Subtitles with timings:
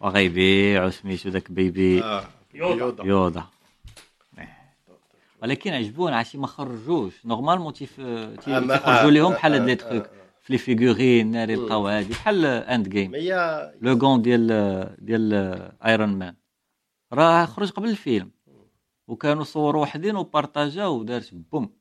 [0.00, 2.02] وغيبيع وسميتو ذاك بيبي.
[2.02, 2.24] آه.
[2.54, 3.04] يوضع.
[3.04, 3.44] يوضع
[5.42, 7.26] ولكن عجبونا عرفتي ما خرجوش.
[7.26, 10.10] نورمالمون تيف آه، تيخرجوا آه، لهم آه، بحال هاد لي آه، تروك آه.
[10.42, 13.12] في لي فيغورين ناري بقاو هادي بحال اند جيم.
[13.82, 15.32] لو غون ديال ديال
[15.86, 16.34] ايرون مان
[17.12, 18.30] راه خرج قبل الفيلم.
[19.08, 21.72] وكانوا صوروا وحدين وبارطاجاو ودارت بوم.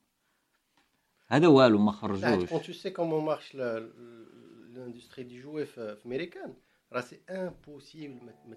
[1.27, 2.49] هذا والو ما خرجوش.
[2.49, 3.81] Quand tu sais comment marche la-
[4.75, 5.97] l'industrie du jouet f-
[6.91, 7.01] Ah.
[7.01, 8.55] c'est impossible de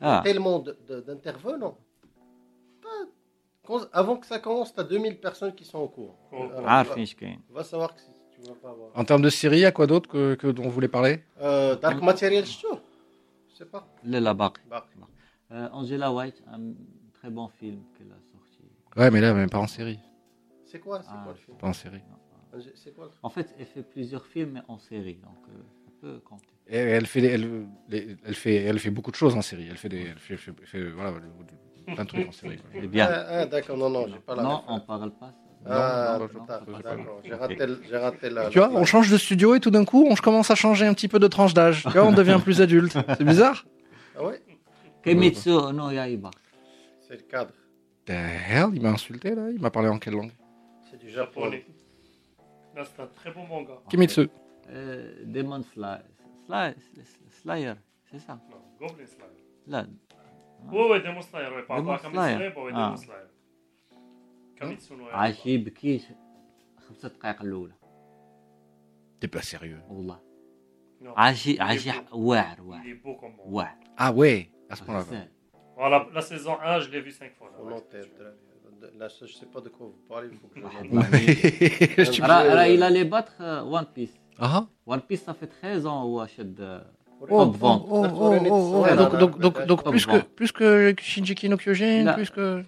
[0.00, 0.20] ah.
[0.24, 1.78] Tellement d'intervenants.
[3.92, 6.16] Avant que ça commence, tu as 2000 personnes qui sont en cours.
[6.32, 6.50] Oh.
[6.66, 6.94] Ah, va,
[7.50, 8.00] va savoir que
[8.34, 8.90] tu vas pas avoir.
[8.94, 11.24] En termes de série, il y a quoi d'autre que, que, dont vous voulez parler?
[11.40, 12.78] Euh, Dark Material, Show.
[13.50, 13.88] je sais pas.
[14.04, 14.36] Le la.
[15.50, 16.72] Euh, Angela White, un
[17.14, 18.60] très bon film qu'elle a sorti.
[18.96, 20.00] Ouais, mais là, même pas en série.
[20.66, 21.56] C'est quoi, ah, quoi, le film?
[21.56, 22.02] Pas en série.
[22.10, 22.60] Non.
[22.94, 26.53] Quoi, en fait, elle fait plusieurs films en série, donc euh, ça peut compter.
[26.68, 29.66] Et elle fait, des- elle, les- elle fait, elle fait beaucoup de choses en série.
[29.70, 31.12] Elle fait des, elle fait, fait- fait- voilà,
[31.86, 32.56] plein de trucs en série.
[32.56, 32.80] quoi.
[32.86, 33.06] Bien.
[33.10, 35.32] Ah, ah, d'accord, non, non, j'ai pas la non, on parle pas.
[35.66, 37.56] Ah, non, non, d'accord, j'ai raté,
[37.88, 38.48] j'ai raté la.
[38.48, 40.94] Tu vois, on change de studio et tout d'un coup, on commence à changer un
[40.94, 41.82] petit peu de tranche d'âge.
[41.82, 42.92] Tu vois, on devient plus adulte.
[43.18, 43.64] C'est bizarre.
[44.16, 44.40] Ah ouais
[45.02, 46.30] Kimitsu no Yaiba.
[47.06, 47.52] C'est le cadre.
[48.06, 49.50] The hell, il m'a insulté là.
[49.50, 50.32] Il m'a parlé en quelle langue?
[50.90, 51.64] C'est du japonais.
[51.66, 51.66] Japonais.
[52.76, 53.74] Là, c'est un très bon manga.
[53.90, 54.28] Kimitsu.
[54.70, 55.98] Euh, Demon Slayer.
[56.45, 56.75] Slayer,
[57.41, 57.73] Slayer,
[58.09, 58.39] c'est ça.
[58.51, 59.43] Non, Goblin Slayer.
[59.67, 59.85] Là,
[60.71, 61.63] Ouais, ouais, Demon Slayer, ouais.
[61.63, 62.51] Par Demon rapport à Kamitsu Slayer.
[62.51, 62.85] Slayer, ouais, Ah.
[62.87, 63.29] Demon Slayer.
[64.57, 65.13] Kamitsu no Yaiba.
[65.15, 66.03] عايشي بكيش
[66.87, 67.73] خمسة دقائق الأولى
[69.21, 69.81] T'es pas sérieux.
[69.89, 70.19] والله
[71.01, 71.07] Non.
[71.17, 72.13] عايشي Il est عايشي beau.
[72.13, 73.45] واعر Il واعر est beau comme manga.
[73.49, 75.03] واعر Ah ouais, à ce point-là.
[75.03, 75.27] حسان.
[75.77, 77.49] Voilà, la saison 1, je l'ai vu 5 fois.
[77.51, 77.73] là, Mon ouais.
[77.77, 78.31] en-tête, là.
[78.99, 80.93] Là, je sais pas de quoi vous parlez, il faut que je واحد regarde.
[80.93, 83.41] ما- Je- راه راه il allait battre
[83.77, 86.81] One Piece Ah One Piece ça fait 13 ans هو شد
[87.21, 87.85] Oh, Top oh, vente.
[87.89, 90.11] oh, oh, oh, oh, Ouais, donc, non, donc, non, donc, peut-être donc top plus, que,
[90.11, 90.29] vente.
[90.39, 92.13] plus que Shinjiki no Kyojin, Là.
[92.13, 92.63] plus que...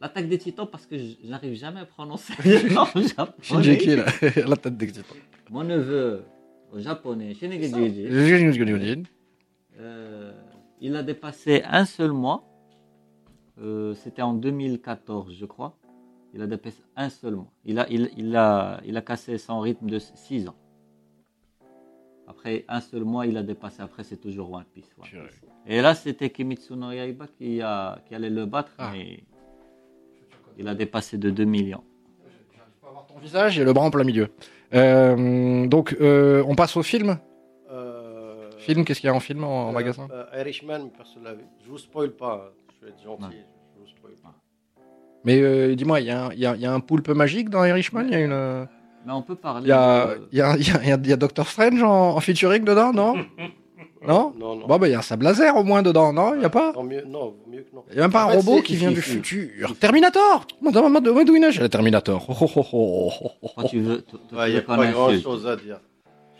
[0.00, 3.34] L'attaque des titans parce que je- j'arrive jamais à prononcer en japonais.
[3.42, 4.06] Shinjiki, là,
[4.52, 5.04] la tête des titans.
[5.50, 6.24] Mon neveu
[6.72, 9.02] au japonais, Shinigami Juji,
[9.78, 10.32] euh,
[10.80, 12.44] il a dépassé un seul mois.
[13.60, 15.76] Euh, C'était en 2014, je crois.
[16.35, 17.47] Il a dépassé un seul mois.
[17.63, 20.55] Il a, il, il a, il a cassé son rythme de 6 ans.
[22.27, 23.81] Après un seul mois, il a dépassé.
[23.81, 24.93] Après, c'est toujours One Piece.
[24.97, 25.05] One.
[25.07, 25.41] Piece.
[25.65, 28.91] Et là, c'était Kimitsu no Yaiba qui, a, qui allait le battre, Ah.
[28.93, 29.23] mais
[30.57, 31.83] il a dépassé de 2 millions.
[33.07, 34.27] Ton visage et le bras en plein milieu.
[34.73, 37.17] Euh, donc, euh, on passe au film?
[37.71, 40.07] Euh, Film, qu'est-ce qu'il y a en film en, euh, magasin?
[40.11, 41.43] euh, Irishman, personne l'a vu.
[41.63, 42.63] Je vous spoil pas, hein.
[42.81, 43.23] je vais être gentil.
[43.23, 43.45] Ouais.
[43.75, 44.33] Je vous spoil pas.
[45.25, 47.09] Mais euh, dis-moi, il y, a un- il y a- il y a un poulpe
[47.09, 48.03] magique dans Irishman?
[48.07, 48.31] Il y a une...
[48.31, 48.65] euh,
[49.05, 49.65] Mais on peut parler.
[49.65, 51.13] Il y a, de- il y, a, il y, a, il y a- il y
[51.13, 53.15] a Doctor Strange en, en featuring dedans, non?
[54.07, 54.33] Non?
[54.37, 54.67] Non, non.
[54.67, 56.35] Bon, bah, il y a un sable laser au moins dedans, non?
[56.35, 56.73] Il n'y a pas?
[56.83, 57.83] Mieux, non, mieux que non.
[57.89, 60.91] Il n'y a même pas En un fait, robot qui vient du futur Terminator Madame
[60.93, 62.23] Madouina, j'ai le Terminator.
[62.29, 63.63] Oh, oh, oh, oh, oh, oh.
[63.67, 64.05] Tu veux.
[64.45, 65.79] Il n'y a pas grand chose à dire.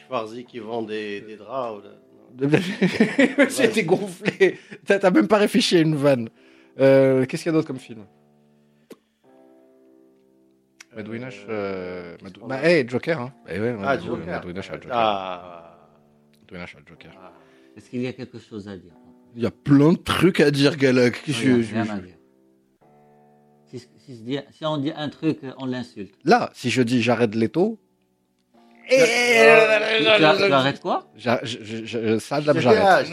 [0.06, 1.80] Schwarzy qui vend des, des draps.
[1.80, 1.82] ou
[2.38, 2.50] de-
[3.50, 4.60] C'était gonflé.
[4.86, 6.30] T'as t'as même pas réfléchi à une vanne.
[6.80, 8.02] Euh, Qu'est-ce qu'il y a d'autre comme film?
[10.96, 11.46] Madouinash.
[11.50, 12.48] Euh, Madou...
[12.48, 13.34] Bah, hey, Joker, hein.
[13.50, 14.26] Eh ouais, Ah, Joker.
[14.26, 14.90] Madouinash a Joker.
[14.94, 15.78] Ah.
[16.42, 17.12] Madouinash a Joker.
[17.22, 17.34] Ah.
[17.76, 18.94] Est-ce qu'il y a quelque chose à dire?
[19.36, 21.22] Il y a plein de trucs à dire, Galak.
[21.28, 22.16] Il Je- y a je- rien à dire.
[24.52, 26.14] Si, on dit un truc, on l'insulte.
[26.24, 27.80] Là, si je dis j'arrête l'étau,
[28.90, 31.08] Tu, tu ar- tu arrêtes quoi?
[31.18, 33.04] Ça, j'arrête.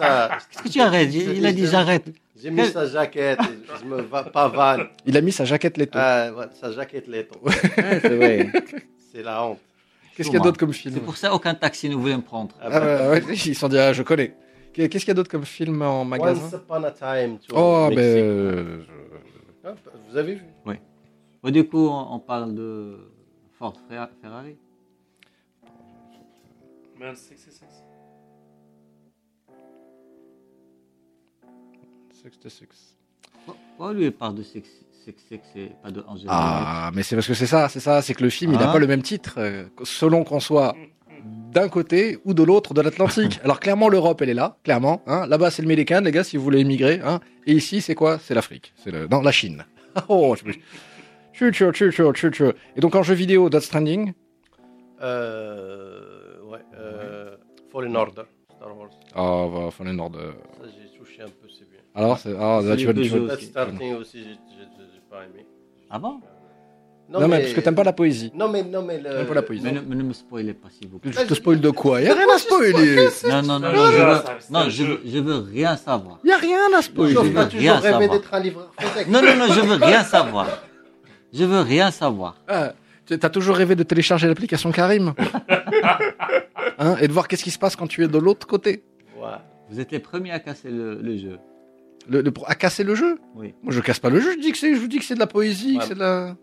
[0.00, 0.38] ah.
[0.50, 1.14] Qu'est-ce que tu arrêtes?
[1.14, 2.04] Il il a dit j'arrête.
[2.40, 3.38] J'ai mis sa jaquette.
[3.40, 4.88] et Je me va pas vanne.
[5.06, 5.98] Il a mis sa jaquette l'étau.
[6.00, 6.28] Ah,
[6.60, 7.38] sa jaquette laiton.
[7.42, 7.52] Ouais,
[8.02, 8.48] c'est vrai.
[9.12, 9.58] C'est la honte.
[10.14, 10.94] Qu'est-ce qu'il y a d'autre comme film?
[10.94, 12.54] C'est pour ça aucun taxi ne voulait me prendre.
[12.60, 14.34] Ah, Ah, bah, ouais, ouais, ils se sont dit, ah, je connais.
[14.72, 16.56] Qu'est- Qu'est-ce qu'il y a d'autre comme film en Once magasin?
[16.56, 17.38] upon a time.
[17.38, 17.98] tu vois, Oh, ben.
[17.98, 18.78] Euh,
[19.64, 19.74] Ah,
[20.10, 20.42] Vous avez vu?
[21.42, 22.98] Bon, du coup, on, parle de
[23.58, 24.56] Ford Fer- Ferrari.
[26.98, 27.64] Man 66.
[32.22, 32.96] 66.
[33.44, 34.68] Pourquoi lui il parle de Sex
[35.04, 38.02] Sex Sex et pas de Angela Ah, mais c'est parce que c'est ça, c'est ça,
[38.02, 38.72] c'est que le film, il n'a Ah.
[38.72, 40.74] pas le même titre, euh, selon qu'on soit
[41.52, 43.38] d'un côté ou de l'autre de l'Atlantique.
[43.44, 45.02] Alors clairement, l'Europe, elle est là, clairement.
[45.06, 45.26] Hein.
[45.28, 47.00] Là-bas, c'est le Médican, les gars, si vous voulez immigrer.
[47.04, 47.20] Hein.
[47.46, 48.18] Et ici, c'est quoi?
[48.18, 48.72] C'est l'Afrique.
[48.76, 49.06] C'est le...
[49.06, 49.64] Non, la Chine.
[50.08, 50.50] oh, je...
[51.32, 52.56] Chut, chut, chut, chut, chut, chut.
[52.76, 54.12] Et donc en jeu vidéo, Death Stranding?
[55.02, 55.95] Euh,
[57.76, 58.22] Fallen Order,
[58.56, 58.88] Star Wars.
[59.14, 60.30] Ah, va, Fallen Order.
[60.58, 61.80] Ça, j'ai touché un peu, c'est bien.
[61.94, 62.34] Alors, c'est...
[62.38, 63.22] Ah, là, C'est tu vas, le tu vas- jeu.
[63.28, 63.46] Death aussi.
[63.46, 65.44] Starting aussi, j'ai j'ai- j'ai pas aimé.
[65.90, 66.20] Ah bon?
[67.10, 68.32] Non, mais parce que t'aimes pas la poésie.
[68.34, 68.62] Non, mais.
[68.64, 69.10] Non, mais le...
[69.10, 69.62] T'aimes pas la poésie.
[69.64, 71.12] Mais ne, mais ne me spoilez pas, s'il vous plaît.
[71.12, 72.00] Je te spoil de quoi?
[72.00, 72.96] Y a rien à spoiler.
[73.28, 74.84] Non, non, non, Non, non, non, je veux, ça, c'est non, un je, jeu.
[74.86, 76.18] veux, je veux rien savoir.
[76.24, 77.14] Y a rien à spoiler.
[77.14, 78.00] Sauf je que veux rien savoir.
[78.10, 79.08] d'être un livreur FedEx.
[79.10, 80.48] Non, non, non, je veux rien savoir.
[81.32, 82.36] Je veux rien savoir.
[82.48, 82.74] Ah, tu-
[83.06, 85.14] T'as toujours rêvé de télécharger l'application Karim
[86.78, 88.82] Hein, Et de voir qu'est-ce qui se passe quand tu es de l'autre côté
[89.18, 89.28] Ouais.
[89.70, 91.38] Vous êtes les premiers à casser le, le jeu.
[92.08, 93.54] le, le- À casser le jeu Oui.
[93.62, 95.14] Moi je casse pas le jeu, je, dis que c'est- je vous dis que c'est
[95.14, 95.86] de la poésie, que Ouais.
[95.88, 96.36] c'est de la...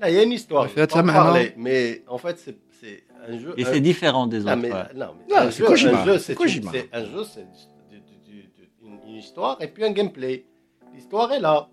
[0.00, 0.68] Là, il y a une histoire.
[0.68, 3.54] Je vais pas en main, parler, mais en fait, c'est c'est un jeu.
[3.56, 4.56] Et un- c'est différent des Non, autres.
[4.62, 4.82] mais, ouais.
[4.94, 6.02] non, mais Non, un, c'est jeu, Kojima.
[6.02, 6.70] un jeu, C'est c'est Kojima.
[6.70, 7.46] une- c'est un jeu, c'est
[7.90, 10.44] du- du- du- du- une, une histoire et puis un gameplay.
[10.94, 11.68] L'histoire est là.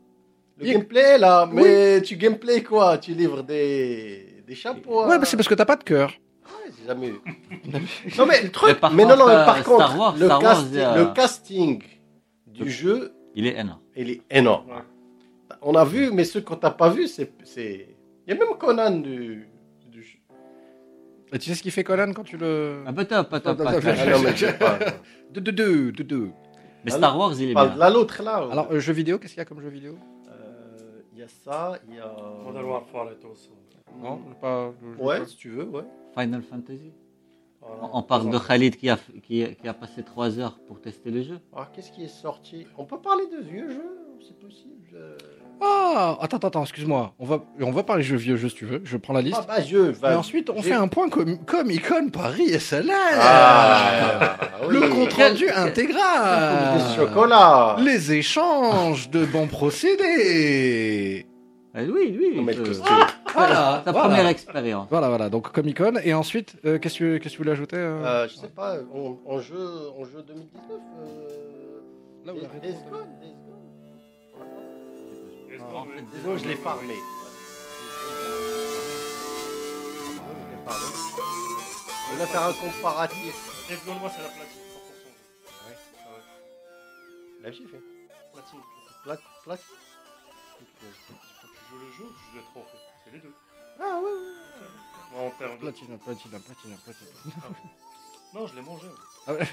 [0.57, 2.97] Le Il- gameplay là, mais tu gameplay quoi?
[2.99, 5.05] Tu livres des, des chapeaux.
[5.05, 5.19] Ouais, hein.
[5.19, 6.11] bah c'est parce que t'as pas de cœur.
[6.45, 7.19] Ouais, j'ai jamais eu.
[8.17, 8.69] non, mais le truc.
[8.69, 10.77] Mais par non, contre, non, mais euh, par Star contre, Wars- le, Star Wars, casting,
[10.79, 11.83] euh, le casting
[12.47, 13.79] du jeu, Il est énorme.
[13.95, 14.69] il est énorme.
[14.69, 14.81] Ouais.
[15.63, 17.31] On a vu, mais ceux qu'on t'a pas vu, c'est.
[17.57, 17.87] Il
[18.27, 19.47] y a même Conan du,
[19.89, 20.17] du jeu.
[21.33, 22.83] Et tu sais ce qu'il fait Conan quand tu le...
[22.85, 23.83] Ah, pas top, pas top, pas top.
[23.85, 24.77] Non, mais je sais pas.
[25.31, 26.29] De deux, deux, de deux.
[26.85, 27.73] Mais Star Wars, il est bien.
[27.75, 28.45] la l'autre là.
[28.51, 29.93] Alors, euh, jeu vidéo, qu'est-ce qu'il y a comme jeu vidéo?
[29.93, 30.12] Euh,
[31.23, 32.15] y a ça, il y a.
[32.43, 33.09] Modern Warfare.
[34.01, 34.71] Non, pas...
[34.99, 35.83] Ouais, si tu veux, ouais.
[36.17, 36.91] Final Fantasy.
[37.61, 37.89] Voilà.
[37.93, 41.11] On parle de Khalid qui a, qui, a- qui a passé 3 heures pour tester
[41.11, 41.39] le jeu.
[41.53, 42.67] Alors, qu'est-ce qui est sorti?
[42.77, 44.89] On peut parler de vieux jeux, c'est possible.
[44.95, 45.17] euh.
[45.65, 47.13] Ah, attends, attends, attends, excuse-moi.
[47.19, 48.81] On va, on va parler jeux vieux jeux si tu veux.
[48.83, 49.37] Je prends la liste.
[49.47, 49.63] Ah, bah,
[50.01, 50.13] va.
[50.13, 52.91] Et ensuite, on fait un point com Comic Con Paris SLR.
[53.19, 54.37] Ah,
[54.69, 54.89] Le oui.
[54.89, 56.81] compte rendu intégral.
[57.79, 61.25] Les échanges de bons procédés.
[61.75, 62.33] Ah, oui.
[62.35, 62.85] Non, mais euh, costume.
[63.33, 63.81] Voilà.
[63.83, 63.99] voilà.
[64.01, 64.87] première expérience.
[64.91, 65.29] Voilà, voilà.
[65.29, 65.93] Donc Comic Con.
[66.03, 68.75] Et ensuite, euh, qu'est-ce que qu'est-ce que vous voulez ajouter euh Euh, je sais pas,
[68.93, 69.57] en, en jeu,
[69.99, 70.71] en jeu 2019.
[70.71, 72.25] Euh...
[72.25, 72.37] Là où
[75.59, 75.85] Ah,
[76.23, 76.95] Gone, je l'ai farmé.
[82.11, 83.35] On va faire un comparatif.
[83.85, 85.67] Qu'on- moi, c'est la platine, 100%.
[85.67, 85.77] Ouais.
[85.97, 87.43] Ah ouais.
[87.43, 87.81] Là, j'ai fait.
[88.33, 88.59] Platine.
[89.03, 89.57] Plat, plat.
[89.57, 90.85] Tu
[91.69, 93.33] joues le jeu ou tu joues le trophée C'est les deux.
[93.79, 94.11] Ah ouais,
[95.11, 95.61] Moi, en termes de.
[95.61, 97.07] Platine, platine, platine, platine.
[98.33, 98.87] Non, je l'ai mangé.
[99.27, 99.47] Ah ouais.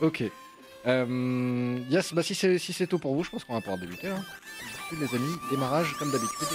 [0.00, 0.22] ok.
[0.86, 4.08] Euh, yes, bah si c'est si tout pour vous, je pense qu'on va pouvoir débuter.
[4.08, 4.24] Hein.
[4.92, 6.48] Les amis, démarrage comme d'habitude.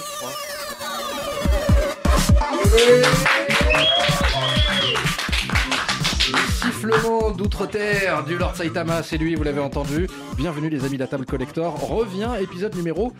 [6.30, 10.08] Le Sifflement d'outre-terre du Lord Saitama, c'est lui, vous l'avez entendu.
[10.36, 11.74] Bienvenue les amis de la table collector.
[11.88, 13.12] Revient épisode numéro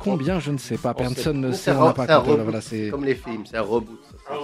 [0.00, 0.94] combien je ne sais pas.
[0.94, 2.44] Personne ne sait, on n'a pas c'est un compté, reboot.
[2.44, 3.98] voilà, c'est- Comme les films, c'est un reboot.
[4.26, 4.34] ça.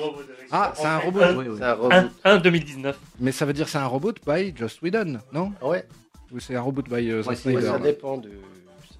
[0.50, 1.20] Ah, c'est un robot.
[1.36, 1.56] Oui, oui.
[1.58, 2.12] C'est un reboot.
[2.24, 2.98] un 2019.
[3.20, 5.52] Mais ça veut dire c'est un reboot by Joss Whedon, non?
[5.62, 5.86] Ouais,
[6.32, 8.30] Ou c'est un reboot by euh, Zack Ouais, Snyder ça dépend de.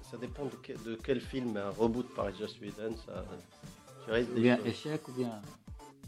[0.09, 2.95] Ça dépend de quel, de quel film un reboot par Joss Whedon.
[3.05, 3.25] Ça,
[4.05, 5.31] tu risques Ou bien échec ou bien,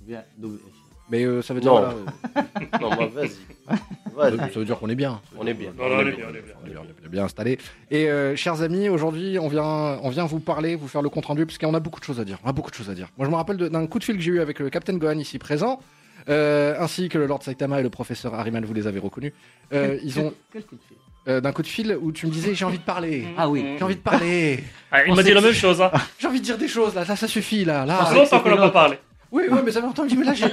[0.01, 0.83] ou bien double échec.
[1.09, 1.79] Mais euh, ça veut dire Non.
[1.79, 1.93] voilà,
[2.37, 2.41] euh,
[2.81, 3.29] Non, mais vas-y.
[3.29, 3.75] ça
[4.15, 4.49] Vas-y.
[4.51, 5.21] veut dire qu'on est bien.
[5.37, 5.71] On est bien.
[5.77, 6.53] Non, non, on est bien, on est bien.
[6.63, 7.57] On est bien, on est bien installé.
[7.91, 9.63] Et euh, chers amis, aujourd'hui, on vient,
[10.03, 12.19] on vient vous parler, vous faire le compte rendu, parce qu'on a beaucoup de choses
[12.19, 12.39] à dire.
[12.43, 13.07] On a beaucoup de choses à dire.
[13.17, 14.97] Moi, je me rappelle de- d'un coup de fil que j'ai eu avec le Captain
[14.97, 15.79] Gohan ici présent,
[16.29, 19.31] euh, ainsi que le Lord Saitama et le professeur Harriman, vous les avez reconnus.
[19.73, 20.97] Euh, ils ont Quel coup de fil?
[21.29, 23.65] Euh, d'un coup de fil où tu me disais j'ai envie de parler, Ah oui.
[23.77, 25.81] j'ai envie de parler, Ah, il On m'a dit sait la que- même chose.
[25.81, 25.91] Hein.
[26.19, 27.97] j'ai envie de dire des choses là, là ça suffit là, là.
[27.97, 28.97] Ça Ah, longtemps qu'on n'a pas parlé.
[29.31, 30.45] Oui, oui, mais ça je dis, mais là, j'ai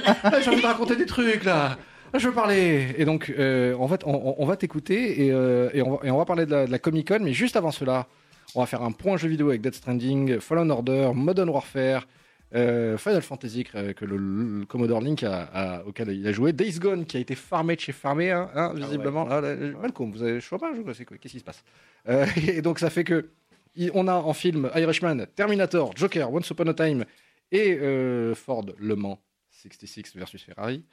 [0.49, 1.77] envie de raconter des trucs, là.
[2.13, 2.93] Là, je veux parler.
[2.97, 6.07] Et donc, euh, en fait, on, on- on va t'écouter et, euh, et, on va,
[6.07, 7.19] et on va parler de la, Comic Con.
[7.21, 8.07] Mais juste avant cela,
[8.53, 12.07] on va faire un point jeu vidéo avec Dead Stranding, Fallen Order, Modern Warfare,
[12.53, 16.53] euh, Final Fantasy que, que le, le Commodore Link a, a- auquel il a joué,
[16.53, 19.25] Days Gone qui a été farmé de chez farmé, hein, hein, visiblement.
[19.25, 20.39] Là, là, Malcolm, vous avez
[20.83, 21.63] quoi, c'est quoi Qu'est-ce qui se passe?
[22.07, 23.29] Euh, Et donc, ça fait que
[23.75, 27.03] il- on a en film Irishman, Terminator, Joker, Once Upon a Time
[27.51, 29.21] et euh, Ford Le Mans
[29.51, 30.83] 66 versus Ferrari.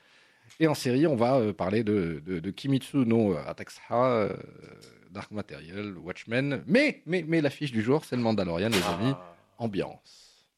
[0.61, 4.37] Et en série, on va euh, parler de, de, de Kimitsu no Ataxa, euh,
[5.11, 6.63] Dark Material, Watchmen.
[6.67, 9.13] Mais, mais, mais l'affiche du jour, c'est le Mandalorian, les amis.
[9.15, 9.37] Ah.
[9.59, 10.49] Ambiance.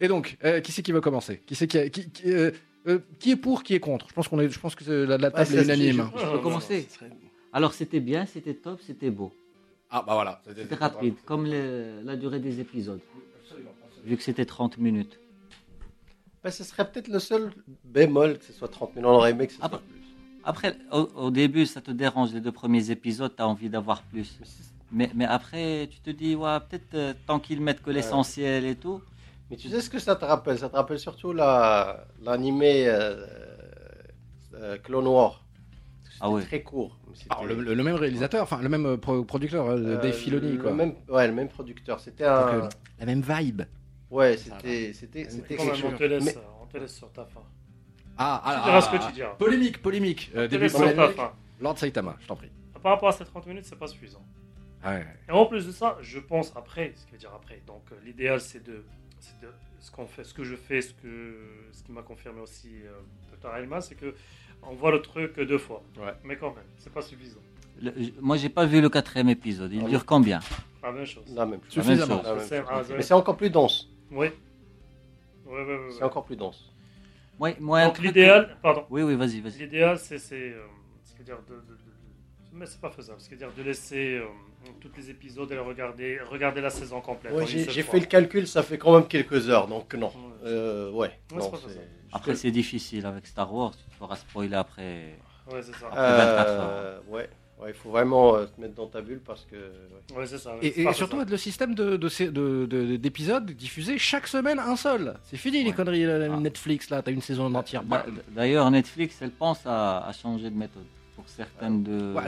[0.00, 1.38] Et donc, euh, qui c'est qui veut commencer?
[1.46, 2.52] Qui c'est qui, a- qui, qui, euh,
[2.86, 4.08] euh, qui est pour, qui est contre?
[4.08, 6.10] Je pense qu'on est, je pense que c'est- la, la table est unanime.
[6.14, 6.86] je- Je peux commencer
[7.52, 9.32] Alors c'était bien, c'était top, c'était beau.
[9.90, 10.40] Ah bah voilà.
[10.44, 13.00] C'était rapide, comme le- la durée des épisodes.
[14.04, 15.18] Vu que c'était 30 minutes.
[16.42, 17.52] Bah, ce serait peut-être le seul
[17.84, 19.08] bémol que ce soit 30 minutes.
[19.10, 19.82] On aurait aimé que ce soit bah.
[19.86, 20.00] plus.
[20.42, 24.02] Après, au, au début, ça te dérange les deux premiers épisodes, tu as envie d'avoir
[24.04, 24.38] plus.
[24.92, 29.02] Mais après, tu te dis, ouais, peut-être euh, tant qu'ils mettent que l'essentiel et tout.
[29.50, 30.58] Mais tu sais ce que ça te rappelle?
[30.58, 33.26] Ça te rappelle surtout la- l'animé euh,
[34.54, 35.39] euh, Clone War.
[36.20, 36.42] Ah ouais.
[36.42, 36.98] très court.
[37.30, 40.52] Alors, le, le- le même réalisateur, enfin le même pro- producteur, euh, euh, Dave Filoni,
[40.52, 40.72] le quoi.
[40.72, 41.98] Même, ouais, le même producteur.
[42.00, 42.48] C'était un.
[42.64, 43.62] euh, la même vibe.
[44.10, 47.42] Ouais, c'était, c'était, c'était on te laisse, Mais- on te laisse sur ta fin.
[48.18, 49.34] Ah, Tu ah, diras ah, ce que ah, tu diras.
[49.36, 50.30] Polémique, polémique.
[50.34, 51.32] Euh, début sur ta fin.
[51.60, 52.50] Lord Saitama, je t'en prie.
[52.82, 54.22] Par rapport à ces 30 minutes, c'est pas suffisant.
[54.84, 55.06] Ouais.
[55.28, 57.62] Et en plus de ça, je pense après, ce qui veut dire après.
[57.66, 58.82] Donc euh, l'idéal c'est de,
[59.18, 59.48] c'est de
[59.78, 61.36] ce qu'on fait, ce que je fais, ce que,
[61.72, 64.14] ce qui m'a confirmé aussi euh, Dr Elma, c'est que
[64.62, 65.82] on voit le truc deux fois.
[65.98, 66.12] Ouais.
[66.24, 67.40] Mais quand même, c'est pas suffisant.
[67.82, 69.72] Le- je- moi, j'ai pas vu le quatrième épisode.
[69.72, 70.40] Il Ah dure combien?
[70.82, 71.24] La même chose.
[71.34, 71.72] La même chose.
[71.84, 72.16] Suffisamment.
[72.18, 72.26] chose.
[72.26, 72.62] La même chose.
[72.68, 73.88] ah, Mais c'est encore plus dense.
[74.10, 74.28] Oui.
[75.96, 76.70] C'est encore plus dense.
[77.58, 78.84] moi, Donc l'idéal, pardon.
[78.90, 79.58] Oui, oui, vas-y, vas-y.
[79.58, 80.62] L'idéal, c'est, c'est, euh,
[81.48, 81.89] de- de-
[82.52, 83.20] mais c'est pas faisable.
[83.20, 84.24] Ce qui veut dire de laisser euh,
[84.80, 87.32] tous les épisodes et les regarder, regarder la saison complète.
[87.32, 90.08] Ouais, j'ai, fait le calcul, ça fait quand même quelques heures, donc non.
[90.08, 90.12] Ouais.
[90.46, 91.18] Euh, ouais.
[91.34, 91.50] non.
[92.12, 93.72] Après, c'est difficile avec Star Wars.
[93.76, 95.16] Tu te feras spoiler après.
[95.50, 95.86] Ouais, c'est ça.
[95.86, 97.28] Après 24 Euh, ouais.
[97.60, 99.56] Ouais, il faut vraiment euh, te mettre dans ta bulle parce que.
[100.16, 100.26] ouais.
[100.26, 100.54] Ça.
[100.62, 101.30] Et, surtout faisable.
[101.30, 105.14] le système de, de, de- de- d'épisodes diffusés chaque semaine un seul.
[105.24, 106.40] C'est fini les conneries euh, Ah.
[106.40, 107.82] Netflix là, t'as une saison entière.
[107.82, 110.84] D'a- D'ailleurs, Netflix, elle pense à, à changer de méthode
[111.36, 112.14] certaines de.
[112.14, 112.22] Ouais,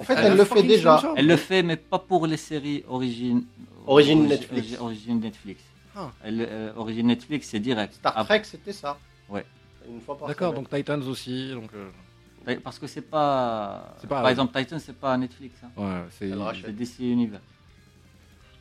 [0.00, 1.02] En fait, elle le fait déjà.
[1.16, 3.44] Elle le fait, mais pas pour les séries origine.
[3.86, 4.68] Origine origi- Netflix.
[4.68, 5.62] origi- Origine Netflix.
[5.96, 6.10] Ah.
[6.24, 7.94] Elle, euh, origine Netflix, c'est direct.
[7.94, 8.98] Star Trek, c'était ça.
[9.28, 9.44] Ouais.
[9.88, 10.64] Une fois par D'accord, semaine.
[10.64, 11.50] donc Titans aussi.
[11.50, 13.94] Donc, euh, Parce que c'est pas.
[14.00, 15.54] C'est pas- Par exemple, Titan, c'est pas Netflix.
[15.64, 15.70] hein.
[15.76, 16.74] ouais, c'est.
[16.74, 17.42] DC Universe.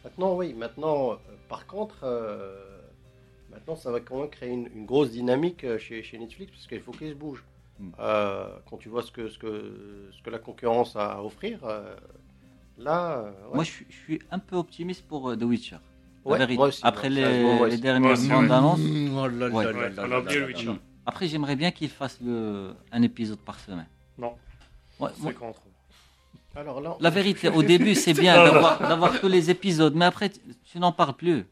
[0.03, 0.53] Maintenant, oui.
[0.53, 1.15] Maintenant, euh,
[1.47, 2.55] par contre, euh,
[3.51, 6.81] maintenant, ça va quand même créer une, une grosse dynamique chez, chez Netflix parce qu'il
[6.81, 7.43] faut qu'ils se bougent.
[7.81, 7.91] Mm.
[7.99, 11.59] Euh, quand tu vois ce que, ce que, ce que la concurrence a à offrir,
[11.63, 11.95] euh,
[12.77, 13.11] là.
[13.17, 13.55] euh, ouais.
[13.55, 15.77] Moi, je suis, je suis un peu optimiste pour euh, The Witcher.
[16.25, 16.57] La Ouais, vérité.
[16.57, 18.51] moi aussi, Après les, les dernières bandes ouais.
[18.51, 18.79] annonces.
[18.79, 19.63] Mmh, oh là là Ouais.
[19.65, 20.57] là Ouais, là on là a oublié là le là.
[20.59, 20.79] Witcher.
[21.07, 23.87] Après, j'aimerais bien qu'ils fassent le, un épisode par semaine.
[24.19, 24.35] Non.
[24.99, 25.61] Ouais, C'est moi- contre.
[26.55, 30.29] Alors là, la vérité, au début, c'est bien d'avoir d'avoir tous les épisodes, mais après,
[30.29, 31.45] tu, tu n'en parles plus.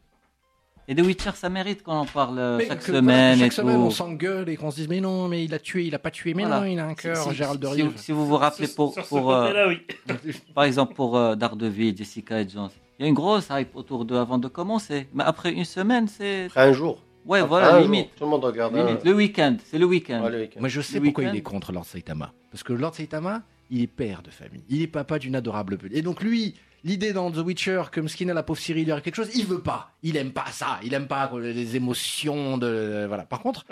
[0.92, 3.56] Et The Witcher, ça mérite qu'on en parle euh, Mais chaque que- semaine chaque et
[3.56, 3.82] semaine, tout.
[3.84, 6.10] on s'engueule et qu'on se dise mais non, mais il a tué, il a pas
[6.10, 6.62] tué, mais Voilà.
[6.62, 7.92] non, il a un cœur, si- Gérald de si, Rive.
[7.98, 9.82] si vous vous rappelez Sur- pour, sur ce pour, euh, oui.
[10.56, 14.18] par exemple pour euh, Daredevil, Jessica Jones, il y a une grosse hype autour d'eux
[14.18, 15.08] avant de commencer.
[15.14, 17.00] Mais après une semaine, c'est après un jour.
[17.28, 18.76] ouais Après voilà un limite, jour, tout le monde regarde.
[18.76, 19.06] un- limite.
[19.06, 20.24] le week-end, c'est le week-end.
[20.24, 20.50] Ouais.
[20.60, 22.34] Moi, je sais Le pourquoi il est contre Lord Saitama.
[22.52, 24.64] Parce que Lord Saitama, il est père de famille.
[24.70, 25.96] Il est papa d'une adorable petite.
[25.96, 29.02] Et donc, lui, l'idée dans The Witcher que Mskina, la pauvre Cyril, il y aurait
[29.02, 29.92] quelque chose, il veut pas.
[30.04, 30.80] Il aime pas ça.
[30.84, 33.06] Il aime pas euh, les émotions de.
[33.08, 33.26] Voilà.
[33.26, 33.66] Par contre,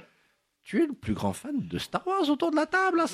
[0.63, 3.05] tu es le plus grand fan de Star Wars autour de la table, hein.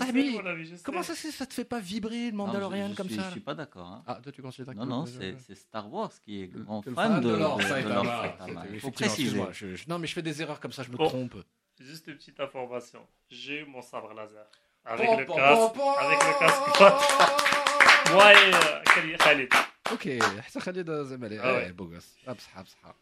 [0.83, 3.25] Comment ça, ça te fait pas vibrer le Non, Mandalorian je, je comme suis, ça
[3.27, 3.85] Je suis pas d'accord.
[3.87, 4.03] hein.
[4.07, 7.27] Ah, toi, tu considères que- Non, non, c'est Star Wars qui est grand fan de,
[7.29, 8.23] de- de Lord Saitama.
[8.39, 8.63] Saitama.
[8.71, 9.21] Il faut Effectivement, préciser.
[9.23, 11.05] excuse-moi, je- je- non, mais je fais des erreurs comme ça, je me Bon.
[11.07, 11.35] trompe.
[11.79, 13.01] Juste une petite information.
[13.29, 14.45] J'ai eu mon sabre laser.
[14.85, 15.75] Avec le casque.
[15.99, 18.11] Avec le casque.
[18.11, 19.49] Moi et euh, Khalid.
[19.91, 20.07] Ok,
[20.49, 21.39] ça Khalid Zemele.
[21.43, 21.65] Ah ouais.
[21.69, 22.15] Eh, beau gosse.
[22.27, 22.95] Hop, hop, hop.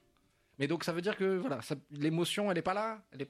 [0.60, 3.02] Mais donc ça veut dire que voilà, ça- l'émotion elle est pas là?
[3.12, 3.30] Elle est...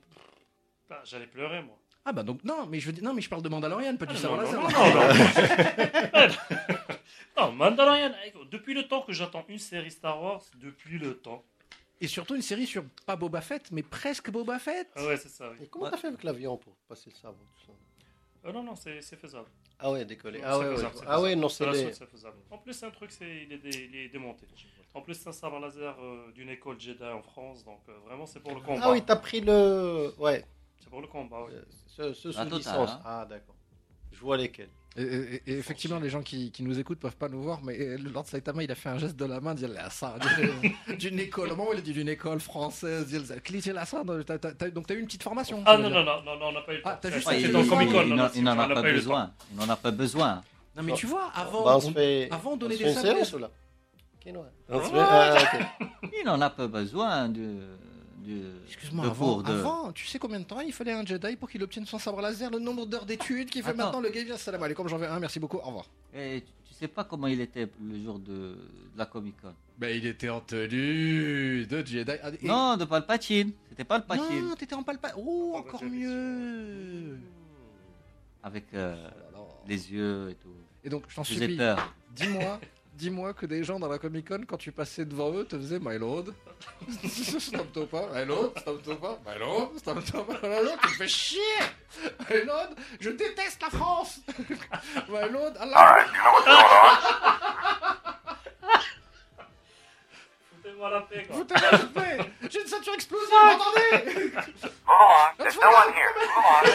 [0.83, 1.77] Putain, J'allais pleurer, moi.
[2.03, 4.05] Ah bah donc non, mais je veux dire non mais je parle de Mandalorian, pas
[4.09, 6.27] Ah, du non, sabre non, non, non, non.
[7.37, 8.11] Non, Mandalorian,
[8.51, 11.43] depuis le temps que j'attends une série Star Wars, depuis le temps.
[12.01, 14.87] Et surtout une série sur pas Boba Fett, mais presque Boba Fett?
[14.95, 15.57] Ah ouais, c'est ça, oui.
[15.63, 17.73] Et comment t'as fait avec l'avion pour passer le sabre tout ça?
[18.49, 19.47] Euh, non, non, c'est c'est faisable.
[19.83, 20.39] Ah ouais, décoller.
[20.39, 20.75] Non, Ah c'est ouais, ouais.
[20.75, 21.91] faisable, c'est Ah ouais, non, C'est les...
[22.51, 24.45] En plus, c'est un truc, c'est il est, dé- il est démonté.
[24.93, 28.25] En plus, c'est un sabre laser euh, d'une école Jedi en France, donc euh, vraiment,
[28.25, 28.81] c'est pour le combat.
[28.83, 30.13] Ah oui, t'as pris le...
[30.19, 30.45] Ouais,
[30.79, 31.53] C'est pour le combat, oui.
[31.55, 32.89] euh, ce, ce sous licence.
[32.91, 33.01] hein.
[33.05, 33.55] Ah d'accord.
[34.11, 34.69] Je vois lesquels.
[34.97, 37.79] Et, et- et effectivement, les gens qui, qui nous écoutent peuvent pas nous voir, mais
[37.79, 40.15] euh, le Lord Saitama, il a fait un geste de la main, dit là, ça,
[40.19, 41.49] d'une- d'une école.
[41.51, 43.07] Au moment où il a dit d'une école française,
[43.43, 44.03] cliché là, ça.
[44.03, 45.63] Donc t'as eu une petite formation.
[45.65, 45.99] Ah non, dire.
[45.99, 46.81] non, non, non, non, on n'a pas eu.
[46.83, 49.31] Ah, t'as C'est- juste c'est fait dans Comic Con, il n'en- il a pas besoin.
[49.51, 50.41] Il n'en a pas besoin.
[50.75, 53.07] Non mais tu vois, avant, Bah, on on- avant on se des fait une sabres
[53.15, 53.49] séance ou là
[54.25, 54.39] Ok, ouais.
[54.69, 55.35] On se fait- Ah.
[55.37, 55.87] ah, ok.
[56.19, 57.57] Il n'en a pas besoin de.
[58.67, 61.35] Excuse-moi, de avant, cours de- avant, tu sais combien de temps il fallait un Jedi
[61.35, 63.85] pour qu'il obtienne son sabre laser Le nombre d'heures d'études qu'il fait Attends.
[63.85, 65.85] maintenant, le gars salam alaikum, j'en veux un, merci beaucoup, au revoir.
[66.13, 68.57] Et tu, tu sais pas comment il était le jour de, de
[68.97, 69.53] la Comic Con?
[69.77, 72.11] Ben il était en tenue de Jedi.
[72.21, 73.51] Ah, et- Non, de Palpatine.
[73.69, 74.47] C'était pas le Palpatine.
[74.49, 75.11] Non, t'étais en palpa.
[75.17, 77.17] Oh, encore mieux.
[78.43, 79.45] Avec euh, Oh là là.
[79.67, 80.53] les yeux et tout.
[80.83, 81.93] Et donc, je t'en supplie, peur.
[82.15, 82.59] dis-moi,
[83.01, 85.79] dis-moi que des gens dans la Comic Con, quand tu passais devant eux, te faisaient
[85.79, 86.25] My Lord.
[87.39, 91.07] Stop-toi pas, My Lord, stop-toi pas, My Lord, stop-toi pas, My Lord, tu me fais
[91.07, 91.41] chier.
[92.29, 94.19] My Lord, je déteste la France.
[95.09, 96.05] My Lord, Allah.
[100.51, 101.37] Foutez-moi la paix, quoi.
[101.37, 102.19] Vous t'avez fait
[102.51, 104.31] J'ai une ceinture explosive, vous entendez
[104.85, 106.13] Hold on, there's no one here.
[106.35, 106.67] Hold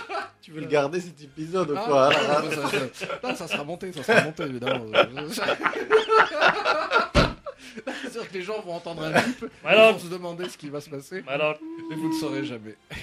[0.00, 0.07] on.
[0.48, 3.64] Tu veux le garder cet épisode ou Ah, quoi ça, ça- ça- non, ça sera
[3.64, 4.86] monté, ça sera monté évidemment.
[8.02, 10.68] C'est sûr que les gens vont entendre un bip, ils vont se demander ce qui
[10.70, 11.56] va se passer, alors,
[11.90, 12.76] et vous ne saurez jamais.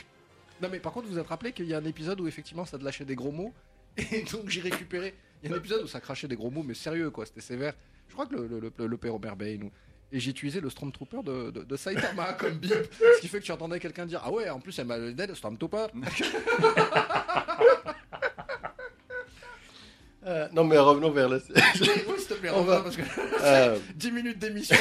[0.61, 2.65] Non mais par contre, vous vous êtes rappelé qu'il y a un épisode où effectivement
[2.65, 3.53] ça te lâchait des gros mots,
[3.97, 5.13] et donc j'ai récupéré.
[5.43, 7.41] Il y a un épisode où ça crachait des gros mots, mais sérieux quoi, c'était
[7.41, 7.73] sévère.
[8.07, 9.71] Je crois que le, le, le, le père Robert Bain ou-
[10.15, 13.43] Et j'ai utilisé le Stormtrooper de, de, de Saitama comme bip, ce qui fait que
[13.43, 15.87] tu entendais quelqu'un dire Ah ouais, en plus elle m'a aidé le Stormtrooper.
[20.27, 21.37] Euh, non, mais revenons vers la.
[21.81, 23.03] Oui, s'il te plaît, On va- parce que
[23.43, 24.75] Euh, 10 minutes d'émission.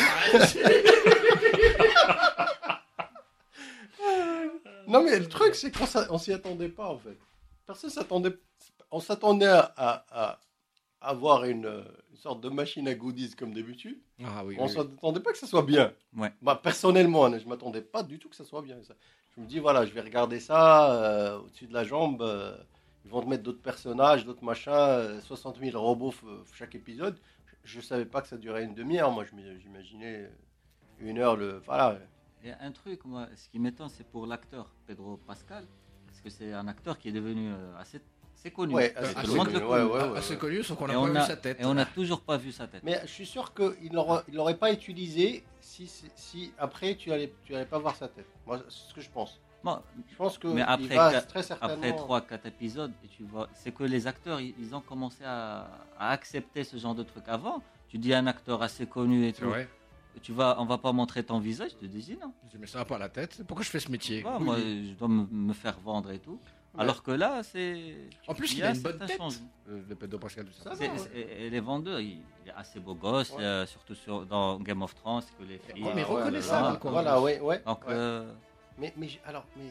[4.87, 7.19] Non, mais le truc, c'est qu'on s'y attendait pas, en fait.
[7.67, 8.35] Personne s'attendait.
[8.91, 10.38] On s'attendait à, à- à
[11.11, 13.99] avoir une, une sorte de machine à goodies comme d'habitude.
[14.25, 14.75] Ah oui, On oui, oui.
[14.75, 15.92] s'attendait pas que ça soit bien.
[16.16, 16.33] Ouais.
[16.40, 18.80] Bah, personnellement, hein, je m'attendais pas du tout que ça soit bien.
[18.85, 18.94] ça.
[19.37, 22.23] Je me dis, voilà, je vais regarder ça euh, au-dessus de la jambe.
[22.23, 22.56] euh,
[23.04, 26.14] ils vont te mettre d'autres personnages, d'autres machins, euh, 60 000 robots
[26.54, 27.18] chaque épisode.
[27.64, 29.11] Je, je savais pas que ça durait une demi-heure.
[29.11, 29.25] Moi,
[29.59, 30.30] j'imaginais
[31.00, 31.37] une heure.
[31.37, 31.99] Le, voilà.
[32.44, 35.66] Il y a un truc, moi, ce qui m'étonne, c'est pour l'acteur Pedro Pascal,
[36.06, 38.00] parce que c'est un acteur qui est devenu euh, assez,
[38.44, 38.74] assez connu.
[38.74, 41.16] Ouais, Parce assez assez connu, ouais, ouais, ouais, assez connu, sauf qu'on n'a pas vu
[41.16, 41.60] a- sa tête.
[41.60, 42.82] Et on n'a toujours pas vu sa tête.
[42.84, 47.10] Mais je suis sûr qu'il n'aurait il l'aurait pas utilisé si, si, si après tu
[47.12, 48.26] allais, tu allais pas voir sa tête.
[48.46, 49.40] Moi, c'est ce que je pense.
[49.62, 51.74] Bon, Je pense que Mais il après va très certainement.
[52.18, 55.66] après 3-4 épisodes, et tu vois, c'est que les acteurs, ils, ils ont commencé à,
[55.98, 57.62] à accepter ce genre de truc avant.
[57.88, 59.66] Tu dis à un acteur assez connu et tout, vrai.
[60.20, 62.34] tu vas, on va pas montrer ton visage, je te dis non.
[62.44, 63.42] Je dis, Mais ça va pas la tête.
[63.46, 64.22] Pourquoi je fais ce métier?
[64.22, 66.38] Ouais, Oui, Moi, je dois me, me faire vendre et tout.
[66.76, 67.95] Alors que là, c'est.
[68.26, 69.21] En plus, il a a une bonne tête.
[69.69, 70.73] Euh, Le Pedro Pascal, Ça
[71.14, 73.43] et les vendeurs, il, est assez beau gosse, Ouais.
[73.43, 75.85] euh, surtout sur, dans Game of Thrones, que les filles.
[75.85, 76.76] Ouais, mais euh, reconnaissable, voilà.
[76.76, 76.90] quoi.
[76.90, 77.62] Voilà, ouais, ouais.
[77.64, 77.95] Donc, ouais.
[77.95, 78.31] euh,
[78.78, 78.93] Mais,
[79.25, 79.71] alors, mais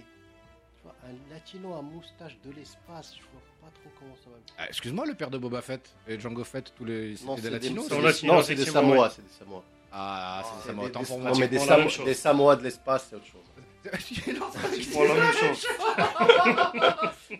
[0.77, 4.37] tu vois, un latino à moustache de l'espace, je vois pas trop comment ça va.
[4.57, 7.41] Ah, Excuse-moi, le père de Boba Fett et Django Fett, tous les c'était des c'est
[7.43, 8.23] des, latinos.
[8.23, 9.09] non, c'est des Samoa, ouais.
[9.15, 9.63] c'est des Samoa.
[9.91, 13.41] Ah, c'est des- des- pour non, mais des Samoa de l'espace, c'est autre chose.
[13.89, 15.67] Pratiquement la même chose.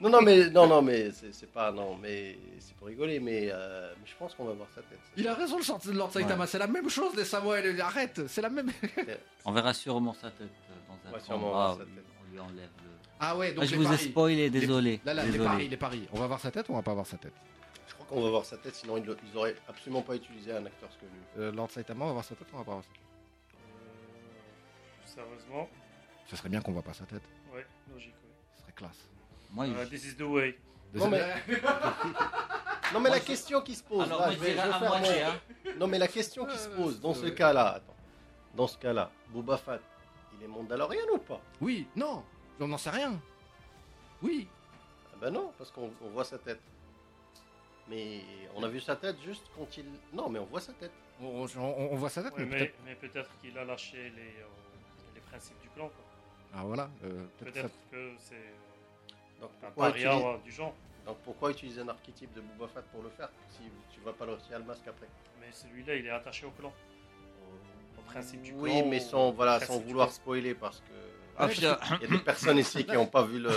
[0.02, 3.50] Non, non, mais non, non, mais c'est c'est pas non, mais c'est pour rigoler, mais,
[3.52, 5.00] euh, mais je pense qu'on va voir sa tête.
[5.18, 6.48] Il a raison, le sorti de Lord Saitama.
[6.48, 8.72] C'est la même chose, les les- Arrête, c'est la même.
[9.46, 11.88] on verra sûrement sa tête euh, dans un Ouais, sûrement, on tête.
[12.32, 12.90] lui enlève le.
[13.20, 15.00] Ah ouais, donc Ah, je les vous ai spoilé, désolé.
[15.06, 15.50] Là, là, les désolé.
[15.50, 16.08] paris, les paris.
[16.12, 17.34] On va voir sa tête ou on va pas voir sa tête?
[17.88, 20.66] Je crois qu'on va voir sa tête, sinon ils, ils auraient absolument pas utilisé un
[20.66, 21.12] acteur connu.
[21.38, 23.00] euh, Lord Saitama, on va voir sa tête ou on va pas voir sa tête?
[25.06, 25.70] Sérieusement,
[26.28, 27.24] Ce serait bien qu'on voit pas sa tête.
[27.54, 28.14] ouais, logique.
[28.24, 28.32] Ouais.
[28.56, 29.10] Ce serait classe.
[29.52, 30.58] Moi, je- this is the way.
[30.94, 31.24] Non, mais-
[32.94, 34.70] Non, mais la question qui se pose, Alors, là, moi, je je vais, dirais je
[34.70, 35.30] vais à faire moitié, mon-
[35.72, 35.74] hein.
[35.80, 37.96] Non, mais la question qui se pose dans ce cas-là, attends,
[38.54, 39.82] dans ce cas-là, Boba Fett,
[40.38, 41.42] il est mandalorien ou pas?
[41.62, 42.24] Oui, non,
[42.60, 43.20] on n'en sait rien.
[44.22, 44.48] Oui.
[45.12, 46.62] Ah ben non, parce qu'on on voit sa tête.
[47.90, 48.22] Mais
[48.56, 49.86] on a vu sa tête juste quand il.
[50.14, 50.92] Non, mais on voit sa tête.
[51.22, 52.76] On, on- on voit sa tête, Ouais, mais mais peut-être.
[52.86, 54.46] mais peut-être qu'il a lâché les, euh,
[55.16, 55.90] les principes du clan.
[55.90, 56.03] quoi.
[56.56, 56.90] Ah voilà.
[57.04, 58.54] euh, peut-être Peut-être ça- que c'est
[59.42, 60.26] Donc un paria utiliser...
[60.28, 60.74] ouais, du genre.
[61.06, 63.64] Donc pourquoi utiliser un archétype de Boba Fett pour le faire si
[63.94, 65.08] tu vas pas le retirer le masque après?
[65.42, 66.72] Mais celui-là, il est attaché au clan.
[67.98, 70.94] Au principe du Oui, clan, mais au- sans, voilà, sans vouloir spoiler parce que.
[71.38, 71.54] Ah, Ouais.
[71.56, 71.78] Il y a
[72.10, 73.50] des personnes ici qui n'ont pas vu le.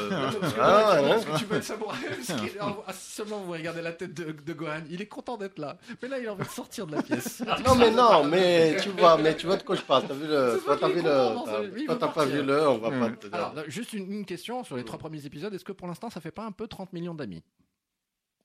[0.59, 1.99] Ah, hein parce que tu peux être samouraï.
[2.61, 5.77] ah, Seulement vous regardez la tête de, de Gohan, il est content d'être là.
[6.03, 7.43] Mais là, il a envie de sortir de la pièce.
[7.67, 10.05] Non mais non, mais tu vois, mais tu vois de quoi je parle.
[10.07, 13.01] T'as vu le, toi t'as vu le, toi t'as pas vu le, on va Hmm.
[13.01, 13.35] pas te dire.
[13.35, 15.53] Alors, là, juste une, une question sur les trois premiers épisodes.
[15.53, 17.43] Est-ce que pour l'instant, ça fait pas un peu 30 millions d'amis?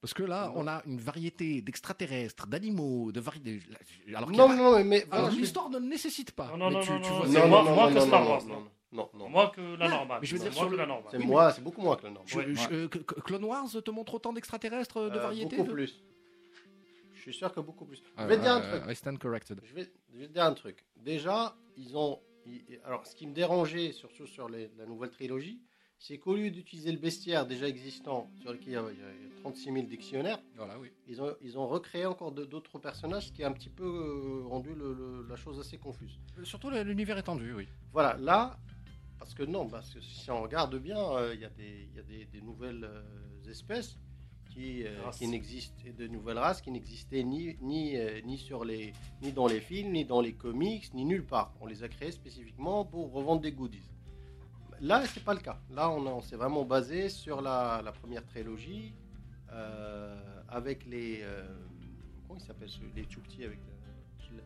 [0.02, 0.54] Parce que là, Non.
[0.64, 3.60] on a une variété d'extraterrestres, d'animaux, de variétés.
[4.16, 6.48] Alors a non, non, mais, Alors, l'histoire ne nécessite pas.
[6.58, 8.08] Non, non, Mais non, tu, non, tu non, vois, moi- non, moi non, que non,
[8.08, 9.10] Star non, Wars, non, non.
[9.14, 9.30] non.
[9.30, 10.20] Moins que la Non, normale.
[10.22, 11.08] mais je veux C'est dire, moins sur que le- la normale.
[11.12, 12.28] C'est Oui, moi, c'est beaucoup moins que le normal.
[12.28, 12.56] Je- Ouais.
[12.56, 16.04] je- euh, Clone Wars te montre autant d'extraterrestres, de Euh, variétés Beaucoup de- plus.
[17.14, 18.02] Je suis sûr que beaucoup plus.
[18.18, 18.92] Je vais te dire un euh, truc.
[18.92, 19.62] I stand corrected.
[19.64, 20.86] Je vais, je vais te dire un truc.
[20.98, 22.20] Déjà, ils ont.
[22.48, 25.62] ils- alors, ce qui me dérangeait, surtout sur les- la nouvelle trilogie,
[26.00, 29.04] c'est qu'au lieu d'utiliser le bestiaire déjà existant, sur lequel il y a, il y
[29.04, 30.92] a 36 000 dictionnaires, Voilà, oui.
[31.06, 34.48] ils ont, ils ont recréé encore d'autres personnages, ce qui a un petit peu euh,
[34.48, 36.18] rendu le- le- la chose assez confuse.
[36.40, 37.68] Euh, Surtout l'univers étendu, oui.
[37.94, 38.58] Voilà, là,
[39.22, 41.96] parce que non, parce que si on regarde bien, euh, il y a des, il
[41.96, 44.00] y a des, des nouvelles euh, espèces
[44.50, 45.20] qui, euh, Races.
[45.20, 49.32] qui n'existent, et de nouvelles races qui n'existaient ni, ni, euh, ni, sur les, ni
[49.32, 51.54] dans les films, ni dans les comics, ni nulle part.
[51.62, 53.88] On les a créés spécifiquement pour revendre des goodies.
[54.80, 55.60] Là, c'est pas le cas.
[55.70, 58.96] Là, on, s'est vraiment basé sur la, la première trilogie,
[59.52, 61.20] euh, avec les.
[61.22, 61.48] euh,
[62.28, 63.60] comment ils s'appellent Les petits avec.
[63.60, 64.42] euh,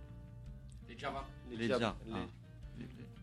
[1.50, 1.96] Les Java.
[2.06, 2.28] Les- Ah.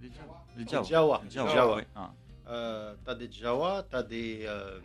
[0.03, 0.45] Les- les- les Jawa.
[0.57, 0.85] Les Jawa.
[0.85, 1.21] Jawa.
[1.25, 1.77] Les Jawa, Jawa.
[1.77, 1.83] oui.
[1.95, 2.11] Ah.
[2.49, 4.41] Euh, t'as des Jawa, t'as des.
[4.47, 4.81] euh,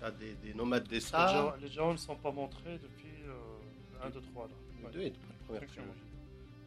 [0.00, 1.00] T'as des, des nomades des.
[1.00, 4.46] Jawa- Les Jawa ne sont pas montrés depuis euh, 1, 2, 3.
[4.48, 4.50] Là.
[4.78, 4.90] Les Ouais.
[4.92, 5.90] deux et trois, la première trilogie.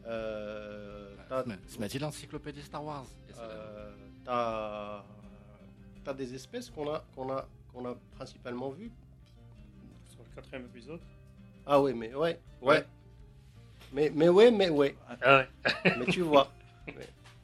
[0.08, 3.06] Euh, t'as- Se met-il l'encyclopédie Star Wars
[3.40, 3.92] Euh,
[4.26, 5.04] T'as
[6.04, 8.92] t'as des espèces qu'on a, qu'on a, qu'on a principalement vues.
[10.08, 11.02] Sur le quatrième épisode.
[11.66, 12.86] Ah oui, mais ouais, ouais.
[13.94, 14.96] Mais, mais ouais, mais ouais.
[15.22, 15.48] Ah ouais.
[16.00, 16.50] mais tu vois.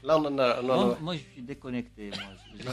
[0.03, 0.60] Là, on en a.
[0.62, 2.10] on en a- Moi, moi, je suis déconnecté.
[2.10, 2.65] moi.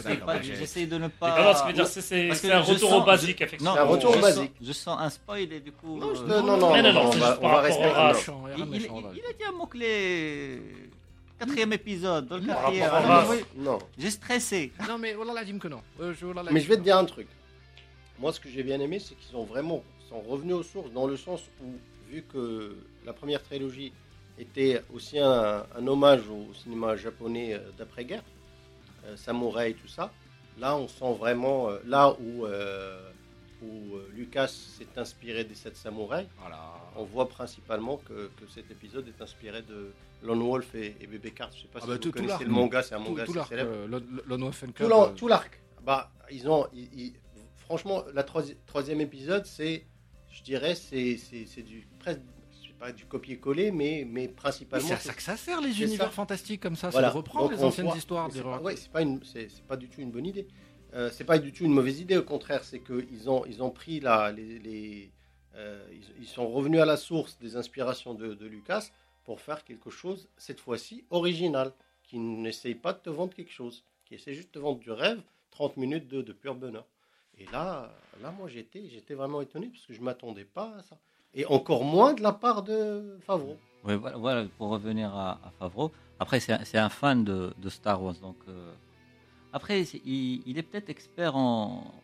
[0.42, 1.54] J'essaie de ne pas.
[1.54, 3.74] ce que je veux dire, c'est- un je retour sens- au basique, effectivement.
[3.74, 4.52] C'est un retour au je basique.
[4.58, 5.96] Sens, je sens un spoil et du coup.
[5.98, 8.18] Non, je euh, non, non, Non, non, non, non, on va, on va race.
[8.18, 10.62] Méchant, il Il, un il- il- a dit un mot-clé.
[11.38, 12.90] Quatrième épisode, dans le quatrième.
[13.56, 13.78] Non.
[13.96, 14.72] J'ai stressé.
[14.88, 15.80] Non, mais oh là là, que non.
[16.00, 17.28] Euh, je- oh Mais je vais te dire un truc.
[18.18, 21.06] Moi, ce que j'ai bien aimé, c'est qu'ils ont vraiment sont revenus aux sources dans
[21.06, 21.72] le sens où,
[22.10, 23.92] vu que la première trilogie
[24.40, 28.24] était aussi un, un hommage au cinéma japonais euh, d'après-guerre,
[29.04, 30.12] euh, samouraï, tout ça,
[30.58, 32.46] là, on sent vraiment, euh, là où,
[33.62, 36.72] où Lucas s'est inspiré des sept samouraïs, Voilà.
[36.96, 41.30] on voit principalement que, que cet épisode est inspiré de Lone Wolf et, et Bébé
[41.30, 41.50] Cart.
[41.54, 42.44] Je sais pas Ah si bah, vous tout- tout connaissez l'arc.
[42.44, 43.86] le manga, c'est un Tout, manga tout célèbre.
[43.86, 45.60] Lon- Lone Wolf and Tout Cub, tout l'arc.
[45.84, 47.12] Bah, ils ont, ils- ils-
[47.58, 49.84] franchement, la troisi- troisième épisode, c'est,
[50.30, 52.20] je dirais, c'est, c'est, c'est du presque,
[52.80, 54.88] pas, du copier-coller, mais, mais principalement.
[54.88, 56.10] C'est à ça que ça sert les univers ça.
[56.12, 57.10] fantastiques comme ça, Voilà.
[57.10, 59.20] reprendre Donc, les anciennes voit- histoires c'est pas, ouais, pas une,
[59.68, 60.48] pas du tout une bonne idée.
[60.94, 63.70] Euh, c'est pas du tout une mauvaise idée, au contraire, c'est qu'ils ont, ils ont
[63.70, 65.12] pris la, les, les-
[65.54, 68.88] euh, ils, ils sont revenus à la source des inspirations de, de Lucas
[69.24, 73.84] pour faire quelque chose cette fois-ci original, qui n'essaye pas de te vendre quelque chose,
[74.04, 75.20] qui essaie juste de te vendre du rêve,
[75.52, 76.86] 30 minutes de, de pur bonheur.
[77.38, 80.98] Et là, là, moi, j'étais, j'étais vraiment étonné parce que je m'attendais pas à ça,
[81.34, 83.56] et encore moins de la part de Favreau.
[83.84, 85.90] Ouais, voilà, voilà, pour revenir à, à Favreau.
[86.18, 88.14] Après, c'est un, fan de, de Star Wars.
[88.20, 88.72] Donc, euh,
[89.52, 91.94] après, il, il est peut-être expert en,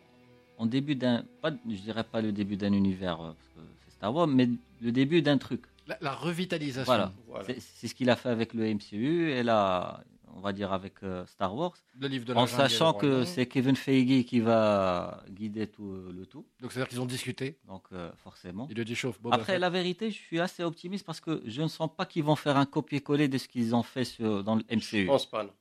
[0.57, 1.23] en début d'un.
[1.41, 4.49] Pas, je dirais pas le début d'un univers, euh, parce que c'est Star Wars, mais
[4.81, 5.61] le début d'un truc.
[5.87, 6.83] La, la revitalisation.
[6.85, 7.11] Voilà.
[7.27, 7.45] Voilà.
[7.45, 10.01] C'est c'est ce qu'il a fait avec le MCU et là,
[10.37, 11.73] on va dire avec euh, Star Wars.
[11.99, 16.11] Le livre de la En sachant que c'est Kevin Feige qui va guider tout euh,
[16.15, 16.45] le tout.
[16.61, 17.57] Donc c'est-à-dire qu'ils ont discuté.
[17.65, 18.67] Donc, euh, forcément.
[18.69, 19.19] Il le dit chauffe.
[19.31, 22.35] Après, la vérité, je suis assez optimiste parce que je ne sens pas qu'ils vont
[22.35, 25.05] faire un copier-coller de ce qu'ils ont fait sur, dans le Je MCU.
[25.07, 25.43] pense pas.
[25.43, 25.51] non.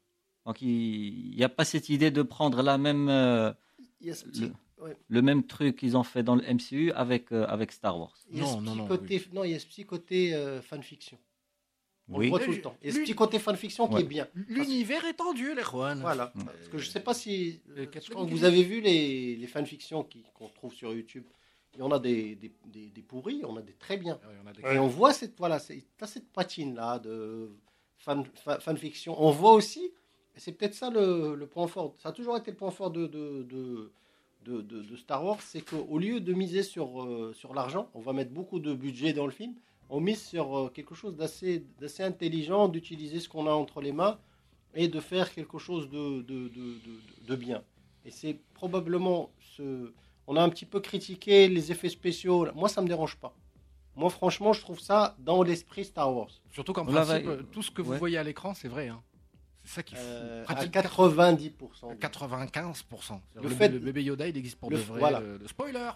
[0.45, 3.53] Donc, il n'y a pas cette idée de prendre la même, euh,
[4.79, 4.97] ouais.
[5.09, 8.15] le même truc qu'ils ont fait dans le MCU avec, euh, avec Star Wars.
[8.31, 10.35] il y a Non, ce petit non, côté, non, il y a ce petit côté
[10.35, 11.19] euh, fanfiction.
[12.09, 12.27] On Oui.
[12.27, 12.77] le voit tout le temps.
[12.85, 13.97] A ce petit côté fanfiction Ouais.
[14.01, 14.29] qui est bien.
[14.35, 15.99] L'univers étendu, les Juan.
[16.01, 16.33] Voilà.
[16.37, 17.61] Parce que je sais pas si.
[17.75, 18.31] Crois que minutes.
[18.31, 21.25] vous avez vu les, les fanfictions qui- qu'on trouve sur YouTube?
[21.75, 24.19] Il y en a des, des, des, des pourris, on a des très bien.
[24.43, 24.77] On a des- Ouais.
[24.77, 25.85] Et on voit cette, voilà, cette
[26.33, 27.51] patine-là de
[27.99, 29.15] fan, fa- fanfiction.
[29.23, 29.85] On voit aussi,
[30.35, 32.91] et c'est peut-être ça le, le point fort, ça a toujours été le point fort
[32.91, 33.93] de, de, de,
[34.47, 38.01] de, de- de Star Wars, c'est qu'au lieu de miser sur, euh, sur l'argent, on
[38.01, 39.55] va mettre beaucoup de budget dans le film,
[39.91, 41.63] on mise sur euh, quelque chose d'assez
[42.03, 44.19] intelligent, d'utiliser ce qu'on a entre les mains
[44.75, 47.63] et de faire quelque chose de, de, de, de- de bien.
[48.05, 49.93] Et c'est probablement ce...
[50.27, 52.49] On a un petit peu critiqué les effets spéciaux.
[52.55, 53.33] Moi, ça me dérange pas.
[53.95, 56.31] Moi, franchement, je trouve ça dans l'esprit Star Wars.
[56.51, 57.99] Surtout qu'en principe, euh, tout ce que vous Ouais.
[57.99, 58.89] voyez à l'écran, c'est vrai.
[58.89, 59.01] hein.
[59.65, 60.05] C'est ça qui fout.
[60.05, 61.97] Euh, à Pratique 90%.
[61.99, 63.21] 95%.
[63.37, 64.99] Le Le, fait- le bébé Yoda, il existe pour le- de vrai.
[65.01, 65.21] voilà.
[65.21, 65.91] Le, le spoiler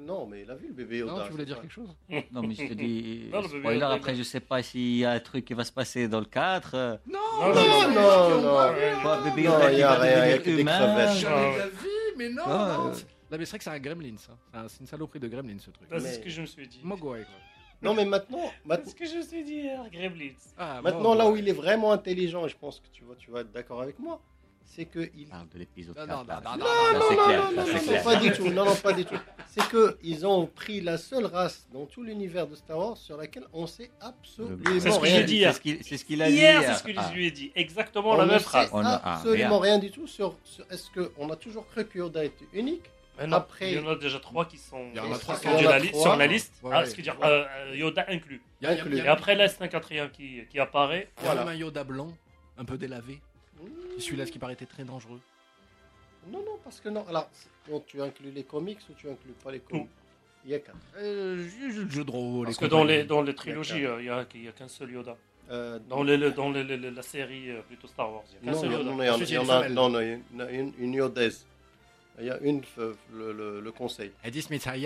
[0.00, 1.12] Non, mais il a vu le bébé Yoda.
[1.12, 1.94] Non, tu voulais dire quelque chose
[2.32, 5.20] Non, mais je te dis, Non, spoiler, après, je sais pas s'il y a un
[5.20, 6.74] truc qui va se passer dans le 4.
[6.74, 7.54] euh, Non, Non,
[7.94, 8.42] non, non,
[9.02, 10.78] quoi, bébé Non, Yoda il qui y a va rien, il y a devenir humain.
[10.78, 11.14] Ah.
[11.54, 12.86] de la vie, mais non, Ah, non.
[12.88, 12.94] euh.
[13.30, 14.36] Là, mais c'est vrai que c'est un gremlin, ça.
[14.52, 15.88] C'est un- C'est une saloperie de gremlin, ce truc.
[15.90, 16.80] C'est ce que je me suis dit.
[16.84, 17.34] Mogwai, quoi.
[17.82, 20.30] Non, mais maintenant, C'est maintenant, ce que je me suis dit Gremlins.
[20.56, 23.30] Ah, maintenant là où il est vraiment intelligent, et je pense que tu, vois, tu
[23.30, 24.20] vas être d'accord avec moi,
[24.66, 26.42] c'est qu'il parle de l'épisode Non, 4.
[26.58, 26.66] non, non,
[27.56, 28.48] non, non, pas du tout.
[28.50, 29.14] Non, non, pas du tout.
[29.48, 33.16] C'est que ils ont pris la seule race dans tout l'univers de Star Wars sur
[33.16, 35.52] laquelle on sait absolument C'est ce que rien j'ai dit hier.
[35.54, 37.08] C'est ce qu'il- a dit Hier, c'est ce que Ah.
[37.10, 37.52] je lui ai dit.
[37.54, 38.68] Exactement On la même phrase.
[38.72, 39.72] On ah, absolument rien.
[39.72, 40.36] rien du tout sur,
[40.70, 42.82] est-ce qu'on a toujours cru que Yoda était unique?
[43.18, 45.36] Après- il y en a déjà trois qui sont Il y en a qui trois
[45.36, 46.52] sont qui en sur la liste.
[46.62, 48.42] Ouais, Ah, ce veut dire euh, euh, Yoda inclus.
[48.60, 50.40] Il y a- il y a- il y Et après, là, c'est un quatrième qui,
[50.50, 51.08] qui apparaît.
[51.22, 52.12] il y a un Yoda blanc,
[52.58, 53.20] un peu délavé.
[53.98, 55.20] Celui-là, ce qui paraît était très dangereux.
[56.30, 57.04] Non, non, parce que non.
[57.08, 57.30] Alors,
[57.70, 59.88] non, tu inclus les comics ou tu inclus pas les comics
[60.44, 60.76] Il y a quatre.
[60.98, 62.46] Euh, de rôle.
[62.46, 64.68] Parce que dans les, dans les trilogies, euh, il n'y a, il y a qu'un
[64.68, 65.16] seul Yoda.
[65.50, 68.42] Euh, Dans, les, le- dans les- les- les- la série, euh, plutôt Star Wars, il
[68.44, 68.90] n'y a qu'un non, seul non, Yoda.
[68.90, 69.74] non, il y en- il il y y a une a, femelle.
[69.74, 71.46] non, non, il y en a une, une Yodaise.
[72.18, 74.10] Il y a une, euh, le, le, le conseil.
[74.40, 74.82] Smith a elle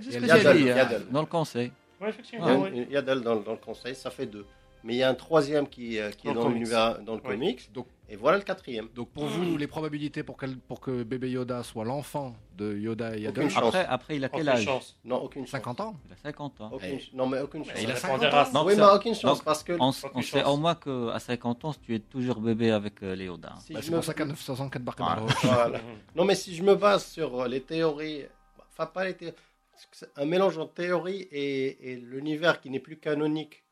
[0.00, 1.06] dit- j'ai Yaddle, dit hein, Yaddle.
[1.10, 1.72] dans le conseil.
[2.00, 2.46] Ouais, effectivement.
[2.46, 2.68] Il y a ouais.
[2.70, 4.46] une- il y a dans, dans le conseil, ça fait deux.
[4.84, 6.58] mais il y a un troisième qui, euh, qui Dans est dans comics.
[6.58, 7.30] l'univers, dans le Oui.
[7.30, 7.72] comics.
[7.72, 8.88] Donc- et voilà le quatrième.
[8.94, 10.36] Donc pour vous, les probabilités pour,
[10.68, 13.56] pour que bébé Yoda soit l'enfant de Yoda et chance.
[13.56, 14.64] Après, après, il a quel Aucune âge?
[14.64, 14.96] chance.
[15.04, 15.50] Non, aucune chance.
[15.52, 15.96] 50 ans?
[16.06, 16.70] Il a 50 ans.
[16.72, 17.74] Aucune Non, mais aucune chance.
[17.82, 18.52] Il a ça 50 dépend des ans.
[18.52, 20.46] Donc, oui, mais aucune chance donc, parce que On, on sait chance.
[20.48, 23.54] au moins qu'à 50 ans, tu es toujours bébé avec euh, les Yoda.
[23.60, 25.22] si Bah, je c'est me- pour ça qu'à 900 ans, 4 barques Voilà.
[25.42, 25.80] Voilà.
[26.14, 28.24] Non, mais si je me base sur euh, les théories,
[28.72, 29.34] enfin pas les théories,
[29.72, 33.64] parce que c'est un mélange entre théorie et, et l'univers qui n'est plus canonique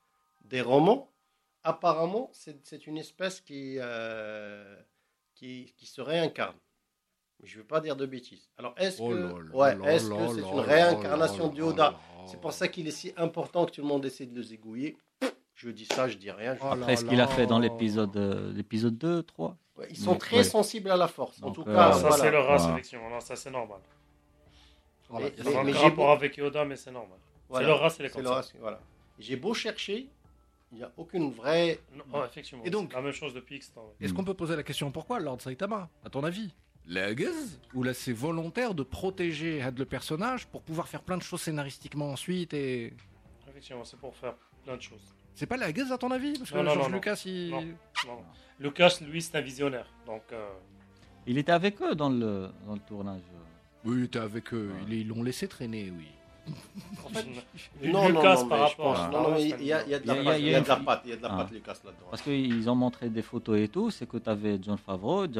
[0.46, 1.11] des romans,
[1.64, 4.76] apparemment c'est une espèce qui, euh,
[5.34, 6.56] qui, qui se réincarne.
[7.40, 8.48] Mais Je ne veux pas dire de bêtises.
[8.56, 11.98] Alors est-ce Oh que ouais, c'est là une réincarnation de Yoda.
[12.26, 14.96] C'est pour ça qu'il est si important que tout le monde essaie de le zigouiller.
[15.54, 16.54] Je dis ça, je dis rien.
[16.54, 19.56] je- Oh Après, ce qu'il a fait dans l'épisode euh, l'épisode 2, 3.
[19.76, 20.44] Ouais, Ils sont très ouais.
[20.44, 21.42] sensibles à la force.
[21.42, 22.16] En tout euh, cas, ça, voilà.
[22.16, 23.10] c'est leur.
[23.10, 23.80] Non, ça, c'est normal.
[25.08, 25.26] Voilà.
[25.38, 27.18] Mais- mais aucun j'ai rapport avec Yoda, mais c'est normal.
[27.48, 27.64] Voilà.
[27.64, 28.34] C'est leur race, C'est comme le ça.
[28.36, 28.80] reste, voilà.
[29.18, 30.08] J'ai beau chercher,
[30.72, 31.80] il n'y a aucune vraie.
[31.94, 32.64] Non, oh, effectivement.
[32.64, 33.82] Et donc- la même chose depuis X temps.
[34.00, 34.06] ouais.
[34.06, 36.52] Est-ce qu'on peut poser la question pourquoi Lord Saitama, à ton avis
[36.86, 41.18] La gueuse Ou là c'est volontaire de protéger Had le personnage pour pouvoir faire plein
[41.18, 42.92] de choses scénaristiquement ensuite et...
[43.48, 45.02] Effectivement, c'est pour faire plein de choses.
[45.34, 46.96] C'est pas la gueuse à ton avis Parce que Non, non, George non, non.
[46.96, 47.50] Lucas il...
[47.50, 47.62] Non.
[48.06, 48.22] Non.
[48.60, 49.86] Lucas, lui, c'est un visionnaire.
[50.06, 50.48] Donc, euh,
[51.26, 53.20] Il était avec eux dans le, dans le tournage.
[53.84, 56.06] Oui, il était avec eux, ils ils l'ont laissé traîner, oui.
[57.82, 60.06] Non, non, Lucas, non, par rapport à non, il y a, il y a de
[60.06, 61.22] la patte, il y a y a de la une- patte, il y a de
[61.22, 61.36] la Ah.
[61.36, 62.06] patte, Lucas, là-dedans.
[62.10, 63.90] Parce qu'ils ont montré des photos et tout.
[63.90, 65.38] C'est que tu avais John Favreau, tu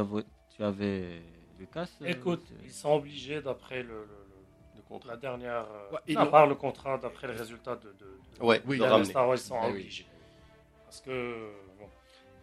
[0.63, 1.23] avais,
[1.59, 1.87] Lucas.
[2.03, 5.65] euh, Écoute, ils sont obligés, d'après le, le- la dernière.
[5.73, 8.77] euh, Ouais, ils à part le contrat, d'après le résultat de, de, de- Ouais, Oui,
[8.79, 9.05] de de ramener.
[9.09, 9.71] Star Wars, ils sont oui.
[9.71, 10.07] obligés.
[10.85, 11.49] Parce que.
[11.81, 11.87] Bon,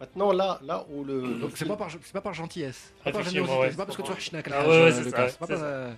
[0.00, 1.38] Maintenant, là, là où le.
[1.38, 2.92] Donc c'est pas par, c'est pas par gentillesse.
[3.04, 5.90] C'est pas par ouais, parce que tu as chinac Ah ouais, ouais, c'est ça,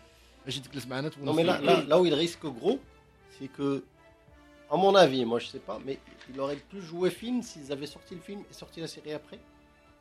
[1.21, 2.81] Euh, Non, mais là, là, là où il risque gros,
[3.39, 3.85] c'est que,
[4.71, 5.99] à mon avis, moi je sais pas, mais
[6.33, 9.39] il aurait plus joué film s'ils avaient sorti le film et sorti la série après.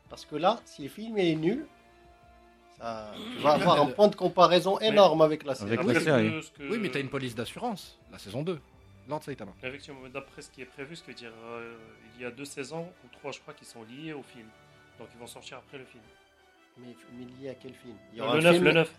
[0.08, 1.66] Parce que là, si le film est nul,
[2.78, 5.72] ça, tu vas avoir un point de comparaison énorme avec la série.
[5.72, 6.30] Avec la série.
[6.30, 8.58] que- ce que- Oui, mais t'as une police d'assurance, la saison 2.
[9.08, 9.52] Lord Saitama.
[9.62, 11.76] Effectivement, d'après ce qui est prévu, ce qui veut dire, euh,
[12.16, 14.46] il y a deux saisons ou trois, je crois, qui sont liés au film.
[14.98, 16.02] Donc ils vont sortir après le film.
[16.78, 17.96] Mais, mais lié à quel film?
[18.12, 18.92] Il y Le aura un 9, film- le 9.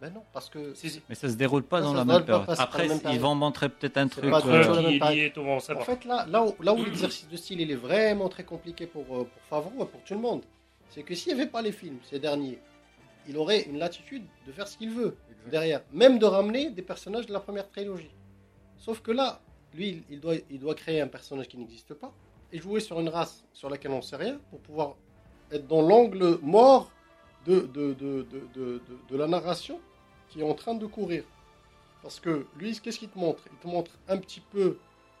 [0.00, 0.72] Ben non, parce que.
[0.74, 1.02] Si, si.
[1.08, 2.56] Mais ça se déroule pas Ça, dans ça la même pas période.
[2.58, 4.30] Après, même ils vont montrer peut-être un truc.
[4.30, 7.60] pas Euh, qui est tout En fait, là, là où, là où l'exercice de style
[7.60, 10.42] il est vraiment très compliqué pour, euh, pour Favreau et pour tout le monde,
[10.88, 12.58] c'est que s'il n'y avait pas les films, ces derniers,
[13.28, 15.16] il aurait une latitude de faire ce qu'il veut
[15.50, 18.10] derrière, même de ramener des personnages de la première trilogie.
[18.78, 19.40] Sauf que là,
[19.74, 22.10] lui, il- doit, il doit créer un personnage qui n'existe pas
[22.52, 24.94] et jouer sur une race sur laquelle on ne sait rien pour pouvoir
[25.52, 26.90] être dans l'angle mort
[27.46, 29.78] de, de, de- de- de la narration
[30.30, 31.24] qui est en train de courir.
[32.02, 33.42] Parce que lui, qu'est-ce qu'il te montre?
[33.52, 34.78] Il te montre un petit peu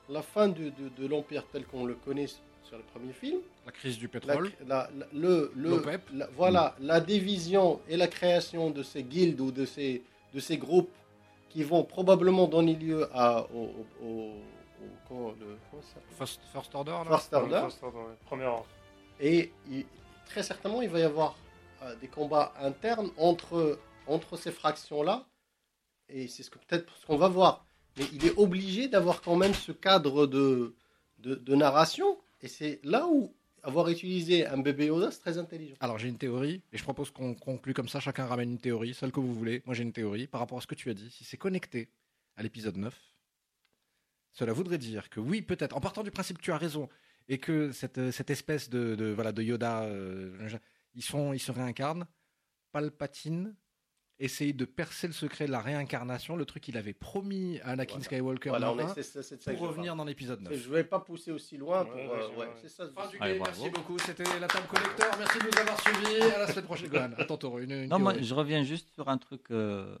[0.08, 3.40] la fin de, de, de l'Empire tel qu'on le connaît sur le premier film.
[3.66, 4.50] La crise du pétrole.
[4.66, 5.82] la- la- le, le-
[6.14, 10.56] la- voilà, la division et la création de ces guildes ou de ces, de ces
[10.56, 10.90] groupes
[11.50, 13.64] qui vont probablement donner lieu à, au,
[14.00, 14.32] au- au- au-
[15.08, 16.16] comment le- comment ça s'appelle?
[16.16, 17.60] First, first Order, là First Order.
[17.62, 18.16] First Order, ouais.
[18.26, 18.66] Premier ordre.
[19.20, 19.84] Et il-
[20.26, 21.36] très certainement, il va y avoir
[21.82, 23.78] euh, des combats internes entre,
[24.10, 25.28] entre ces fractions-là.
[26.08, 27.66] Et c'est ce peut-être ce qu'on va voir.
[27.96, 30.74] Mais il est obligé d'avoir quand même ce cadre de,
[31.18, 32.18] de, narration.
[32.40, 35.76] Et c'est là où avoir utilisé un bébé Yoda, c'est très intelligent.
[35.80, 38.94] Alors j'ai une théorie, et je propose qu'on conclue comme ça, chacun ramène une théorie,
[38.94, 39.62] celle que vous voulez.
[39.66, 41.10] Moi j'ai une théorie par rapport à ce que tu as dit.
[41.10, 41.90] Si c'est connecté
[42.36, 42.98] à l'épisode 9,
[44.32, 46.88] cela voudrait dire que oui, peut-être, en partant du principe que tu as raison,
[47.28, 50.58] et que cette, euh, cette espèce de, de, voilà, de Yoda, euh,
[50.94, 52.06] ils, sont, ils se réincarnent,
[52.72, 53.54] Palpatine
[54.20, 57.94] essaye de percer le secret de la réincarnation, le truc qu'il avait promis à Anakin
[57.94, 58.04] Voilà.
[58.04, 60.52] Skywalker Voilà, on est- ça pour revenir dans l'épisode 9.
[60.54, 61.84] Je ne vais pas pousser aussi loin.
[61.84, 62.52] Pour, Ouais, euh, ouais, ouais, ouais.
[62.60, 62.86] c'est ça.
[62.94, 63.62] Fin du Allez, game, bravo.
[63.64, 63.98] merci beaucoup.
[63.98, 65.06] C'était la table collector.
[65.18, 66.22] Merci de nous avoir suivis.
[66.34, 67.10] À la semaine prochaine, Gohan.
[67.26, 67.58] Tantôt.
[67.58, 69.96] Une, une Non, moi, je reviens juste sur un truc euh,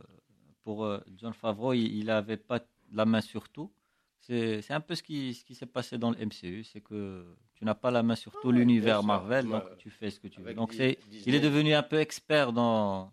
[0.62, 1.72] pour euh, John Favreau.
[1.72, 2.60] Il n'avait pas
[2.92, 3.72] la main sur tout.
[4.20, 6.62] C'est c'est un peu ce qui, ce qui s'est passé dans le MCU.
[6.64, 9.02] C'est que tu n'as pas la main sur tout Ouais, l'univers.
[9.02, 10.52] Marvel, donc tu fais ce que tu veux.
[10.52, 13.10] Donc c'est, il est devenu un peu expert dans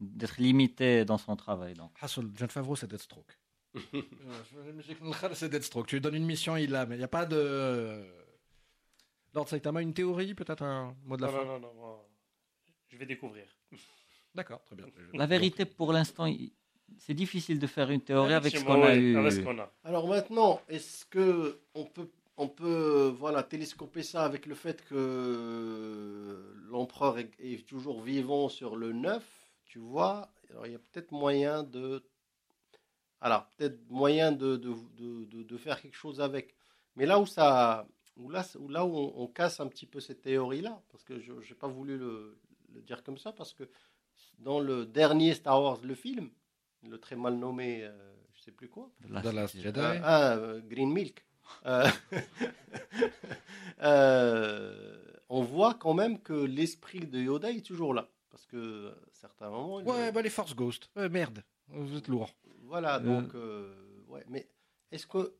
[0.00, 1.74] d'être limité dans son travail.
[1.74, 1.92] Donc.
[2.00, 3.36] Hassel, John Favreau, c'est Deathstroke.
[5.34, 5.86] C'est Deathstroke.
[5.86, 8.02] Tu lui donnes une mission, il l'a, mais il n'y a pas de.
[9.32, 11.44] Lord Saitama, une théorie, peut-être un mot de la Non, fin?
[11.44, 11.98] non, non, non,
[12.88, 13.44] je vais découvrir.
[14.34, 14.86] D'accord, très bien.
[15.14, 16.26] La vérité, pour l'instant,
[16.98, 19.16] c'est difficile de faire une théorie avec ce qu'on a eu.
[19.84, 26.56] Alors maintenant, est-ce que on peut, on peut voilà, télescoper ça avec le fait que
[26.70, 29.22] l'empereur est, est toujours vivant sur le 9,
[29.70, 32.04] tu vois Alors il y a peut-être moyen de...
[33.20, 36.56] Alors, peut-être moyen de, de, de, de- de faire quelque chose avec.
[36.96, 37.86] Mais là où ça...
[38.16, 41.32] où là, où, là où on, casse un petit peu cette théorie-là, parce que je
[41.32, 42.40] n'ai pas voulu le,
[42.82, 43.70] dire comme ça, parce que
[44.38, 46.30] dans le dernier Star Wars, le film,
[46.88, 48.90] le très mal nommé, euh, je sais plus quoi,
[49.22, 51.24] The Last Jedi, ah, ah euh, Green Milk,
[53.82, 58.08] euh, on voit quand même que l'esprit de Yoda est toujours là,
[58.40, 59.82] parce que à certains moments.
[59.82, 62.30] Ouais, bah les Force Ghosts, merde, vous êtes lourd.
[62.64, 63.34] Voilà, donc,
[64.08, 64.48] ouais, mais
[64.92, 65.34] est-ce que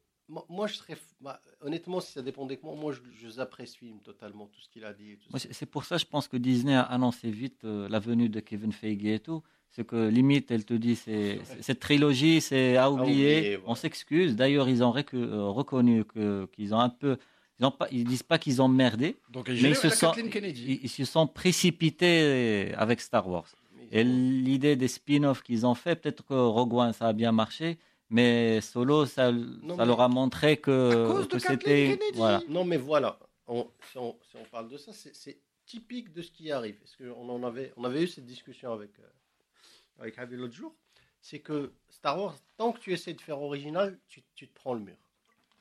[0.49, 0.97] moi, je serais.
[1.21, 4.85] Bah, honnêtement, si ça dépendait de moi, moi, je, je film totalement, tout ce qu'il
[4.85, 5.19] a dit.
[5.37, 8.73] C'est pour ça, je pense que Disney a annoncé vite euh, la venue de Kevin
[8.73, 9.43] Feige et tout.
[9.71, 13.59] C'est que limite, elle te dit, c'est cette trilogie, c'est à oublier.
[13.67, 14.37] On s'excuse.
[14.37, 16.05] D'ailleurs, ils ont euh, reconnu
[16.53, 17.19] qu'ils ont un peu.
[17.61, 20.89] Ils, ont pas, ils disent pas qu'ils ont merdé, Donc, mais ils se, sont, ils,
[20.89, 23.49] se sont précipités avec Star Wars.
[23.93, 27.79] Et l'idée des spin-offs qu'ils ont fait, peut-être que Rogue One, ça a bien marché.
[28.09, 29.31] Mais Solo, ça,
[29.77, 31.99] ça leur a montré que, que c'était.
[32.15, 32.43] Voilà.
[32.49, 33.19] Non, mais voilà.
[33.47, 34.17] On, si, on,
[34.51, 36.77] parle de ça, c'est typique de ce qui arrive.
[36.77, 40.75] Parce qu'on en avait, on avait eu cette discussion avec, euh, avec Javi l'autre jour.
[41.21, 44.75] C'est que Star Wars, tant que tu essaies de faire original, tu, tu te prends
[44.75, 44.97] le mur.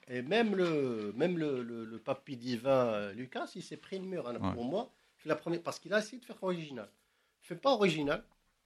[0.09, 4.27] Et même le, même le, le, papy divin euh, Lucas, il s'est pris le mur.
[4.27, 4.91] Hein, pour moi,
[5.25, 6.89] la première, parce qu'il a essayé de faire original.
[7.43, 8.23] Il fait pas original.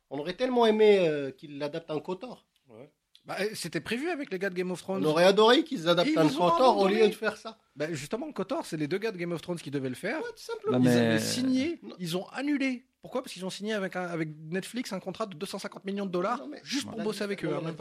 [0.10, 2.45] On aurait tellement aimé euh, qu'il l'adapte en Kotor.
[2.69, 2.89] Ouais.
[3.25, 5.06] Bah, euh, c'était prévu avec les gars de Game of Thrones.
[5.06, 7.58] On aurait adoré qu'ils adaptent un Kotor au lieu de faire ça.
[7.75, 10.19] Bah, justement, Kotor, c'est les deux gars de Game of Thrones qui devaient le faire.
[10.21, 10.79] tout simplement.
[10.79, 12.86] Ils avaient signé, ils ont annulé.
[13.01, 13.21] Pourquoi?
[13.21, 16.89] Parce qu'ils ont signé avec, avec Netflix un contrat de 250 millions de dollars juste
[16.89, 17.53] pour bosser avec eux.
[17.53, 17.73] Hein,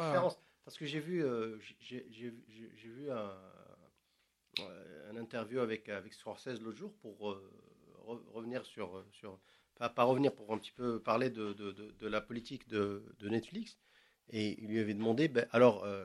[0.65, 2.05] Parce que j'ai vu, euh, j'ai
[2.83, 3.52] vu un, euh,
[5.11, 7.39] un, interview avec, avec Scorsese l'autre jour pour
[8.33, 9.05] revenir sur.
[9.13, 9.39] sur
[9.77, 13.03] pas, pas, revenir, pour un petit peu parler de, de, de, de la politique de,
[13.23, 13.79] Netflix.
[14.31, 16.05] Et il lui avait demandé, ben, alors, euh,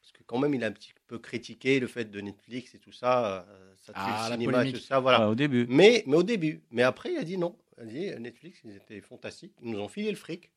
[0.00, 2.78] parce que quand même, il a un petit peu critiqué le fait de Netflix et
[2.78, 5.28] tout ça, euh, ça ah, le cinéma et tout ça, voilà.
[5.28, 5.66] au début.
[5.68, 6.62] Mais, mais au début.
[6.70, 7.56] Mais après, il a dit non.
[7.78, 9.54] Il a dit, Netflix, ils étaient fantastiques.
[9.62, 10.50] Ils nous ont filé le fric.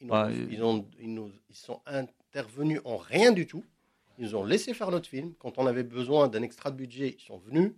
[0.00, 0.08] Ils,
[0.50, 3.64] ils, ont, ils, nous, ils sont intervenus en rien du tout.
[4.18, 5.34] Ils nous ont laissé faire notre film.
[5.38, 7.72] Quand on avait besoin d'un extra de budget, ils sont venus.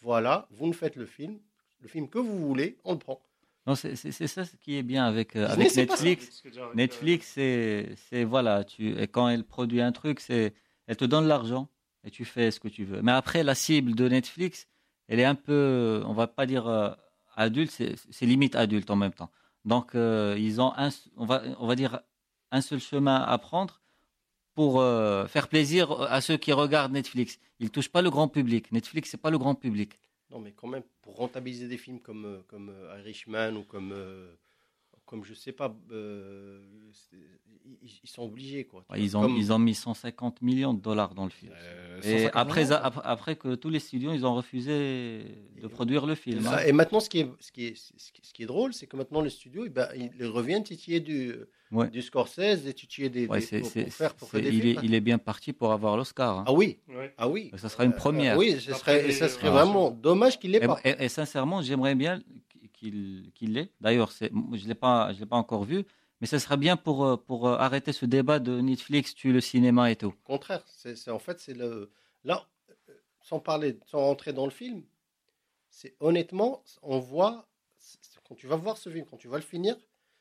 [0.00, 1.38] Voilà, vous nous faites le film.
[1.80, 3.20] Le film que vous voulez, on le prend.
[3.66, 6.44] Non, c'est ça ce qui est bien avec, euh, avec Netflix.
[6.74, 10.54] Netflix, c'est voilà, tu et quand elle produit un truc, c'est
[10.86, 11.68] elle te donne l'argent
[12.04, 13.02] et tu fais ce que tu veux.
[13.02, 14.68] Mais après, la cible de Netflix,
[15.08, 16.90] elle est un peu, on va pas dire euh,
[17.34, 19.30] adulte, c'est limite adulte en même temps.
[19.64, 22.00] Donc euh, ils ont un, on va on va dire
[22.52, 23.80] un seul chemin à prendre
[24.56, 24.82] pour
[25.28, 27.38] faire plaisir à ceux qui regardent Netflix.
[27.60, 28.72] Ils touchent pas le grand public.
[28.72, 29.90] Netflix, c'est pas le grand public.
[30.30, 33.92] Non, mais quand même, pour rentabiliser des films comme, euh, comme euh, Irishman ou comme,
[33.92, 34.34] euh,
[35.06, 35.74] comme je sais pas,
[37.82, 38.64] ils, sont obligés.
[38.64, 41.52] Quoi, ils, ont, ils ont mis 150 millions de dollars dans le film.
[42.04, 45.24] et après, après que tous les studios, ils ont refusé
[45.62, 46.46] de produire le film.
[46.46, 46.58] Hein.
[46.66, 49.20] Et maintenant, ce qui est, ce qui est, ce qui est drôle, c'est que maintenant,
[49.20, 51.34] les studios, eh ben, ils reviennent titiller du
[51.92, 55.96] du Scorsese et tu des, pour, faire, il, est, il, est, bien parti pour avoir
[55.96, 56.38] l'Oscar.
[56.38, 56.44] Hein.
[56.46, 56.78] Ah oui,
[57.18, 57.50] ah oui.
[57.56, 58.36] Ça sera une première.
[58.36, 60.78] oui, ce serait, ça serait vraiment dommage qu'il l'ait pas.
[60.84, 62.20] Et, sincèrement, j'aimerais bien
[63.34, 63.70] qu'il l'ait.
[63.80, 65.84] D'ailleurs, je ne l'ai pas, je l'ai pas encore vu.
[66.20, 69.40] Mais ce serait bien pour, euh, pour euh, arrêter ce débat de Netflix, tu le
[69.40, 70.14] cinéma et tout.
[70.24, 71.90] Au contraire, c'est en fait, c'est le.
[72.24, 72.46] Là,
[73.20, 74.82] sans parler, sans rentrer dans le film,
[75.68, 77.48] c'est honnêtement, on voit,
[78.26, 79.76] quand tu vas voir ce film, quand tu vas le finir,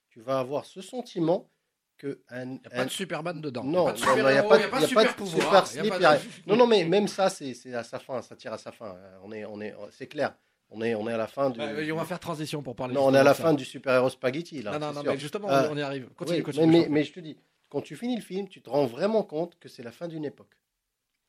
[0.10, 1.50] tu vas avoir ce sentiment
[1.98, 3.64] que un, il n'y a pas de Superman dedans.
[3.64, 5.66] Non, il n'y a pas de, super pouvoir.
[6.46, 8.98] Non, non, mais même ça, c'est à sa fin, ça tire à sa fin.
[9.24, 10.36] On est, on est, c'est clair.
[10.76, 11.58] On est, on est à la fin du.
[11.58, 12.94] Bah, on va faire transition pour parler.
[12.94, 14.78] Non, on est à la fin du super-héros spaghetti là.
[14.78, 16.10] Non, non, non, mais justement, euh, on y arrive.
[16.18, 16.68] Continue, continue.
[16.68, 17.38] Mais, mais, je te dis,
[17.70, 20.26] quand tu finis le film, tu te rends vraiment compte que c'est la fin d'une
[20.26, 20.58] époque.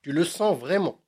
[0.02, 1.00] Tu le sens vraiment.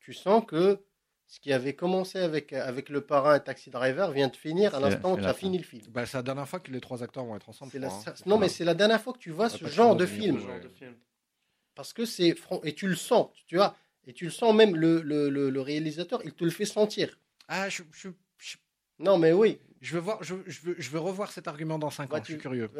[0.00, 0.80] Tu sens que
[1.28, 4.80] ce qui avait commencé avec, avec le parrain et Taxi Driver vient de finir à
[4.80, 5.82] l'instant où tu as fini le film.
[5.90, 7.72] Bah, c'est la dernière fois que les trois acteurs vont être ensemble.
[7.82, 8.14] Hein.
[8.26, 10.40] Non, mais c'est la dernière fois que tu vois ce genre de film.
[11.76, 12.34] Parce que c'est.
[12.64, 13.76] Et tu le sens, tu vois.
[14.06, 17.18] Et tu le sens même, le, le, le, réalisateur, il te le fait sentir.
[17.48, 17.82] Ah, je,
[18.98, 19.58] Non, mais oui.
[19.80, 22.24] Je veux, voir, je, je, veux, je veux revoir cet argument dans 5 ans, je
[22.24, 22.70] suis curieux.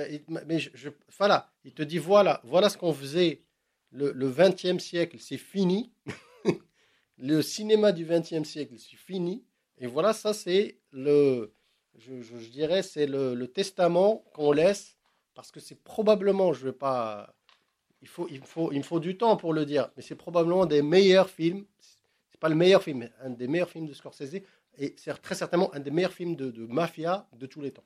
[0.46, 3.42] Mais je, voilà, il te dit voilà, voilà ce qu'on faisait
[3.90, 5.92] le, le 20e siècle, c'est fini.
[7.18, 9.44] le cinéma du XXe siècle, c'est fini.
[9.76, 11.54] Et voilà, ça c'est le,
[11.96, 14.96] je, je, dirais, c'est le, le, testament qu'on laisse,
[15.34, 17.34] parce que c'est probablement, je vais pas,
[18.02, 20.66] il faut, il faut, il me faut du temps pour le dire, mais c'est probablement
[20.66, 21.64] des meilleurs films.
[22.30, 24.42] C'est pas le meilleur film, mais un des meilleurs films de Scorsese,
[24.78, 27.84] et c'est très certainement un des meilleurs films de, de mafia de tous les temps.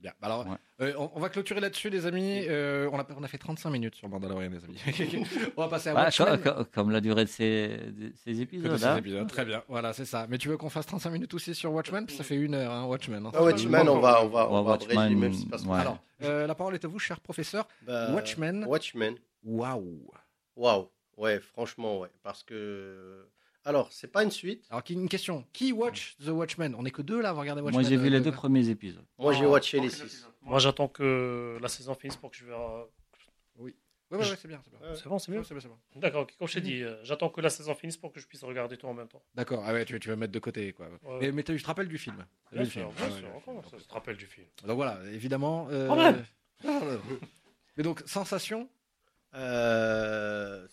[0.00, 0.12] Bien.
[0.20, 0.46] Bah alors,
[0.80, 2.44] euh, on, va clôturer là-dessus, les amis.
[2.48, 5.26] Euh, on, a, on a fait 35 minutes sur Mandalorian, les amis.
[5.56, 6.40] on va passer à Watchmen.
[6.72, 7.80] Comme, la durée de ces,
[8.14, 8.80] ces épisodes.
[8.84, 8.98] Hein.
[8.98, 9.28] épisodes.
[9.28, 9.64] Très bien.
[9.66, 10.26] Voilà, c'est ça.
[10.28, 12.08] Mais tu veux qu'on fasse 35 minutes aussi sur Watchmen?
[12.08, 13.26] Ça fait une heure, hein, Watchmen.
[13.26, 13.32] Hein.
[13.34, 15.34] Ah, Watchmen, on va, on va, on va Watchmen, même
[15.72, 17.66] Alors, euh, la parole est à vous, cher professeur.
[17.82, 18.66] Bah, Watchmen.
[18.66, 19.16] Watchmen.
[19.42, 20.12] Waouh.
[20.54, 20.88] Waouh.
[21.16, 22.10] Ouais, franchement, ouais.
[22.22, 23.26] Parce que
[23.68, 24.64] alors, c'est pas une suite.
[24.70, 25.44] Alors, une question.
[25.52, 26.74] Qui watch The Watchmen?
[26.78, 27.82] On est que deux là à regarder Watchmen.
[27.82, 29.04] Moi, j'ai vu les deux premiers épisodes.
[29.18, 30.26] Moi, j'ai watché les six.
[30.40, 32.84] Moi, j'attends que la saison finisse pour que je verrai.
[33.58, 33.76] Oui.
[34.10, 34.62] Oui, c'est bien.
[34.94, 35.44] C'est bon, c'est mieux.
[35.44, 35.78] C'est bon.
[35.96, 38.42] D'accord, comme je t'ai dit, euh, j'attends que la saison finisse pour que je puisse
[38.42, 39.22] regarder tout en même temps.
[39.34, 40.72] D'accord, ah ouais, tu, tu vas mettre de côté.
[40.72, 40.88] Quoi.
[41.20, 43.28] Mais, mais tu te rappelles du film Bien sûr, bien sûr.
[43.70, 45.68] ça, te rappelle du film Donc voilà, évidemment.
[45.70, 46.14] Euh...
[47.76, 48.66] mais donc, sensation?
[49.34, 50.66] Euh,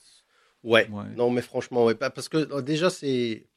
[0.66, 0.88] Ouais.
[1.16, 1.96] Non, mais franchement, ouais.
[1.96, 3.48] Parce que euh, déjà, c'est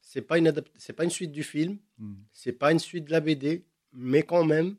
[0.00, 2.14] c'est pas une c'est pas une suite du film, hmm.
[2.32, 4.76] c'est pas une suite de la BD, mais quand même,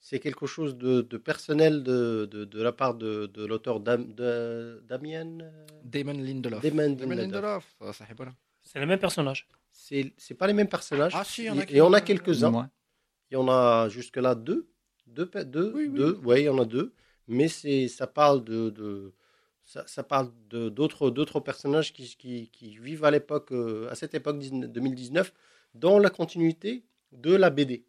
[0.00, 4.12] c'est quelque chose de, de personnel de, de, de, la part de, de l'auteur Dam,
[4.14, 5.38] Damien.
[5.40, 6.60] Euh, Damon Lindelof.
[6.60, 7.76] Damon, Lindelof.
[8.62, 9.48] C'est le même personnage.
[9.70, 11.12] C'est c'est pas les mêmes personnages.
[11.14, 11.64] Ah si, il y en a.
[11.68, 12.68] Et on a quelques-uns.
[13.30, 14.68] Il y en a jusque là deux,
[15.06, 16.18] deux, deux, oui, deux.
[16.20, 16.26] Oui.
[16.26, 16.92] Ouais, il y en a deux.
[17.28, 19.14] Mais c'est ça parle de,
[19.86, 24.38] ça, parle d'autres d'autres personnages qui, qui, qui, vivent à l'époque euh, à cette époque
[24.38, 25.32] 2019
[25.74, 27.84] dans la continuité de la BD.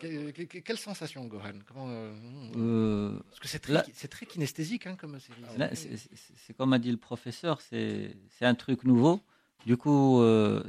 [0.00, 2.12] quelle sensation, Gohan Comment, euh,
[2.56, 5.42] euh, Parce que c'est très, kinesthésique hein, comme série.
[5.74, 9.20] c'est comme a dit le professeur, c'est un truc nouveau.
[9.64, 10.22] Du coup,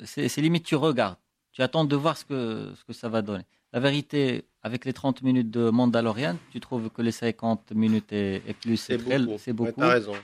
[0.06, 1.18] c'est limite tu regardes.
[1.52, 3.44] Tu attends de voir ce que, ce que ça va donner.
[3.74, 8.42] La vérité, avec les 30 minutes de Mandalorian, tu trouves que les 50 minutes et,
[8.60, 9.38] plus, c'est beaucoup.
[9.38, 9.82] C'est beaucoup.
[9.82, 10.16] raison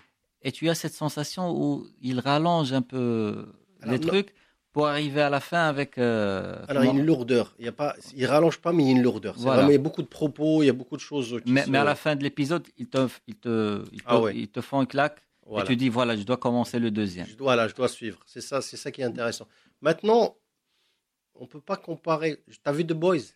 [0.42, 3.48] et tu as cette sensation où il rallonge un peu
[3.86, 4.34] les trucs
[4.72, 5.98] pour arriver à la fin avec.
[5.98, 7.56] Euh, alors il y a une lourdeur.
[7.60, 9.36] Il y a pas, il rallonge pas, mais il y a une lourdeur.
[9.38, 11.40] Vraiment, il y a beaucoup de propos, il y a beaucoup de choses.
[11.46, 14.62] mais, mais, à la fin de l'épisode, ils te, ils te, ils ah te, te
[14.62, 15.22] font une claque.
[15.58, 17.26] Et tu dis voilà, je dois commencer le deuxième.
[17.26, 18.20] Je dois, je dois suivre.
[18.26, 19.48] C'est ça, c'est ça qui est intéressant.
[19.82, 20.36] Maintenant,
[21.34, 22.44] on peut pas comparer.
[22.48, 23.34] Tu as vu The Boys?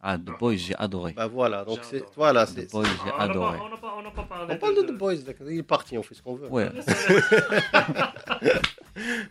[0.00, 1.12] Ah, The Boys, j'ai adoré.
[1.12, 2.66] Bah voilà, donc c'est voilà, c'est.
[2.66, 3.58] The Boys, j'ai adoré.
[3.58, 4.54] On n'a pas, pas, parlé.
[4.54, 5.50] On parle de, The Boys, d'accord.
[5.50, 6.46] Il est parti, on fait ce qu'on veut.
[6.48, 6.68] Ouais.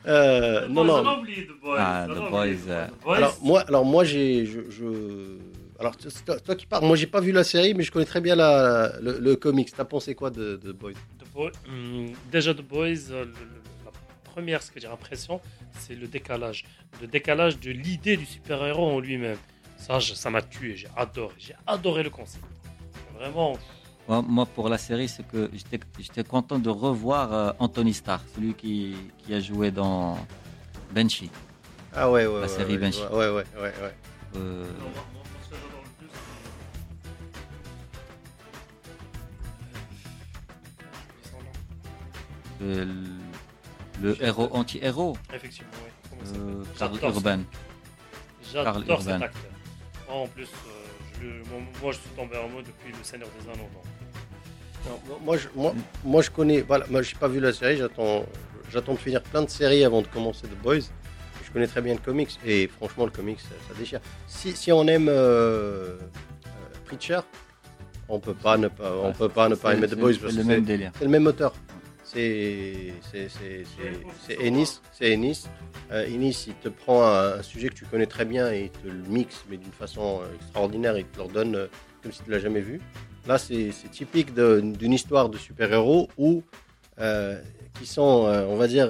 [0.07, 0.95] euh, non, non.
[0.95, 1.77] On a oublié The Boys.
[1.79, 2.67] Ah, The Boys.
[2.67, 2.87] Euh.
[3.07, 5.37] Alors moi, alors moi, j'ai, je, je...
[5.79, 8.35] alors toi, qui parles, moi j'ai pas vu la série, mais je connais très bien
[8.35, 9.71] la, le, le comics.
[9.73, 10.91] T'as pensé quoi de, The Boys?
[10.91, 13.23] The Boys, hum, déjà The Boys, euh,
[13.85, 13.91] la
[14.25, 15.39] première, ce que j'ai l'impression,
[15.79, 16.65] c'est le décalage,
[16.99, 19.37] le décalage de l'idée du super-héros en lui-même.
[19.77, 20.75] Ça, ça m'a tué.
[20.75, 21.33] J'ai adoré.
[21.37, 22.43] J'ai adoré le concept.
[23.15, 23.57] Vraiment.
[24.07, 25.49] Moi, pour la série, c'est que
[25.97, 30.17] j'étais content de revoir euh, Anthony Starr, celui qui, qui, a joué dans
[30.95, 31.29] Banshee.
[31.93, 32.41] Ah ouais, ouais.
[32.41, 33.01] La série ouais, Banshee.
[33.11, 33.73] Ouais, ouais, ouais.
[33.81, 33.95] ouais.
[34.37, 34.65] Euh...
[42.59, 42.87] Le,
[44.01, 45.17] le héros anti-héros.
[45.33, 46.27] Effectivement, oui.
[46.37, 47.39] Euh, Carl Urban.
[48.51, 49.56] J'adore cet acteur.
[50.09, 50.47] En plus,
[51.23, 51.27] euh,
[51.81, 53.69] moi je suis tombé amoureux depuis Le Seigneur des Anneaux.
[55.21, 58.25] moi, je, moi, moi je connais, voilà, moi j'ai pas vu la série, j'attends,
[58.71, 60.89] j'attends de finir plein de séries avant de commencer The Boys.
[61.43, 63.99] Je connais très bien le comics et franchement le comics ça, déchire.
[64.27, 65.97] Si, si, on aime euh, euh,
[66.85, 67.19] Preacher,
[68.09, 70.41] on peut pas ne pas, on peut pas ne pas aimer The Boys parce que
[70.41, 71.53] c'est le même auteur
[72.07, 72.93] c'est
[74.39, 74.81] Ennis.
[74.93, 75.47] C'est Ennis.
[75.91, 78.87] Euh, Ennis, il te prend un, sujet que tu connais très bien et il te
[78.87, 80.97] le mixe, mais d'une façon euh, extraordinaire.
[80.97, 81.67] Il te le donne euh,
[82.01, 82.79] comme si tu ne l'as jamais vu.
[83.27, 86.43] Là, c'est typique d'une histoire de super-héros où
[87.77, 88.01] qui sont,
[88.49, 88.87] on va dire,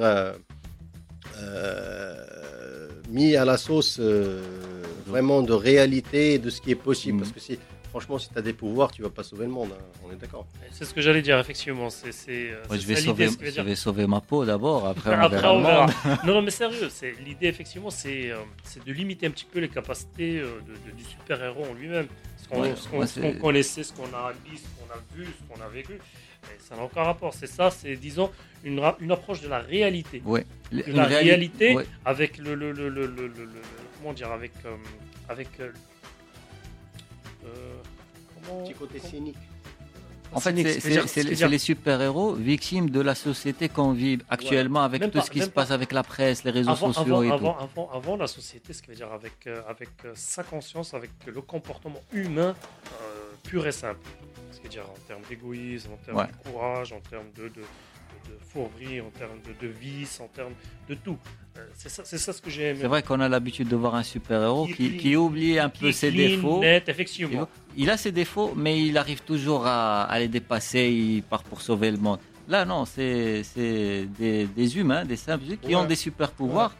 [3.10, 4.00] mis à la sauce
[5.08, 7.18] vraiment de réalité de ce qui est possible.
[7.18, 7.22] Mm.
[7.22, 7.58] Parce que si
[8.00, 9.72] franchement, si tu as des pouvoirs, tu vas pas sauver le monde.
[9.74, 9.84] Hein.
[10.06, 10.46] On est d'accord.
[10.72, 11.90] C'est ce que j'allais dire, effectivement.
[11.90, 15.62] C'est, euh, je, vais sauver, je vais sauver ma peau d'abord, après, on après on
[15.64, 15.88] verra.
[16.24, 19.60] non, non, mais sérieux, c'est, l'idée, effectivement, c'est, euh, c'est de limiter un petit peu
[19.60, 20.60] les capacités euh,
[20.96, 22.08] du super-héros en lui-même.
[22.38, 22.60] Ce qu'on,
[23.42, 25.94] connaissait, ce qu'on a lu, ce qu'on a vu, ce qu'on a vécu.
[25.94, 27.34] Et ça n'a aucun rapport.
[27.34, 28.30] C'est ça, c'est, disons,
[28.64, 30.22] une, une approche de la réalité.
[30.24, 30.46] Ouais.
[30.72, 31.76] la réalité
[32.06, 33.32] avec le, le, le, le,
[34.00, 34.52] Comment dire Avec.
[35.28, 35.50] avec
[38.64, 39.38] Petit côté cynique.
[40.34, 45.32] En fait, c'est les super-héros victimes de la société qu'on vit actuellement avec tout ce
[45.32, 47.88] qui se passe avec la presse, les réseaux sociaux et avant, tout.
[47.94, 51.42] Avant, la société, ce qui veut dire avec, euh, avec euh, sa conscience, avec le
[51.42, 52.56] comportement humain
[53.02, 54.08] euh, pur et simple.
[54.52, 57.62] Ce qui veut dire en termes d'égoïsme, en termes de courage, en termes de, de,
[58.28, 60.54] de, fourberie, en termes de, de vice, en termes
[60.90, 61.18] de tout.
[61.76, 62.80] C'est ça, c'est ça ce que j'ai aimé.
[62.82, 66.12] C'est vrai qu'on a l'habitude de voir un super-héros qui, qui, oublie un peu ses
[66.12, 66.60] défauts.
[66.60, 67.48] Net, effectivement.
[67.76, 70.90] Il a ses défauts, mais il arrive toujours à, à les dépasser.
[70.90, 72.20] Il part pour sauver le monde.
[72.48, 76.76] Là, non, c'est des, des, humains, des simples qui ont des super-pouvoirs.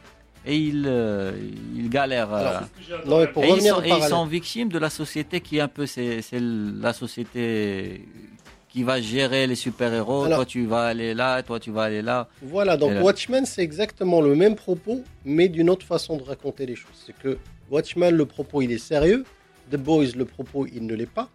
[0.46, 1.32] Et ils, euh,
[1.74, 2.32] ils galèrent.
[2.32, 2.60] Euh,
[3.04, 5.68] non, pour et, ils sont, et ils sont victimes de la société qui est un
[5.68, 5.84] peu.
[5.84, 8.08] C'est la société
[8.78, 10.28] qui va gérer les super-héros.
[10.28, 12.28] Toi, tu vas aller là, toi, tu vas aller là.
[12.42, 16.76] Voilà, donc Watchmen, c'est exactement le même propos, mais d'une autre façon de raconter les
[16.76, 16.94] choses.
[17.04, 17.38] C'est que
[17.72, 19.24] Watchmen, le propos, il est sérieux.
[19.72, 21.28] The Boys, le propos, il ne l'est pas.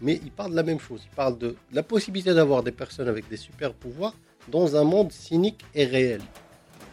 [0.00, 1.02] Mais il parle de la même chose.
[1.04, 4.16] Il parle de la possibilité d'avoir des personnes avec des super-pouvoirs
[4.48, 6.22] dans un monde cynique et réel.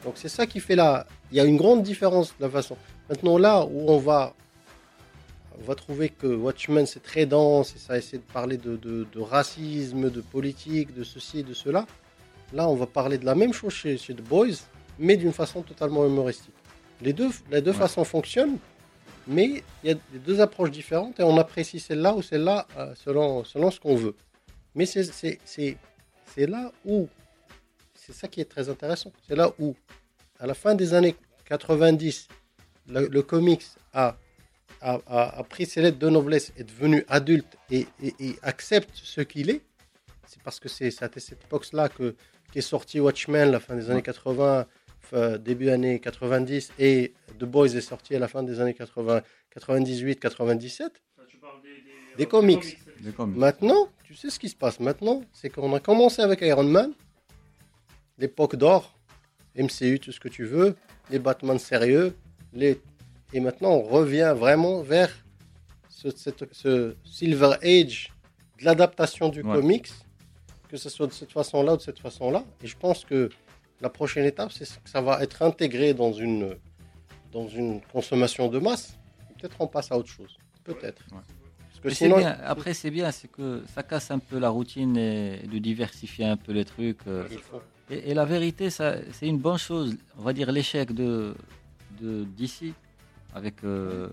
[0.04, 1.08] Donc c'est ça qui fait là.
[1.32, 2.78] Il y a une grande différence de la façon.
[3.10, 4.36] Maintenant, là où on va
[5.60, 10.10] on va trouver que Watchmen c'est très dense et ça essaie de parler de, racisme,
[10.10, 11.86] de politique, de ceci et de cela.
[12.54, 14.56] Là, on va parler de la même chose chez, chez The Boys,
[15.00, 16.54] mais d'une façon totalement humoristique.
[17.02, 18.58] Les deux, les deux façons fonctionnent,
[19.28, 19.96] mais il y a
[20.26, 24.16] deux approches différentes et on apprécie celle-là ou celle-là euh, selon, selon ce qu'on veut.
[24.76, 27.08] Mais c'est là où,
[27.94, 29.76] c'est ça qui est très intéressant, c'est là où,
[30.40, 32.28] à la fin des années 90,
[32.88, 34.16] le, le comics a
[34.82, 37.86] a, pris ses lettres de noblesse, est devenu adulte et,
[38.42, 39.62] accepte ce qu'il est,
[40.28, 42.16] c'est parce que c'est à cette époque-là que
[42.52, 44.66] qu'est sorti Watchmen, la fin des années 80,
[45.40, 49.22] début années 90, et The Boys est sorti à la fin des années 80,
[49.52, 50.92] 98, 97.
[52.18, 52.78] des, comics.
[53.36, 56.94] Maintenant, tu sais ce qui se passe maintenant, c'est qu'on a commencé avec Iron Man,
[58.18, 58.98] l'époque d'or,
[59.56, 60.76] MCU, tout ce que tu veux,
[61.10, 62.16] les Batman sérieux,
[62.54, 62.80] les
[63.34, 65.10] et maintenant, on revient vraiment vers
[65.90, 68.12] ce, Silver Age
[68.60, 69.90] de l'adaptation du comics,
[70.70, 72.44] que ce soit de cette façon-là ou de cette façon-là.
[72.64, 73.30] Et je pense que
[73.82, 76.56] la prochaine étape, c'est que ça va être intégré dans une,
[77.32, 78.98] dans une consommation de masse.
[79.38, 80.38] Peut-être on passe à autre chose.
[80.64, 81.04] Peut-être.
[82.44, 86.38] Après, c'est bien, c'est que ça casse un peu la routine et de diversifier un
[86.38, 87.00] peu les trucs.
[87.08, 87.28] Euh.
[87.90, 89.98] Et, et, la vérité, c'est une bonne chose.
[90.18, 91.34] On va dire l'échec de
[92.00, 92.74] d'ici
[93.34, 94.10] avec, euh,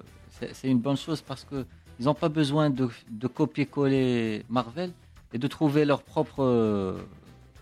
[0.52, 1.64] c'est une bonne chose parce que
[2.00, 4.92] ils n'ont pas besoin de, de copier-coller Marvel
[5.32, 6.96] et de trouver leur propre,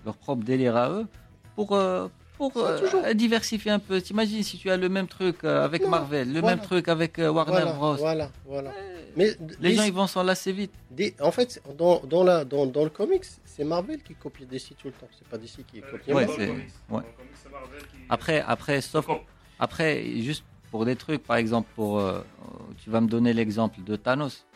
[0.05, 1.07] leur propre délire à eux
[1.55, 4.01] pour, euh, pour euh, diversifier un peu.
[4.03, 7.95] T'imagines si tu as le même truc avec Marvel, le même truc avec Warner Bros.
[7.97, 8.73] Voilà, voilà.
[9.17, 9.31] Mais
[9.61, 10.73] les gens ils vont s'en lasser vite.
[11.21, 14.89] en fait, dans, dans, la, dans, dans le comics, c'est Marvel qui copie DC tout
[14.89, 15.09] le temps.
[15.19, 16.27] C'est pas DC qui copie ouais,
[16.91, 17.03] Ouais.
[18.11, 19.07] Après, après, sauf
[19.59, 21.23] après, juste pour des trucs.
[21.23, 22.21] Par exemple, pour, euh,
[22.79, 24.47] tu vas me donner l'exemple de Thanos.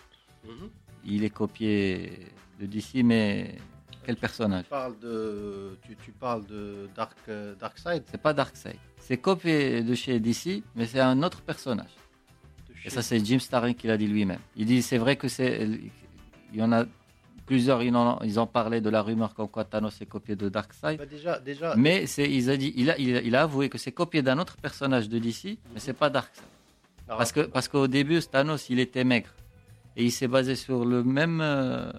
[0.44, 0.70] Mhm.
[1.04, 2.26] Il est copié
[2.60, 3.56] de DC, mais
[4.04, 4.64] quel personnage?
[4.64, 8.76] Tu parles de, tu, parles de Dark, euh, Darkseid C'est pas Darkseid.
[8.98, 11.90] C'est copié de chez DC, mais c'est un autre personnage.
[12.84, 14.40] Et ça, c'est Jim Starlin qui l'a dit lui-même.
[14.56, 15.68] Il dit c'est vrai que c'est.
[16.52, 16.84] Il y en a
[17.50, 20.96] Plusieurs, ils ont, ils de la rumeur qu'en quoi Thanos est copié de Darkseid.
[21.00, 21.74] Bah déjà, déjà...
[21.74, 24.56] Mais c'est, il, a dit, il, a, il, a, avoué que c'est copié d'un autre
[24.56, 26.44] personnage de DC, mais c'est pas Darkseid.
[27.08, 29.30] parce, qu'au début, Thanos, il était maigre.
[29.96, 31.40] Et il s'est basé sur le même.
[31.40, 31.90] Euh,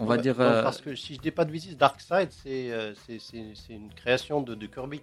[0.00, 0.40] on va dire.
[0.40, 3.94] Euh, parce que si je dis pas de bêtises, Darkseid, c'est, euh, c'est, c'est, une
[3.94, 5.00] création de, de Kirby.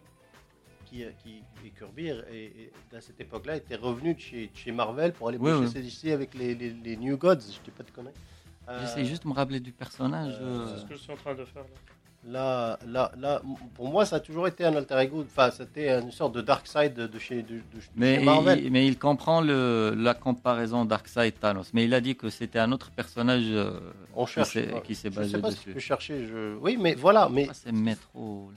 [0.87, 5.29] Qui, qui, et Kirby, et, à cette époque-là, était revenu de chez, chez Marvel pour
[5.29, 7.39] aller oui, chez DC avec les, les, les, New Gods.
[7.39, 8.13] Je dis pas de conneries.
[8.81, 10.37] J'essaie juste de me rappeler du personnage.
[10.41, 10.67] Euh, euh.
[10.73, 11.63] C'est ce que je suis en train de faire
[12.25, 12.77] là.
[12.85, 13.41] Là, là,
[13.75, 15.23] pour moi, ça a toujours été un alter ego.
[15.23, 17.61] Enfin, c'était une sorte de dark side de chez, de,
[17.95, 18.65] mais Marvel.
[18.65, 21.71] Il, mais il comprend le, la comparaison dark side Thanos.
[21.73, 23.79] Mais il a dit que c'était un autre personnage euh,
[24.15, 25.73] On cherche, qui s'est basé je sais pas dessus.
[25.73, 26.27] je chercher.
[26.27, 26.57] Je...
[26.57, 27.29] Oui, mais voilà.
[27.31, 28.51] Mais ah, c'est métro.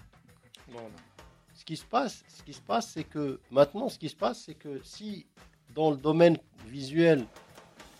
[1.54, 4.42] Ce qui se passe, ce qui se passe, c'est que maintenant, ce qui se passe,
[4.46, 5.26] c'est que si
[5.74, 6.36] dans le domaine
[6.66, 7.24] visuel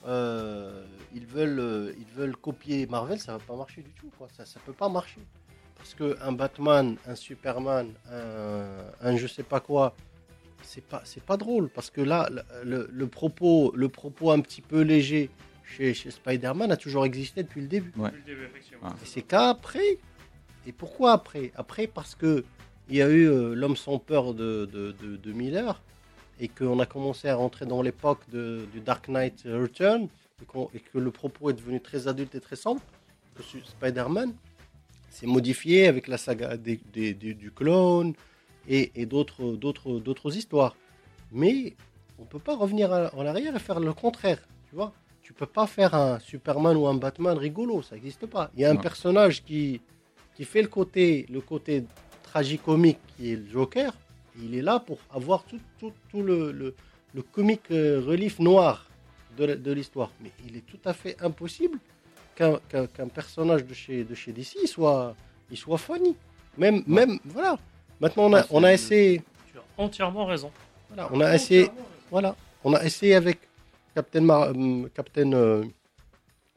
[0.06, 0.84] euh,
[1.14, 4.10] ils, veulent, euh, ils veulent copier Marvel, ça va pas marcher du tout.
[4.16, 4.28] Quoi.
[4.32, 5.20] Ça ne peut pas marcher.
[5.76, 8.66] Parce qu'un Batman, un Superman, un,
[9.00, 9.94] un, je sais pas quoi,
[10.62, 11.68] c'est pas, c'est pas drôle.
[11.70, 12.28] Parce que là,
[12.64, 15.30] le, le, propos, le propos un petit peu léger
[15.64, 17.92] chez, chez Spider-Man a toujours existé depuis le début.
[17.98, 19.98] Et c'est qu'après.
[20.66, 21.52] Et pourquoi après?
[21.56, 22.44] Après, parce que
[22.90, 25.80] il y a eu euh, L'homme sans peur de, de, de, de Miller
[26.40, 30.08] et qu'on a commencé à rentrer dans l'époque du Dark Knight Return
[30.74, 32.80] et, que le propos est devenu très adulte et très simple,
[33.34, 34.32] que Spider-Man
[35.10, 38.14] s'est modifié avec la saga du clone
[38.66, 40.74] et, d'autres, d'autres, d'autres histoires.
[41.30, 41.74] Mais
[42.18, 44.92] on ne peut pas revenir en arrière et faire le contraire, tu vois.
[45.22, 48.50] Tu peux pas faire un Superman ou un Batman rigolo, ça n'existe pas.
[48.56, 49.80] Il y a un personnage qui,
[50.34, 51.84] qui fait le côté, le côté
[52.22, 53.92] tragicomique qui est le Joker,
[54.42, 56.74] il est là pour avoir tout, tout, tout le, le,
[57.14, 58.86] le comique euh, relief noir
[59.36, 60.10] de, de l'histoire.
[60.22, 61.78] Mais il est tout à fait impossible
[62.36, 65.14] qu'un personnage de chez, de chez DC soit,
[65.50, 66.16] il soit funny.
[66.56, 67.58] Même, même, voilà.
[68.00, 69.22] Maintenant, on a, Ah, on a essayé,
[69.52, 70.50] Tu as entièrement raison.
[70.88, 71.68] voilà, on a essayé,
[72.10, 73.40] voilà, on a essayé avec
[73.94, 75.64] Captain, Mar- hum, Captain, euh,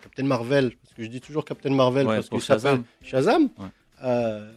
[0.01, 3.49] Captain Marvel, parce que je dis toujours Captain Marvel Ouais, parce que ça s'appelle Shazam.
[3.49, 3.63] Shazam.
[3.63, 3.67] Ouais.
[4.03, 4.51] euh,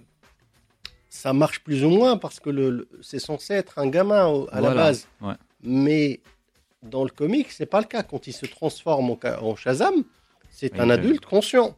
[1.16, 4.48] ça marche plus ou moins parce que le, le- c'est censé être un gamin au-
[4.52, 5.08] à la base.
[5.22, 5.34] ouais.
[5.62, 6.20] Mais
[6.82, 8.02] dans le comic, c'est pas le cas.
[8.02, 9.10] Quand il se transforme
[9.42, 9.94] en, Shazam,
[10.50, 11.76] c'est Oui, un adulte conscient.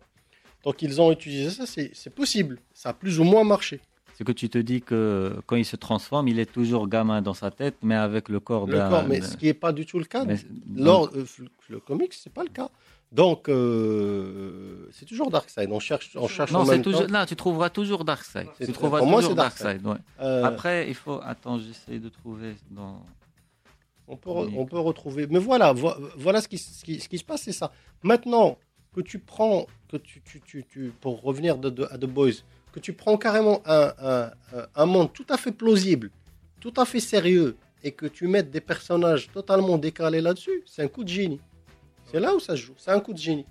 [0.65, 2.59] Donc ils ont utilisé ça, c'est possible.
[2.75, 3.81] Ça a plus ou moins marché.
[4.15, 7.35] C'est que tu te dis que quand il se transforme, il est toujours gamin dans
[7.35, 10.01] sa tête, mais avec le corps Le corps, mais ce qui n'est pas du tout
[10.01, 10.25] le cas.
[10.25, 10.37] mais-
[10.75, 11.25] Lors, euh,
[11.69, 12.69] le comic, c'est pas le cas.
[13.11, 15.71] Donc euh, c'est toujours Darkseid.
[15.73, 17.07] On cherche, on cherche Non, en même toujours.
[17.07, 17.25] temps.
[17.27, 18.47] Tu trouveras toujours Darkseid.
[18.61, 19.83] Tu trouveras pour moi, toujours c'est Darkseid.
[19.83, 19.87] Darkseid.
[19.87, 20.25] ouais.
[20.25, 21.21] Euh, Après, il faut.
[21.25, 23.03] Attends, j'essaie de trouver dans.
[24.11, 25.27] On peut, on peut retrouver.
[25.29, 27.73] Mais voilà, vo- voilà ce qui, ce qui, ce qui se passe, c'est ça.
[28.03, 28.57] Maintenant
[28.95, 32.33] que tu prends, que tu, tu, tu, tu- pour revenir de, de- à The Boys,
[32.73, 34.31] que tu prends carrément un, un-
[34.75, 36.11] un monde tout à fait plausible,
[36.59, 40.89] tout à fait sérieux, et que tu mettes des personnages totalement décalés là-dessus, c'est un
[40.89, 41.41] coup de génie.
[42.11, 43.47] C'est là où ça se joue, c'est un coup de génie.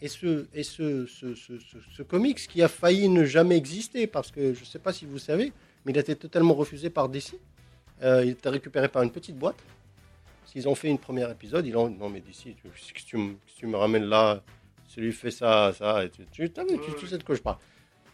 [0.00, 4.06] Et ce, et ce, ce, ce, ce, ce comics qui a failli ne jamais exister,
[4.06, 5.52] parce que je ne sais pas si vous savez,
[5.84, 7.34] mais il a été totalement refusé par DC.
[8.02, 9.56] Euh, il était récupéré par une petite boîte.
[10.46, 12.54] S'ils ont fait une première épisode, ils ont non mais d'ici,
[12.94, 14.42] tu, tu, me- tu ramènes là,
[14.86, 16.50] celui fait ça, ça, et tu, tu,
[16.98, 17.58] tu- sais de quoi je parle.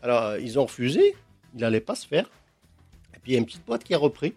[0.02, 1.14] Alors euh, ils ont refusé,
[1.54, 2.28] il n'allait pas se faire.
[3.14, 4.34] Et puis il y a une petite boîte qui a repris.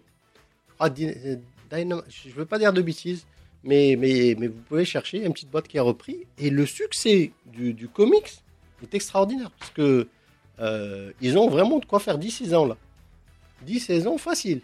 [0.80, 1.36] Je Dy- euh,
[1.70, 3.26] Dynam- je ne veux pas dire de bêtises,
[3.64, 6.26] mais, mais, mais vous pouvez chercher, une petite boîte qui a repris.
[6.38, 8.42] Et le succès du, comics
[8.82, 10.08] est extraordinaire, parce que
[10.60, 12.76] euh, ils ont vraiment de quoi faire 10-16 ans là.
[13.66, 14.60] 10-16 ans facile.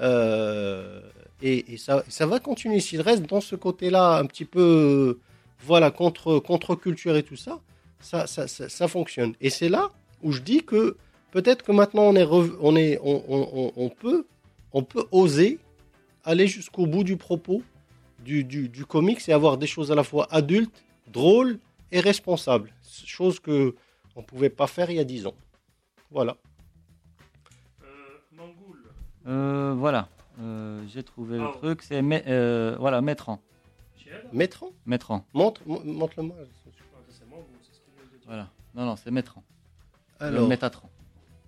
[0.00, 1.00] Euh,
[1.42, 2.80] et, ça, ça va continuer.
[2.80, 5.18] S'il reste dans ce côté-là, un petit peu,
[5.60, 7.60] voilà, contre, contre-culture et tout ça,
[8.00, 9.34] ça, ça, ça, fonctionne.
[9.40, 9.90] Et c'est là
[10.22, 10.96] où je dis que
[11.30, 12.26] peut-être que maintenant on, est
[12.60, 14.26] on, est, on peut,
[14.72, 15.58] on peut oser
[16.24, 17.62] aller jusqu'au bout du propos
[18.24, 21.58] du, du, du comics et avoir des choses à la fois adultes, drôles
[21.92, 22.70] et responsables.
[23.04, 23.74] Chose que
[24.16, 25.34] on pouvait pas faire il y a 10 ans.
[26.10, 26.36] Voilà.
[27.82, 27.86] Euh,
[28.32, 28.78] Mangoul.
[29.26, 30.08] Euh, voilà.
[30.40, 31.52] Euh, J'ai trouvé Ah le ouais.
[31.54, 31.82] truc.
[31.82, 32.00] C'est.
[32.02, 33.40] Euh, voilà, Métran.
[34.32, 35.24] Maître, Métran.
[35.34, 36.34] montre, mon- montre-le-moi.
[36.40, 36.70] Ah, ça,
[37.08, 38.20] c'est Mangoul, c'est ce qu'il vient de dire.
[38.26, 38.48] Voilà.
[38.74, 39.42] Non, non, c'est Métran.
[40.20, 40.90] Le Alors, Métatran.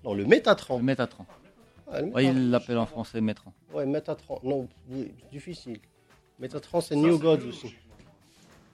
[0.05, 0.79] non, le Métatron.
[0.79, 1.27] Le Métatran.
[1.91, 2.33] Ah, le Ouais, Métatron.
[2.41, 3.53] il l'appelle en français Métran.
[3.73, 4.39] Ouais, Métatron.
[4.45, 5.81] Non, oui, difficile.
[6.43, 7.63] Métatron, c'est New Gods aussi.
[7.67, 7.77] logique.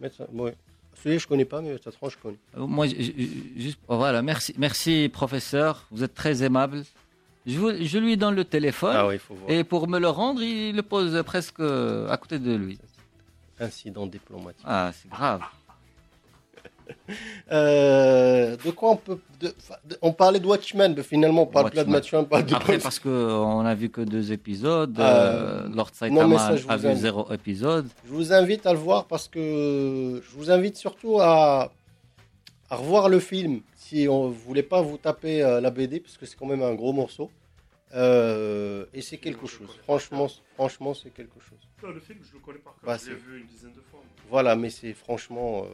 [0.02, 0.54] Méta- ouais.
[1.02, 2.38] Celui-là, je connais pas, mais Métatron, je connais.
[2.56, 2.86] Euh, Moi,
[3.56, 6.82] juste, oh, voilà, merci, merci professeur, vous êtes très aimable.
[7.46, 9.50] Je, vous- je lui donne le téléphone Ah oui, il faut voir.
[9.50, 12.78] et pour me le rendre, il le pose presque à côté de lui.
[13.60, 14.64] Incident diplomatique.
[14.64, 15.42] Ah, c'est grave.
[17.50, 19.18] Euh, de quoi on peut.
[19.40, 21.94] de- enfin, de- on parlait de Watchmen, mais finalement, on parle pas de Watchmen.
[21.94, 25.90] Watchmen, on parle de Après, parce qu'on a vu que deux épisodes, Euh, euh, Lord
[26.00, 27.00] mais Saitama ça, je a vu invite.
[27.02, 27.86] zéro épisode.
[28.06, 31.72] Je vous invite à le voir parce que je vous invite surtout à,
[32.70, 36.26] à revoir le film si on voulait pas vous taper euh, la BD parce que
[36.26, 37.30] c'est quand même un gros morceau.
[37.94, 39.68] Euh, et c'est quelque chose.
[39.84, 41.58] Franchement, franchement, c'est quelque chose.
[41.82, 42.82] Non, le film, je le connais par cœur.
[42.84, 44.00] Bah, je l'ai c'est- vu une dizaine de fois.
[44.28, 45.62] Voilà, mais c'est franchement.
[45.64, 45.68] euh,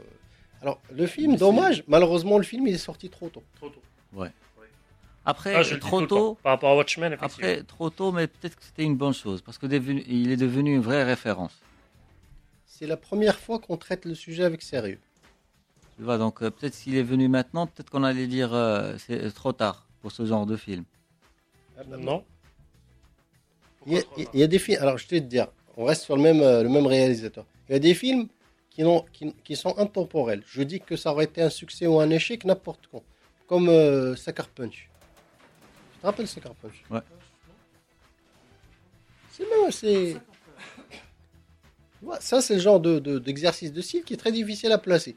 [0.64, 1.84] Alors, le film, dommage.
[1.88, 3.42] Malheureusement, le film il est sorti trop tôt.
[3.56, 3.82] Trop tôt.
[5.26, 7.48] Après, Ah, je trop le tôt, Par rapport à Watchmen, effectivement.
[7.50, 10.36] après, trop tôt, mais peut-être que c'était une bonne chose parce que devenu- il est
[10.36, 11.52] devenu une vraie référence.
[12.66, 14.98] C'est la première fois qu'on traite le sujet avec sérieux.
[15.96, 19.32] Tu vois, donc euh, peut-être s'il est venu maintenant, peut-être qu'on allait dire euh, c'est
[19.34, 20.84] trop tard pour ce genre de film.
[21.98, 22.24] Non
[23.86, 24.02] Il y, a,
[24.34, 24.78] il y a des films.
[24.82, 27.44] Alors, je vais te dire, on reste sur le même, euh, le même réalisateur.
[27.68, 28.28] Il y a des films
[28.74, 30.42] qui, qui, qui sont intemporels.
[30.46, 33.02] Je dis que ça aurait été un succès ou un échec n'importe quand.
[33.46, 34.88] Comme euh, Sucker Punch.
[35.92, 36.82] Tu te rappelles Sucker Punch?
[36.90, 37.00] Ouais.
[39.30, 40.16] C'est même, c'est.
[41.98, 44.72] Tu vois, ça, c'est le genre de, de- d'exercice de style qui est très difficile
[44.72, 45.16] à placer.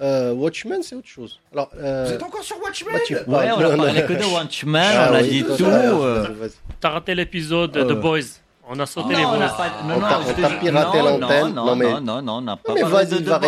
[0.00, 1.40] Euh, Watchmen, c'est autre chose.
[1.52, 2.92] Alors, euh, Vous êtes encore sur Watchmen?
[2.94, 5.64] Bah, tu Ouais, on a parlé que de Watchmen, Ah on a oui, dit tout.
[5.64, 6.48] euh.
[6.80, 7.84] T'as raté l'épisode Euh.
[7.84, 8.20] de Boys.
[8.68, 9.38] On a sauté les Non, on Boys.
[9.38, 9.68] n'a pas.
[9.86, 11.42] Non, On non, on t'a piraté non, l'antenne.
[11.42, 13.40] Non, Non, non, mais- non, non, non, on n'a pas Mais parlé vas-y, va.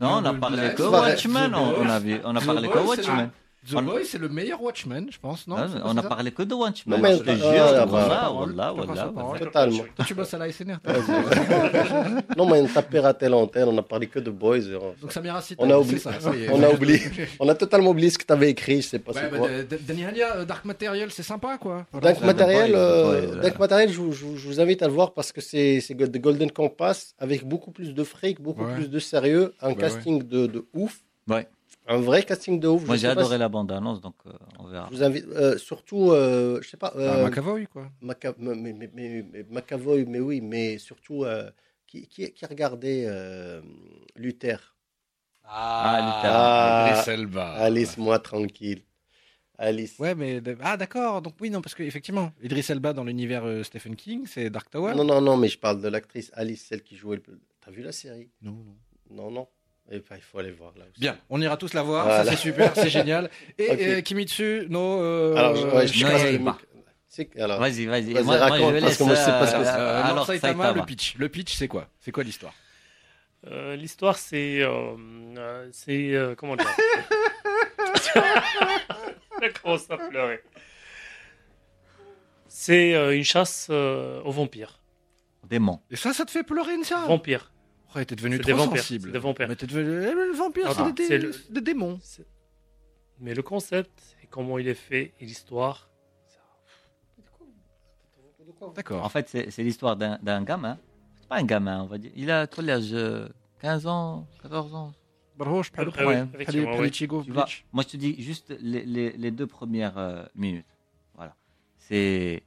[0.00, 3.30] Non, on a parlé que Watchmen, on, on a vu, on a parlé que Watchmen.
[3.70, 6.32] The Boys, c'est le meilleur Watchmen, je pense, non Ah, pas on a ça parlé
[6.32, 6.96] que de Watchmen.
[6.96, 7.46] Non, mais- je te ah, jure,
[7.80, 9.38] ah, bah, voilà.
[9.38, 9.84] Totalement.
[9.94, 10.78] Toi, tu bosses à la SNR.
[12.36, 14.58] non, mais on tapait raté l'antenne, on a parlé que de boys.
[14.58, 16.48] et on- Donc Samira Sita, On a c'est oublié- ça, ça est.
[16.50, 17.00] on a oublié.
[17.40, 19.38] On a totalement oublié ce que tu avais écrit, je sais pas Ouais, c'est bah,
[19.38, 19.48] quoi.
[19.48, 21.86] de- de- Danny Halia, euh, Dark Material, c'est sympa, quoi.
[22.00, 25.12] Dark Material, euh, Dark Material, je, vous- je vous- je vous invite à le voir
[25.14, 29.54] parce que c'est The Golden Compass avec beaucoup plus de fric, beaucoup plus de sérieux,
[29.62, 31.00] un Ouais, casting de, de ouf.
[31.28, 31.46] Ouais.
[31.86, 32.86] Un vrai casting de ouf.
[32.86, 34.88] Moi, j'ai adoré si- la bande-annonce, donc euh, on verra.
[34.90, 37.90] Je vous invite, euh, surtout, euh, je sais pas, Ah, euh, McAvoy, quoi.
[38.02, 41.50] Maca- mais, mais, mais- mais- mais McAvoy, mais oui, mais surtout, euh,
[41.86, 43.60] qui, qui, qui regardait euh,
[44.16, 44.76] Luther?
[45.44, 46.30] Ah, Luther.
[46.32, 47.54] Ah, Idris Elba.
[47.58, 48.82] Ah, Laisse-moi tranquille.
[49.58, 49.98] Alice.
[49.98, 51.20] Ouais, mais ah d'accord.
[51.22, 54.70] Donc oui, non, parce que effectivement, Idris Elba dans l'univers euh, Stephen King, c'est Dark
[54.70, 54.94] Tower.
[54.94, 57.40] Non, non, non, mais je parle de l'actrice Alice, celle qui jouait le.
[57.60, 58.30] T'as vu la série?
[58.40, 58.76] Non, non.
[59.10, 59.48] Non, non.
[59.90, 61.00] Eh ben, il faut aller voir là aussi.
[61.00, 62.04] Bien, on ira tous la voir.
[62.06, 62.24] Voilà.
[62.24, 63.30] Ça c'est super, c'est génial.
[63.58, 63.78] Et Ok.
[63.80, 65.02] euh, Kimitsu, no.
[65.02, 66.04] euh, Alors, je, ouais, je
[66.38, 66.54] Non, mic-
[67.08, 67.58] C'est alors.
[67.60, 68.12] Vas-y, vas-y.
[68.14, 69.70] Vas-y, Moi, moi, raconte, je parce que moi, je sais pas ce que c'est.
[69.70, 70.72] euh, alors, Saitama, Saitama.
[70.80, 71.14] le pitch.
[71.18, 71.88] Le pitch, c'est quoi?
[72.00, 72.54] C'est quoi l'histoire?
[73.50, 74.62] Euh, L'histoire, c'est.
[74.62, 74.94] euh,
[75.36, 76.14] euh, c'est.
[76.14, 76.66] euh, comment dire?
[79.42, 80.40] Elle commence à pleurer.
[82.48, 84.78] C'est euh, une chasse euh, aux vampires.
[85.48, 85.80] Démon.
[85.90, 87.51] Et ça, ça te fait pleurer, Nsia Vampires.
[87.94, 89.06] Ouais, t'es devenu trop des vampires, sensible.
[89.08, 89.48] c'est des vampires.
[89.48, 89.90] Mais t'es devenu.
[90.06, 91.98] eh, le vampire, Ah, c'est des, le- démons.
[93.20, 95.88] Mais le concept et comment il est fait et l'histoire.
[98.60, 99.10] En D'accord.
[99.12, 100.78] fait, c'est l'histoire d'un gamin.
[101.20, 102.12] C'est pas un gamin, on va dire.
[102.14, 103.28] Il a quel âge euh,
[103.60, 104.92] 15 ans 14 ans?
[105.36, 105.94] Bravo, je parle vois,
[107.44, 107.64] Bleach.
[107.72, 110.66] moi, je te dis juste les, les- les deux premières euh, minutes.
[111.14, 111.34] Voilà.
[111.78, 112.42] C'est.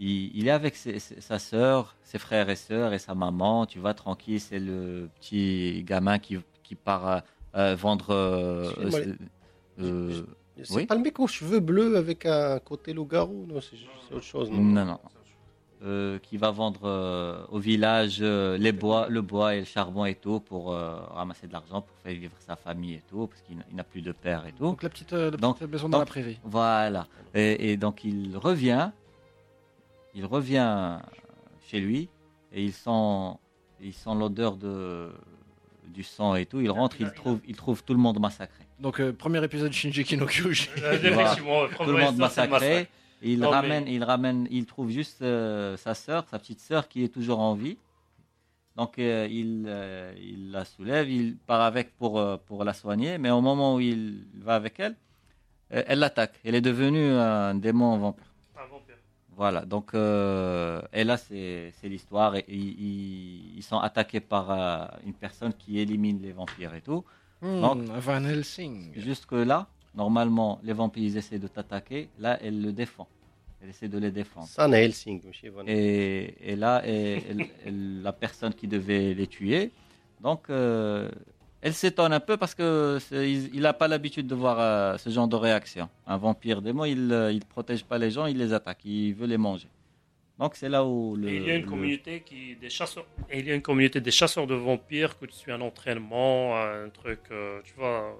[0.00, 3.64] Il, il est avec ses- sa sœur, ses frères et sœurs et sa maman.
[3.66, 7.18] Tu vois, tranquille, c'est le petit gamin qui, qui part euh,
[7.56, 8.10] euh, vendre.
[8.10, 8.64] euh,
[10.62, 10.86] C'est Oui?
[10.86, 14.50] pas le mec aux cheveux bleus avec un côté loup-garou Non, c'est autre chose.
[14.50, 14.62] Non?
[14.62, 14.98] non, non.
[15.82, 20.40] Euh, qui va vendre au village les bois, le bois et le charbon et tout
[20.40, 24.00] pour ramasser de l'argent pour faire vivre sa famille et tout, parce qu'il n'a- plus
[24.00, 24.62] de père et tout.
[24.64, 26.38] Donc la petite, la Donc- petite maison dans la donc- prairie.
[26.44, 27.06] Voilà.
[27.34, 28.90] Et, et donc il revient,
[30.14, 30.98] il revient
[31.68, 32.08] chez lui
[32.52, 33.36] et il sent,
[33.80, 35.10] il sent l'odeur de
[35.88, 36.60] du sang et tout.
[36.60, 38.64] Il rentre, il trouve, il trouve tout le monde massacré.
[38.80, 40.70] Donc euh, premier épisode Shinji no Kyojin.
[40.82, 40.98] Euh,
[41.76, 42.88] Tout le monde massacré.
[43.22, 46.60] Et il Non, mais- ramène, il ramène, il trouve juste euh, sa sœur, sa petite
[46.60, 47.78] sœur qui est toujours en vie.
[48.76, 53.18] Donc euh, il, euh, il la soulève, il part avec pour, euh, pour la soigner,
[53.18, 54.96] mais au moment où il va avec elle,
[55.72, 56.34] euh, elle l'attaque.
[56.44, 58.24] Elle est devenue un démon vampire.
[59.36, 62.36] Voilà, donc, euh, et là, c'est l'histoire.
[62.36, 66.80] Et, ils- ils, ils sont attaqués par euh, une personne qui élimine les vampires et
[66.80, 67.04] tout.
[67.42, 68.92] Donc- Hmm, Van Helsing.
[68.94, 72.08] Jusque-là, normalement, les vampires, ils essaient de t'attaquer.
[72.18, 73.06] Là, elle le défend.
[73.60, 74.46] Elle essaie de les défendre.
[74.46, 75.20] Ça, c'est Helsing.
[75.26, 79.70] monsieur Van- Et, et là, et- elle- elle- la personne qui devait les tuer,
[80.20, 81.10] donc, euh,
[81.64, 85.26] elle s'étonne un peu parce que il n'a pas l'habitude de voir euh, ce genre
[85.26, 85.88] de réaction.
[86.06, 89.38] Un vampire démon, il ne protège pas les gens, il les attaque, il veut les
[89.38, 89.68] manger.
[90.38, 93.38] Donc c'est là où le, il y a une le- communauté qui des chasseurs et
[93.38, 96.88] il y a une communauté des chasseurs de vampires que tu suis un entraînement, un
[96.90, 98.12] truc, euh, tu vois, euh,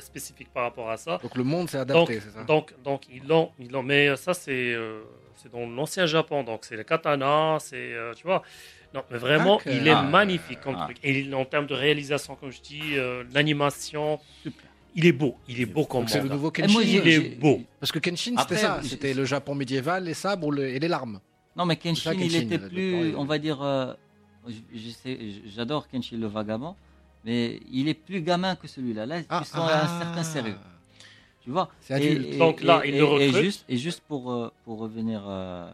[0.00, 1.18] spécifique par rapport à ça.
[1.22, 4.34] Donc le monde s'est adapté, c'est ça donc, donc ils l'ont, ils l'ont, mais ça
[4.34, 5.02] c'est, euh,
[5.36, 8.42] c'est dans l'ancien Japon, donc c'est le katana, c'est, euh, tu vois,
[8.94, 10.84] non, mais vraiment, il est Ah, magnifique comme ah.
[10.84, 10.98] truc.
[11.02, 14.18] Et en termes de réalisation, comme je dis, euh, l'animation,
[14.94, 16.72] il est beau, il est beau comme c'est le nouveau Kenshin.
[16.72, 17.60] moi, il est beau.
[17.80, 18.80] Parce que Kenshin, c'était ça.
[18.82, 21.20] C'était le Japon médiéval, les sabres le- et les larmes.
[21.54, 23.92] Non, mais ça, Kenshin, il Kenshin, était plus, on va dire, euh,
[25.54, 26.74] j'adore Kenshin le vagabond,
[27.26, 29.04] mais il est plus gamin que celui-là.
[29.04, 30.56] Là, tu sens un certain sérieux.
[31.42, 32.38] Tu vois C'est adulte.
[32.38, 33.42] Donc là, il le et recrute.
[33.44, 35.70] juste, et juste pour, euh, pour revenir euh,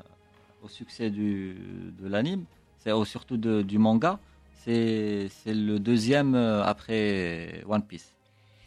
[0.62, 1.54] au succès du,
[2.00, 2.44] de l'anime,
[2.78, 4.18] c'est au- surtout de- du manga,
[4.64, 8.12] c'est c'est le deuxième euh, après One Piece.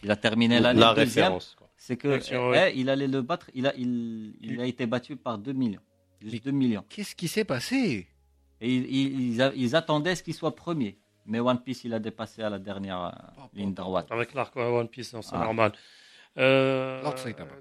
[0.03, 1.25] Il a terminé l'année La deuxième.
[1.25, 1.55] référence.
[1.77, 2.19] C'est que
[2.55, 3.49] eh, il allait le battre.
[3.53, 5.81] Il a, il, il a été battu par 2 millions.
[6.25, 6.83] Juste 2 millions.
[6.89, 8.07] Qu'est-ce qui s'est passé?
[8.61, 10.97] Et ils, ils- ils ils attendaient ce qu'il soit premier.
[11.25, 14.07] Mais One Piece, il a dépassé à la dernière euh, Oh, ligne droite.
[14.11, 15.43] Avec l'arc ouais, One Piece, non, c'est Ah.
[15.43, 15.71] normal.
[16.37, 17.01] Euh.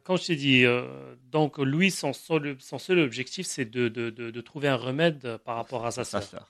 [0.03, 4.11] Comme je t'ai dit, euh, donc lui, son seul, son seul objectif, c'est de, de,
[4.11, 6.49] de, de trouver un remède par rapport à sa sa sœur.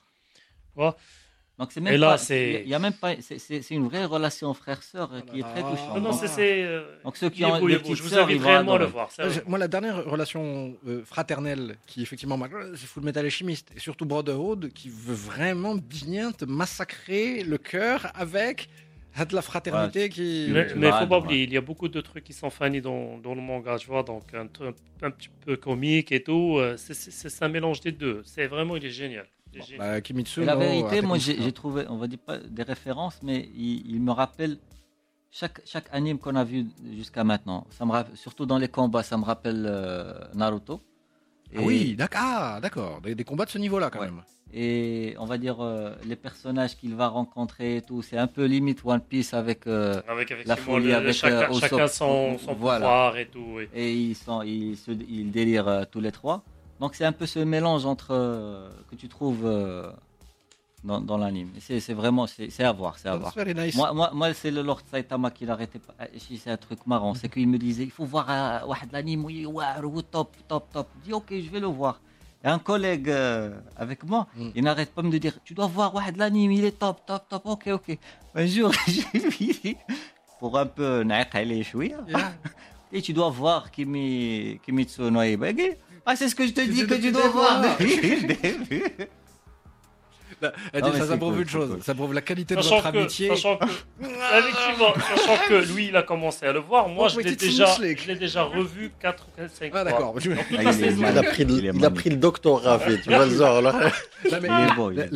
[0.75, 0.97] vois?
[1.57, 3.75] Donc c'est même Et là, pas, c'est- il y a même pas, c'est- c'est c'est
[3.75, 5.71] une vraie relation frère-sœur euh, qui est très Ah.
[5.71, 5.95] touchante.
[5.95, 6.27] Non, non, c'est.
[6.27, 8.73] c'est, euh, Donc ceux qui ont beau, des petites Je vous sœurs, ils vont réellement
[8.73, 9.07] à le adorer.
[9.17, 9.29] voir.
[9.31, 13.71] J'ai- Moi, la dernière relation euh, fraternelle qui, effectivement, m'a- c'est Full Metal Alchemist.
[13.75, 18.67] Et surtout Brotherhood, qui veut vraiment bien te massacrer le cœur avec
[19.17, 20.47] de la fraternité qui.
[20.51, 22.81] Mais il ne faut pas oublier, il y a beaucoup de trucs qui sont finis
[22.81, 24.47] dans, dans le manga, tu vois, donc un,
[25.01, 26.57] un, petit peu comique et tout.
[26.57, 28.23] Euh, c'est un mélange des deux.
[28.25, 29.25] C'est vraiment, il est génial.
[29.77, 34.01] Bah, Kimitsu, la vérité, moi j'ai trouvé, on va dire pas des références, mais il,
[34.01, 34.57] me rappelle
[35.31, 37.65] chaque, chaque anime qu'on a vu jusqu'à maintenant.
[37.69, 40.81] Ça me surtout dans les combats, ça me rappelle euh, Naruto.
[41.55, 43.01] Ah oui, d'accord, d'accord.
[43.01, 44.21] Des, combats de ce niveau-là quand même
[44.55, 48.45] et on va dire euh, les personnages qu'il va rencontrer et tout, c'est un peu
[48.45, 53.17] limite One Piece avec, euh, avec la folie, avec chacun, euh, chacun son, son pouvoir
[53.17, 53.59] et tout.
[53.73, 56.41] Et ils sont, ils, se, ils délirent tous les trois.
[56.79, 58.09] Donc c'est un peu ce mélange entre
[58.89, 59.49] que tu trouves
[60.83, 61.51] dans, dans l'anime.
[61.59, 63.33] C'est vraiment, c'est à voir, c'est à voir.
[63.75, 65.95] Moi, moi, moi c'est le Lord Saitama qui l'arrêtait pas.
[66.17, 68.27] C'est un truc marrant, c'est qu'il me disait, il faut voir
[68.91, 69.47] l'anime, oui,
[70.11, 70.87] top, top, top.
[70.99, 71.99] Je dis ok, je vais le voir
[72.45, 74.49] un collègue euh, avec moi, mm.
[74.55, 77.41] il n'arrête pas de me dire Tu dois voir l'anime, il est top, top, top.
[77.45, 77.97] Ok, ok.
[78.35, 79.75] Un jour, j'ai vu
[80.39, 81.03] pour un peu
[81.63, 81.97] chouïa.
[82.91, 85.21] Et tu dois voir Kimi, Kimitsu no
[86.05, 87.61] Ah, c'est ce que je te dis que tu dois voir
[90.41, 93.29] ça, prouve une chose, ça prouve la qualité de votre amitié.
[93.29, 93.65] Sachant que,
[94.05, 98.15] sachant que lui, il a commencé à le voir, moi, je l'ai déjà, je l'ai
[98.15, 99.79] déjà revu 4 ou 5 fois.
[99.79, 100.15] Ah, d'accord.
[100.21, 103.91] il, a pris le, il a pris le doctorat, tu vois le genre, là.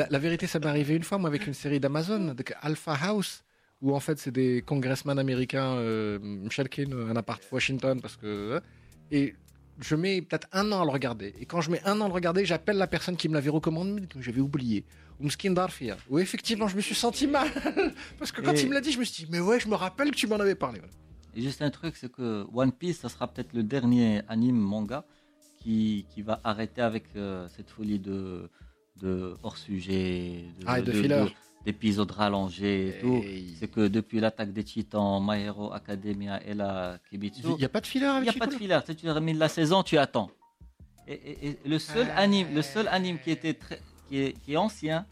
[0.09, 3.43] La, vérité, ça m'est arrivé une fois, moi, avec une série d'Amazon, Alpha House
[3.81, 8.57] où en fait c'est des congressmen américains, euh, un appart Washington, parce que.
[8.57, 8.61] Hein,
[9.11, 9.35] et
[9.79, 11.33] je mets peut-être un an à le regarder.
[11.39, 13.49] Et quand je mets un an à le regarder, j'appelle la personne qui me l'avait
[13.49, 14.85] recommandé, que j'avais oublié.
[15.19, 15.97] Oumskin Darfia.
[16.09, 17.49] Où effectivement, je me suis senti mal.
[18.19, 19.75] Parce que quand il me l'a dit, je me suis dit, mais ouais, je me
[19.75, 20.81] rappelle que tu m'en avais parlé.
[21.35, 25.03] Et juste un truc, c'est que One Piece, ça sera peut-être le dernier anime manga
[25.57, 28.49] qui, qui va arrêter avec euh, cette folie de,
[28.95, 31.29] de hors-sujet, de, ah, de, de,
[31.71, 33.23] d'épisodes rallongés et, tout.
[33.59, 37.41] C'est que depuis l'attaque des Titans, My Hero Academia et la Kibitsu.
[37.43, 38.79] Il n'y a pas de filler avec Il n'y a pas de filler.
[38.85, 40.31] Tu termines la saison, tu attends.
[41.07, 45.05] Et, le seul anime, le seul anime qui était très, qui est, qui est ancien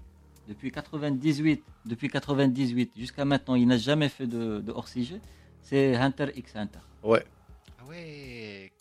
[0.48, 5.20] depuis 98, depuis 98 jusqu'à maintenant, il n'a jamais fait de, hors-sujet.
[5.62, 6.80] C'est Hunter x Hunter.
[7.04, 7.24] Ouais.
[7.80, 8.72] Ah ouais.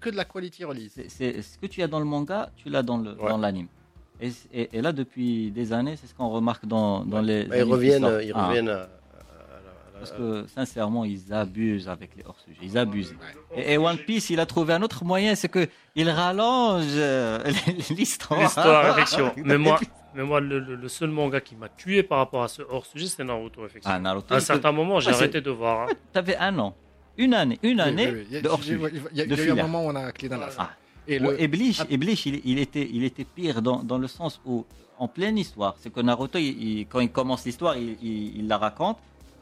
[0.00, 1.00] que de la quality release.
[1.08, 3.16] C'est ce que tu as dans le manga, tu l'as dans le
[4.52, 7.46] Et, là, depuis des années, c'est ce qu'on remarque dans, dans les.
[7.54, 8.46] ils reviennent, ils ah.
[8.48, 8.88] reviennent à,
[9.98, 12.58] Parce que sincèrement, ils abusent avec les hors-sujets.
[12.62, 13.14] Ils abusent.
[13.56, 17.42] Et, One Piece, il a trouvé un autre moyen, c'est qu'il rallonge euh,
[17.90, 18.40] l'histoire.
[18.40, 19.32] L'histoire, effectivement.
[19.44, 19.78] Mais moi,
[20.14, 23.66] mais moi le, seul manga qui m'a tué par rapport à ce hors-sujet, c'est Naruto,
[23.66, 23.96] effectivement.
[23.96, 25.88] Ah, Naruto, à un certain moment, j'ai ah, arrêté de voir.
[25.88, 25.92] Hein.
[26.12, 26.74] T'avais un an.
[27.16, 28.78] Une année, une année de hors-sujet.
[29.12, 30.68] Il y a, eu un moment où on a clé dans la salle.
[31.06, 31.40] Et le...
[31.40, 31.80] Eblich,
[32.26, 34.64] il, était, il était pire dans, dans, le sens où,
[34.98, 36.38] en pleine histoire, c'est que Naruto,
[36.88, 38.98] quand il commence l'histoire, il, la raconte,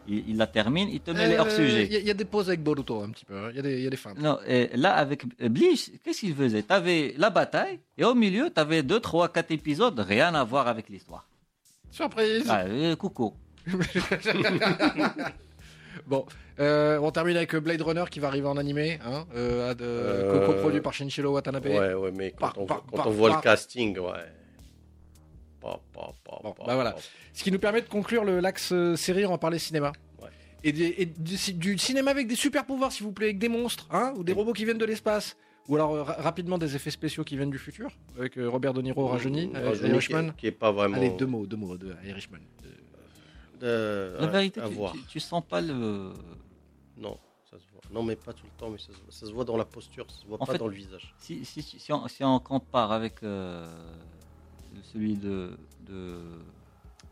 [0.09, 1.87] il, la termine, il te met les hors-sujets.
[1.91, 3.49] Il y, a des pauses avec Boruto un petit peu, hein.
[3.51, 4.15] il y, a des, y a des fins.
[4.19, 6.63] Non, et là, avec Bleach, qu'est-ce qu'il faisait?
[6.65, 10.43] Tu avais la bataille, et au milieu, tu avais 2, 3, 4 épisodes, rien à
[10.43, 11.29] voir avec l'histoire.
[11.91, 13.35] Surprise ah, euh, Coucou
[16.07, 16.27] Bon,
[16.61, 20.81] euh, on termine avec Blade Runner qui va arriver en animé, hein, euh, euh coproduit
[20.81, 21.67] par Shinichiro Watanabe.
[21.67, 24.11] Ouais, ouais, mais quand, on, quand on, voit le casting, ouais.
[25.61, 25.79] bon,
[26.67, 26.97] bah voilà.
[27.33, 29.93] Ce qui nous permet de conclure l'axe euh, série, on va parler cinéma.
[30.21, 30.29] Ouais.
[30.65, 34.25] Et, du, cinéma avec des super pouvoirs, s'il vous plaît, avec des monstres, hein, ou
[34.25, 35.37] des robots qui viennent de l'espace.
[35.69, 39.53] Ou alors rapidement des effets spéciaux qui viennent du futur, avec Robert De Niro rajeuni,
[39.85, 40.33] Irishman.
[40.37, 40.97] Qui, est pas vraiment.
[40.97, 42.41] Allez, deux mots, deux mots de Irishman.
[43.63, 46.13] La vérité, tu, tu, tu, sens pas le,
[46.97, 47.19] non,
[47.51, 47.81] ça se voit.
[47.91, 50.27] Non, mais pas tout le temps, mais ça se, voit dans la posture, ça se
[50.27, 51.15] voit pas dans le visage.
[51.19, 51.93] Si, si, si,
[52.25, 53.67] on, compare avec euh,
[54.93, 55.57] celui de,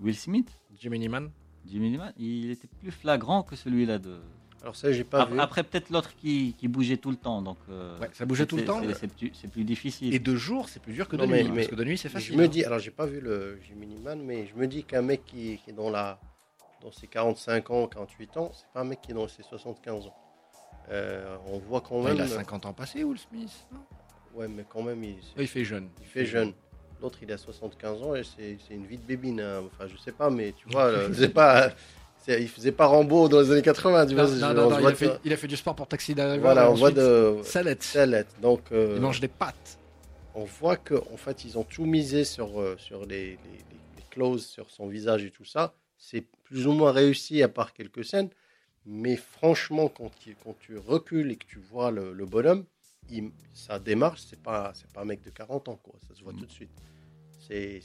[0.01, 1.31] Will Smith, Jimmy Man,
[1.67, 4.19] Jimmy il était plus flagrant que celui-là de.
[4.63, 5.41] Alors ça, j'ai pas après, vu.
[5.41, 7.57] Après, peut-être l'autre qui, bougeait tout le temps, donc.
[7.71, 8.83] Euh, ouais, ça bougeait tout le temps.
[9.33, 10.15] C'est plus, difficile.
[10.15, 12.35] Et de jour, c'est plus dur que de nuit, parce que de nuit, c'est facile.
[12.35, 15.03] Je me dis, alors j'ai pas vu le Jimmy Man, mais je me dis qu'un
[15.03, 16.19] mec qui, qui est dans la
[16.81, 20.07] dans ses 45 ans, 48 ans, c'est pas un mec qui est dans ses 75
[20.07, 20.15] ans.
[20.91, 22.17] Euh, on voit quand même.
[22.17, 23.81] il a 50 ans passé, Will Smith non?
[24.35, 25.89] Ouais, mais quand même, il, il fait jeune.
[26.01, 26.53] Il fait jeune.
[27.03, 29.41] L'autre, il a 75 ans et c'est une vie de bébine.
[29.41, 29.63] Hein.
[29.67, 31.71] Enfin, je sais pas, mais tu vois, c'est pas.
[32.29, 34.29] Il faisait pas Rambo dans les années 80, tu vois.
[34.29, 36.39] Non, non, non, il, a fait, il, a fait, du sport pour Taxi Driver.
[36.39, 37.39] Voilà, on voit de.
[37.43, 37.83] Salette.
[37.83, 38.29] Salette.
[38.41, 39.79] Donc, euh, il mange des pâtes.
[40.35, 43.37] On voit qu'en en fait, ils ont tout misé sur, euh, sur les, les,
[43.97, 45.75] les, clauses, sur son visage et tout ça.
[46.01, 48.31] C'est plus ou moins réussi à part quelques scènes.
[48.87, 50.11] Mais franchement, quand,
[50.43, 52.65] quand tu recules et que tu vois le, bonhomme,
[53.11, 55.95] il, sa démarche, c'est pas, c'est pas un mec de 40 ans, quoi.
[56.09, 56.39] Ça se voit mm.
[56.39, 56.71] tout de suite.
[57.39, 57.81] C'est,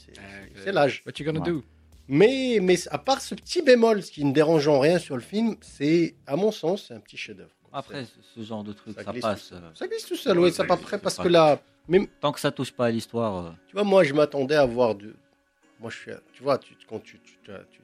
[0.63, 1.03] c'est, l'âge.
[1.05, 1.63] What you gonna do?
[2.07, 5.22] Mais, mais à part ce petit bémol, ce qui ne dérange en rien sur le
[5.22, 7.51] film, c'est, à mon sens, c'est un petit chef-d'œuvre.
[7.74, 8.05] Après,
[8.36, 9.49] ce genre de truc, Ça passe.
[9.49, 11.18] tout euh, Ça glisse tout seul, Ouais, oui, ça ça pas glisse, près c'est parce
[11.18, 13.47] pas que là, même, Tant que ça touche pas à l'histoire.
[13.47, 15.13] euh, tu vois, moi, je m'attendais à voir du.
[15.80, 17.82] Moi, je suis, tu vois, tu, quand tu, tu, tu,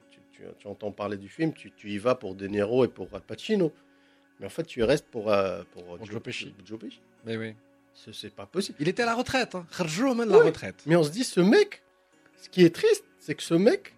[0.60, 3.72] tu, entends parler du film, tu, tu y vas pour De Niro et pour Pacino.
[4.40, 6.54] Mais en fait, tu restes pour, euh, pour, Pour Joe Pesci.
[6.66, 7.00] Joe Pesci.
[7.26, 7.54] Mais oui.
[7.94, 8.78] C'est c'est pas possible.
[8.80, 9.54] Il était à la retraite.
[9.56, 9.66] Hein.
[10.26, 10.84] La retraite.
[10.88, 11.84] Mais on se dit, ce mec,
[12.42, 13.94] ce qui est triste, c'est que ce mec,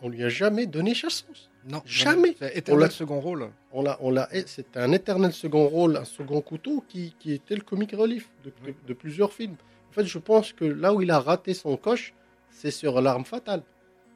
[0.00, 1.26] on lui a jamais donné chance.
[1.68, 2.34] Non, Jamais.
[2.38, 3.50] C'est l'a- second rôle.
[3.72, 7.54] On l'a, on l'a, c'était un éternel second rôle, un second couteau qui, qui était
[7.56, 9.56] le comic relief de, de- de plusieurs films.
[9.90, 12.14] En fait, je pense que là où il a raté son coche,
[12.50, 13.62] c'est sur l'arme fatale.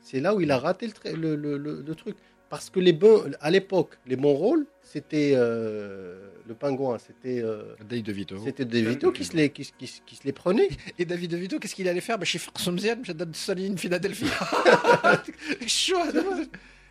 [0.03, 2.17] C'est là où il a raté le, tra- le, le- le- le truc.
[2.51, 7.75] Parce que les bons, à l'époque, les bons rôles, c'était euh, le pingouin, c'était, euh,
[7.89, 8.37] Dave DeVito.
[8.45, 10.69] c'était De Vito qui se les, qui, se- qui se- qui se les prenait.
[10.99, 12.19] Et David DeVito, qu'est-ce qu'il allait faire?
[12.19, 14.27] Bah, Chez Farsomzian, chez Saline, Philadelphie.
[15.67, 15.97] Chaud.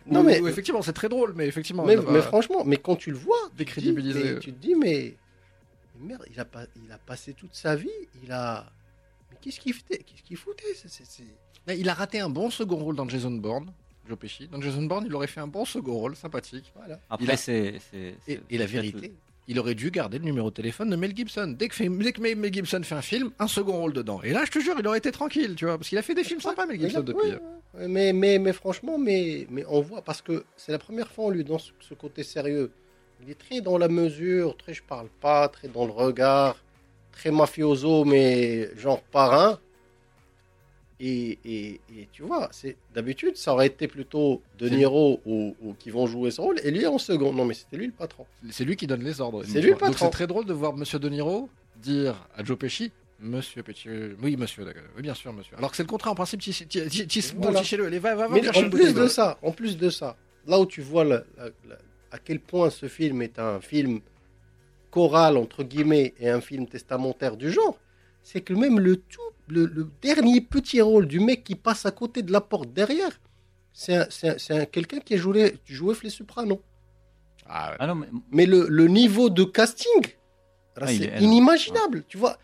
[0.06, 1.84] Non, Ou- mais- ou effectivement, c'est très drôle, mais effectivement.
[1.84, 4.24] Mais, franchement, mais quand tu le vois, tu te dis, décrédibilisé.
[4.34, 5.14] mais tu te dis, mais,
[6.00, 7.88] mais merde, il a, pas, il a passé toute sa vie,
[8.24, 8.66] il a.
[9.42, 11.24] Qu'est-ce qu'il foutait, qu'est-ce qu'il foutait c'est- c'est- c'est-
[11.66, 13.72] Mais Il a raté un bon second rôle dans Jason Bourne,
[14.08, 14.48] Joe Pesci.
[14.48, 16.72] Dans Jason Bourne, il aurait fait un bon second rôle, sympathique.
[16.74, 16.98] Voilà.
[17.10, 17.74] Après, Il a- c'est.
[17.90, 19.12] c'est- Et, c'est- et la vérité,
[19.48, 21.54] il aurait dû garder le numéro de téléphone de Mel Gibson.
[21.58, 24.20] Dès que, fait- dès que Mel Gibson fait un film, un second rôle dedans.
[24.22, 26.14] Et là, je te jure, il aurait été tranquille, tu vois, parce qu'il a fait
[26.14, 27.30] des films sympas, Mel Gibson, depuis.
[27.30, 27.38] ouais,
[27.74, 27.88] ouais.
[27.88, 31.30] Mais, mais, mais franchement, mais, mais on voit, parce que c'est la première fois, on
[31.30, 32.70] lui dans ce, ce côté sérieux.
[33.24, 36.56] Il est très dans la mesure, très je parle pas, très dans le regard,
[37.12, 39.58] très mafioso, mais genre parrain.
[41.04, 45.74] Et, et, et tu vois, c'est d'habitude, ça aurait été plutôt De Niro ou, ou
[45.74, 47.32] qui vont jouer ce rôle, et lui en second.
[47.32, 48.24] Non, mais c'était lui le patron.
[48.50, 49.42] C'est lui qui donne les ordres.
[49.44, 50.06] C'est lui le patron.
[50.06, 54.14] c'est très drôle de voir Monsieur De Niro dire à Joe Pesci Monsieur Pesci, euh,
[54.20, 54.82] oui monsieur, d'accord.
[54.96, 55.56] oui bien sûr monsieur.
[55.56, 56.52] Alors que c'est le contraire en principe, tu
[57.36, 57.62] Voilà.
[57.62, 60.16] chez le, allez va, va, va Mais en plus de ça, en plus de ça,
[60.46, 61.04] là où tu vois
[62.12, 64.00] à quel point ce film est un film
[64.92, 67.76] choral entre guillemets et un film testamentaire du genre,
[68.22, 71.90] c'est que même le tout, le, le dernier petit rôle du mec qui passe à
[71.90, 73.14] côté de la porte derrière,
[73.72, 76.60] c'est un- c'est un- c'est un- quelqu'un qui a joué, joué Les Sopranos.
[77.46, 77.76] Ah, ouais.
[77.80, 80.02] Ah non, mais Mais le, le niveau de casting,
[80.76, 82.04] Ah, c'est est inimaginable.
[82.08, 82.36] Tu vois,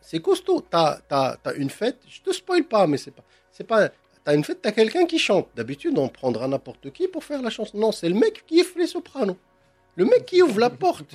[0.00, 0.60] c'est costaud.
[0.70, 3.24] T'as as, une fête, je te spoil pas, mais c'est pas.
[3.50, 3.88] c'est pas
[4.24, 5.48] T'as une fête, t'as quelqu'un qui chante.
[5.56, 7.76] D'habitude, on prendra n'importe qui pour faire la chanson.
[7.76, 9.36] Non, c'est le mec qui ouvre les sopranos.
[9.96, 11.14] Le mec qui ouvre la porte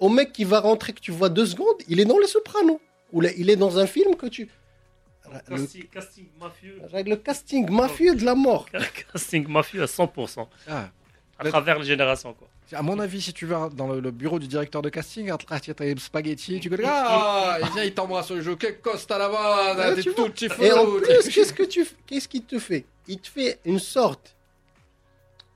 [0.00, 2.80] au mec qui va rentrer, que tu vois deux secondes, il est dans les sopranos.
[3.12, 4.48] Ou là, il est dans un film que tu.
[5.30, 6.80] Le, Casting, casting mafieux.
[6.92, 8.66] le casting mafieux de la mort.
[9.12, 10.46] Casting mafieux à 100%.
[10.68, 10.88] Ah.
[11.38, 12.48] À travers les générations, quoi.
[12.72, 15.74] À mon avis, si tu vas dans le, bureau du directeur de casting, à travers
[15.74, 16.84] tes spaghetti, tu connais.
[16.86, 18.56] Ah, il vient, il t'embrasse le jeu.
[18.56, 22.44] Que costa là-bas, Ouais, t'es tout petit Et en plus, qu'est-ce que tu, qu'est-ce qu'il
[22.44, 22.84] te fait?
[23.06, 24.36] Il te fait une sorte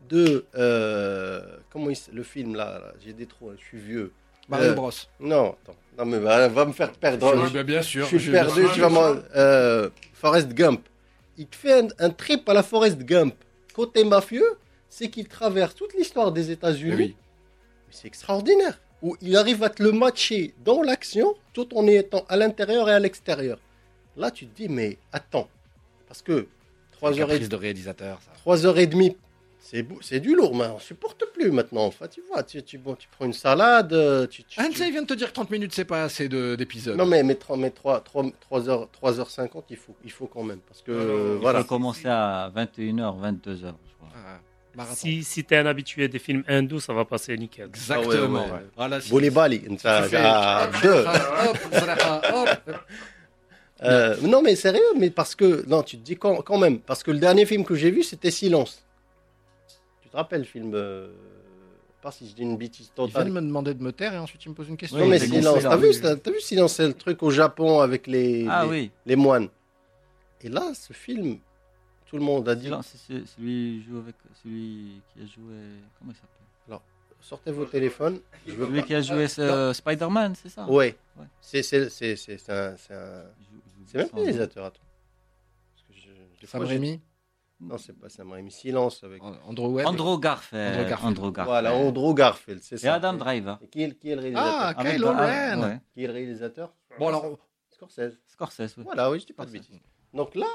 [0.08, 1.40] de euh,
[1.72, 4.12] comment il, le film là, là, j'ai des trous, hein, je suis vieux.
[4.48, 4.90] Mario Euh, Bros.
[5.20, 7.34] Non, attends, non mais va, va me faire perdre.
[7.36, 8.06] Oui, je, bah, bien sûr.
[8.06, 8.62] je suis perdu.
[8.74, 10.86] Tu vas m'en- euh, Forrest Gump.
[11.38, 13.34] Il te fait un, un trip à la Forrest Gump.
[13.74, 14.56] Côté mafieux,
[14.88, 16.94] c'est qu'il traverse toute l'histoire des États-Unis.
[16.96, 17.16] Oui.
[17.90, 18.78] C'est extraordinaire.
[19.02, 22.92] Où il arrive à te le matcher dans l'action tout en étant à l'intérieur et
[22.92, 23.58] à l'extérieur.
[24.16, 25.48] Là, tu te dis, mais attends.
[26.06, 26.46] Parce que
[26.92, 28.30] 3 heures, et, Caprice de réalisateur, ça.
[28.36, 29.16] 3 heures et demie,
[30.02, 31.86] c'est du lourd, mais on supporte plus maintenant.
[31.86, 34.28] Enfin, tu vois, tu, tu, bon, tu prends une salade.
[34.30, 36.54] Tu, tu- Ansel tu- vient de te dire que 30 minutes, c'est pas assez de-
[36.56, 36.96] d'épisodes.
[36.96, 40.60] Non, mais, mais, 3, mais 3, 3, heures, 3h50, il faut, il faut quand même.
[40.68, 41.60] Parce que, euh, il voilà.
[41.60, 44.08] Il faut commencer à 21h, 22h, je crois.
[44.14, 44.40] Ah,
[44.74, 44.94] marathon.
[44.96, 47.68] Si, si t'es un habitué des films hindous, ça va passer nickel.
[47.68, 48.46] Exactement.
[49.84, 51.04] Ah tu fais- ça- hop, deux.
[53.84, 55.64] Euh, non, mais sérieux, mais parce que.
[55.66, 56.78] Non, tu te dis quand, quand même.
[56.78, 58.80] Parce que le dernier film que j'ai vu, c'était Silence.
[60.12, 61.10] Tu te rappelles le film euh,
[62.02, 63.28] Pas si je dis une bêtise Il vient totale.
[63.28, 64.98] de me demander de me taire et ensuite il me pose une question.
[64.98, 65.62] Non, Oui, mais Silence.
[65.62, 65.90] T'as oui.
[65.94, 69.16] vu, t'as- vu Silence C'est le truc au Japon avec les, Ah les, oui, les
[69.16, 69.48] moines.
[70.42, 71.38] Et là, ce film,
[72.04, 75.54] tout le monde a dit Silence, c'est celui, qui joue avec, celui qui a joué.
[75.98, 76.28] Comment il s'appelle?
[77.24, 78.18] Sortez vos téléphones.
[78.48, 78.86] Je veux Celui pas.
[78.88, 80.66] qui a joué ce- Spider-Man, c'est ça?
[80.68, 80.96] Ouais.
[81.16, 81.24] Ouais.
[81.40, 81.88] C'est un.
[81.88, 82.10] C'est
[82.90, 84.80] Il il même réalisateur, attends.
[85.94, 87.00] Je- Sam Raimi,
[87.62, 88.50] Non, c'est pas Sam Raimi.
[88.50, 89.22] Silence avec.
[89.22, 89.86] Andrew Webb.
[89.86, 90.74] Andrew Garfield.
[90.74, 91.04] Andrew Garfield.
[91.18, 91.46] Andrew Garfield.
[91.46, 92.94] Voilà, Andrew Garfield, c'est Et ça.
[92.94, 93.58] Adam Driver.
[93.62, 94.52] Et qui est, qui est le réalisateur?
[94.54, 95.62] Ah, Avec- Kylo ah, Ren.
[95.62, 95.80] ouais.
[95.94, 96.74] Qui est le réalisateur?
[96.98, 97.38] Bon alors,
[97.70, 98.18] Scorsese.
[98.26, 98.84] Scorsese, oui.
[98.84, 99.68] Voilà, oui, je dis pas de Scorsese.
[99.70, 99.86] bêtises.
[100.14, 100.46] Donc là,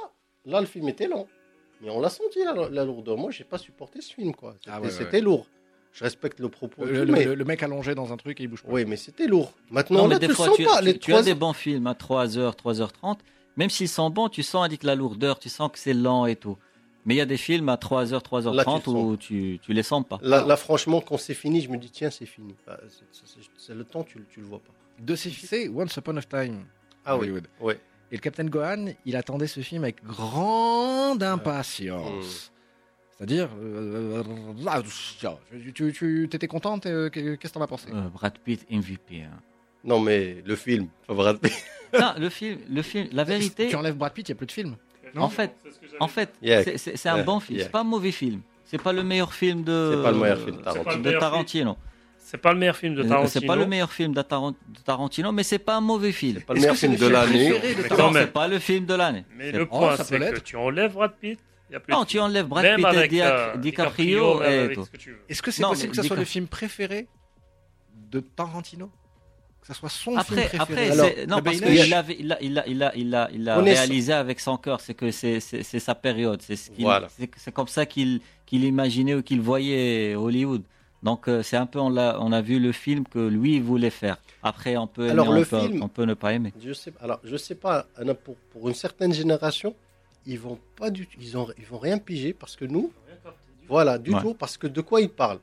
[0.46, 1.28] là, le film était lent.
[1.82, 3.18] Mais on l'a senti, la, la lourdeur.
[3.18, 4.54] Moi, j'ai pas supporté ce film, quoi.
[4.60, 5.46] C'était Ah ouais, ouais, c'était lourd.
[5.94, 6.84] Je respecte le propos.
[6.86, 7.24] et le, le- mais...
[7.26, 8.72] le- le mec allongé dans un truc et il bouge pas.
[8.72, 9.54] Oui, mais c'était lourd.
[9.72, 10.80] Maintenant, Non, là, tu des le fois, sens tu, pas.
[10.80, 13.18] tu- Les tu trois as des bons films à 3h, 3h30,
[13.56, 16.36] même s'ils sont bons, tu sens avec la lourdeur, tu sens que c'est lent et
[16.36, 16.58] tout.
[17.08, 18.20] Mais il y a des films à 3h, Là,
[18.64, 20.20] 3h30 tu où tu, tu les sens pas.
[20.22, 22.54] Là, là, franchement, quand c'est fini, je me dis, tiens, c'est fini.
[22.68, 24.74] Bah, c'est- c'est- c'est le temps, tu, le- tu le vois pas.
[25.00, 26.66] De ces films, c'est Once Upon a Time.
[27.06, 27.24] Ah oui.
[27.24, 27.48] Hollywood.
[27.62, 27.80] Ouais.
[28.12, 32.52] Et le Captain Gohan, il attendait ce film avec grande impatience.
[33.18, 34.24] C'est-à-dire, euh,
[34.60, 34.84] là,
[35.74, 37.88] tu, tu, tu étais contente euh, Qu'est-ce que t'en as pensé?
[37.92, 39.24] Euh, Brad Pitt MVP.
[39.24, 39.40] hein.
[39.84, 41.54] Non, mais le film, pas Brad Pitt.
[42.00, 43.24] non, le film, le film, la
[43.56, 44.76] vérité, Tu enlèves Brad Pitt, il n'y a plus de film.
[45.16, 45.56] En fait-
[46.00, 46.64] en fait, Yeah.
[46.78, 47.24] c'est- un Yeah.
[47.24, 47.58] bon film.
[47.58, 47.66] Yeah.
[47.66, 48.42] C'est pas un mauvais film.
[48.66, 49.94] C'est pas le meilleur film de.
[49.96, 50.96] C'est pas le meilleur film de Tarantino.
[50.98, 51.78] de meilleur Tarantino.
[52.20, 53.30] C'est pas le meilleur film de Tarantino.
[53.30, 56.42] C'est pas le meilleur film de Taran- de Tarantino, mais c'est pas un mauvais film.
[56.42, 57.50] Pas le meilleur film de l'année.
[57.98, 59.24] Non, c'est pas le film de l'année.
[59.38, 61.40] Mais le Oh, point, ça c'est peut que tu enlèves Brad Pitt,
[61.90, 64.84] Non, tu enlèves Brad Pitt et euh, DiCaprio et tout.
[64.84, 65.20] ce que tu veux.
[65.30, 67.08] Est-ce que c'est possible que ça soit le film préféré
[68.12, 68.92] de Tarantino?
[69.68, 72.42] Que ça soit son Après, film préféré après, Alors, non parce qu'il avait, il a,
[72.42, 74.80] il a, il a, il a, il a réalisé avec son cœur.
[74.80, 76.42] C'est que c'est, sa période.
[76.42, 77.10] C'est ce qu'il, Voilà.
[77.54, 80.64] comme ça qu'il, qu'il imaginait ou qu'il voyait Hollywood.
[81.04, 83.90] Donc euh, c'est un peu, on a, on a vu le film que lui voulait
[83.90, 84.18] faire.
[84.42, 86.54] Après, on peut aimer, Alors, on, le peut, film- on peut ne pas aimer.
[86.64, 87.86] Je sais, alors, je sais pas,
[88.24, 89.76] pour, pour une certaine génération,
[90.26, 92.92] ils vont pas du ils, ont, ils vont rien piger parce que nous,
[93.68, 94.22] voilà, du Ouais.
[94.22, 95.40] tout, parce que de quoi ils parlent?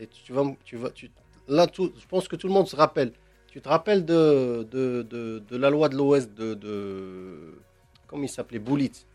[0.00, 1.10] Et tu vas, tu vas, tu,
[1.48, 3.12] là, tout, je pense que tout le monde se rappelle.
[3.50, 7.54] Tu te rappelles de, de, de, de la loi de l'Ouest de, de,
[8.06, 9.06] comment il s'appelait, Bullitt,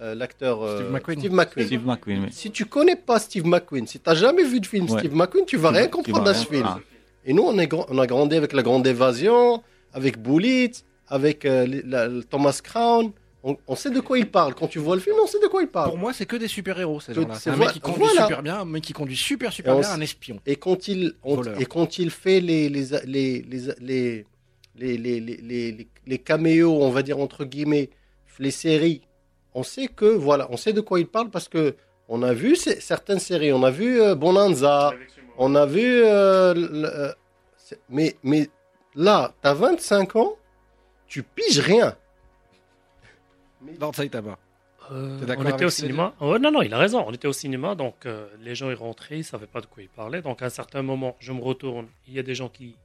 [0.00, 1.18] Euh, l'acteur euh, Steve McQueen.
[1.20, 1.66] Steve McQueen.
[1.66, 2.22] Steve McQueen.
[2.24, 2.28] oui.
[2.32, 4.98] Si tu connais pas Steve McQueen, si tu n'as jamais vu de film Ouais.
[4.98, 6.64] Steve McQueen, tu vas Tu rien comprendre vas à ce film.
[6.66, 6.78] ah.
[7.24, 9.62] Et nous, on, est, on a grandi avec la Grande Évasion,
[9.92, 13.12] avec Bullitt, avec euh, la- Thomas Crown.
[13.46, 14.54] On, sait de quoi il parle.
[14.54, 15.90] Quand tu vois le film, on sait de quoi il parle.
[15.90, 17.00] Pour moi, c'est que des super-héros.
[17.00, 20.00] C'est un mec qui conduit super bien, un mec qui conduit super, super bien, un
[20.00, 20.40] espion.
[20.46, 21.14] Et quand il,
[21.58, 24.26] et quand il fait les, les, les, les,
[24.76, 27.90] les, les, les, caméos, on va dire entre guillemets,
[28.38, 29.02] les séries,
[29.52, 31.76] on sait que, voilà, on sait de quoi il parle parce que
[32.08, 33.52] on a vu certaines séries.
[33.52, 34.94] On a vu Bonanza,
[35.36, 36.02] on a vu.
[37.90, 38.48] Mais, mais
[38.94, 40.36] là, t'as 25 ans,
[41.06, 41.94] tu piges rien.
[43.78, 44.36] Dans Saitama.
[44.92, 46.12] Euh, T'es d'accord on était au cinéma.
[46.20, 47.04] Ouais, non, non, il a raison.
[47.06, 49.82] On était au cinéma, donc euh, les gens ils rentraient, ils savaient pas de quoi
[49.82, 50.20] ils parlaient.
[50.20, 52.76] Donc à un certain moment, je me retourne, il y a des gens qui,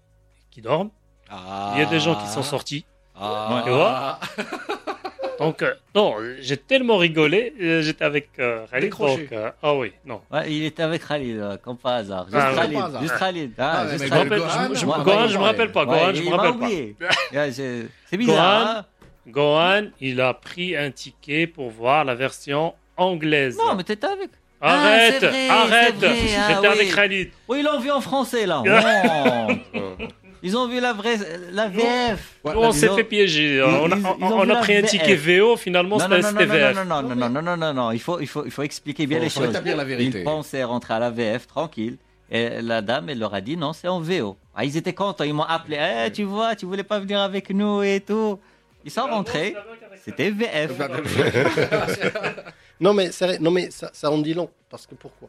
[0.49, 0.91] qui dorment,
[1.29, 2.85] il y a des gens qui sont sortis.
[3.19, 3.61] Ah.
[3.65, 4.19] Tu vois
[5.39, 8.89] Donc euh, non, j'ai tellement rigolé, euh, j'étais avec euh, Khalid.
[8.97, 10.21] Donc, euh, ah oui, non.
[10.31, 12.25] Ouais, il était avec Khalid, euh, comme par hasard.
[12.25, 12.51] Juste Ah.
[12.55, 12.71] Khalid.
[12.73, 13.01] Comme par hasard.
[13.01, 13.53] Juste Khalid.
[13.57, 14.29] Ah, Ah, juste Je Khalid.
[14.33, 15.85] Gohan, je, je- moi, Gohan, je me rappelle pas.
[15.85, 16.65] Ouais, Gohan, je me rappelle pas.
[16.65, 16.95] oublié.
[17.51, 18.35] C'est c'est bizarre.
[18.65, 18.85] Gohan, hein.
[19.29, 23.57] Gohan, il a pris un ticket pour voir la version anglaise.
[23.57, 24.29] Non, mais t'étais avec.
[24.61, 27.31] Arrête, ah, vrai, arrête, ah j'étais ah, avec oui.
[27.47, 28.61] Oui, ils l'ont vu en français là.
[29.73, 30.05] Oh.
[30.41, 31.17] Ils ont vu la vraie,
[31.51, 32.39] la VF.
[32.43, 33.61] On s'est fait piéger.
[33.61, 36.75] on a, pris un ticket VO, finalement, c'était VF.
[36.75, 39.05] Non, non, non, non, non, non, non, non, il faut, il faut, il faut expliquer
[39.05, 39.53] bien les choses.
[39.53, 40.19] la vérité.
[40.19, 41.97] Ils pensaient rentrer à la VF tranquille.
[42.31, 44.37] Et la dame, elle leur a dit non, c'est en VO.
[44.55, 45.77] Ah, ils étaient contents, ils m'ont appelé.
[45.79, 48.39] Eh, tu vois, tu voulais pas venir avec nous et tout.
[48.85, 49.55] Ils sont rentrés,
[50.03, 50.71] c'était VF.
[52.79, 53.09] Non, mais,
[53.41, 54.49] non, mais ça, ça en dit long.
[54.69, 55.27] Parce que pourquoi?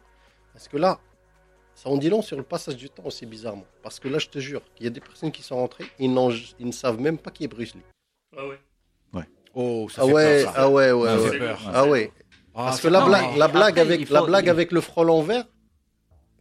[0.53, 1.01] Parce que là,
[1.75, 3.65] ça en dit long sur le passage du temps aussi bizarrement.
[3.83, 6.15] Parce que là, je te jure, il y a des personnes qui sont rentrées, ils,
[6.61, 7.81] ils ne savent même pas qui est Bruce Lee.
[8.37, 8.61] Ah ouais.
[9.53, 10.61] Oh, ça Ah fait ouais, peur, ça.
[10.63, 11.31] ah ouais, ouais, Ça ouais.
[11.31, 11.61] fait peur.
[11.75, 12.13] Ah ouais.
[12.55, 14.51] Ah, Parce que la non, blague, mais la blague, après, avec, faut- la blague il-
[14.51, 15.45] avec le front l'envers,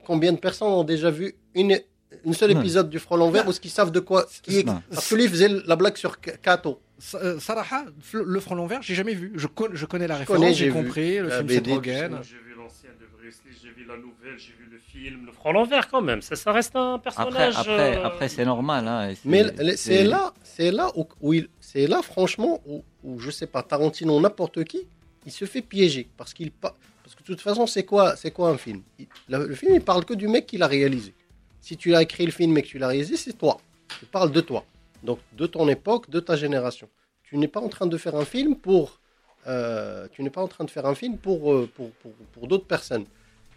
[0.06, 1.80] combien de personnes ont déjà vu une,
[2.24, 2.60] une seule Non.
[2.60, 4.84] épisode du front l'envers ou ce qu'ils savent de quoi qui est- Non.
[4.92, 6.80] Parce que lui il faisait la blague sur Kato.
[7.16, 9.32] Euh, Saraha, le front l'envers, j'ai jamais vu.
[9.36, 11.18] Je, con- je connais la référence, j'ai j'ai compris.
[11.20, 12.20] Le La film BD, Seth Rogen.
[12.24, 15.32] J'ai vu l'ancien de Bruce Lee, j'ai vu la nouvelle, j'ai vu le film, le
[15.32, 16.22] front l'envers quand même.
[16.22, 17.56] Ça, ça reste un Après, personnage.
[17.58, 18.88] après, euh, après c'est normal.
[18.88, 19.46] Hein, Mais
[19.78, 23.64] c'est là, c'est là où, où il, c'est là franchement où, où je sais pas
[23.64, 24.82] Tarantino n'importe qui,
[25.26, 28.32] il se fait piéger parce qu'il pa- parce que de toute façon c'est quoi c'est
[28.32, 28.82] quoi un film?
[29.00, 31.14] Il- la- Le film il parle que du mec qui l'a réalisé.
[31.62, 33.58] Si tu as écrit le film et que tu l'as réalisé, c'est toi.
[34.02, 34.66] Il parle de toi.
[35.04, 36.90] Donc de ton époque, de ta génération.
[37.24, 39.00] Tu n'es pas en train de faire un film pour
[39.48, 42.48] euh, tu n'es pas en train de faire un film pour euh, pour, pour, pour
[42.48, 43.06] d'autres personnes.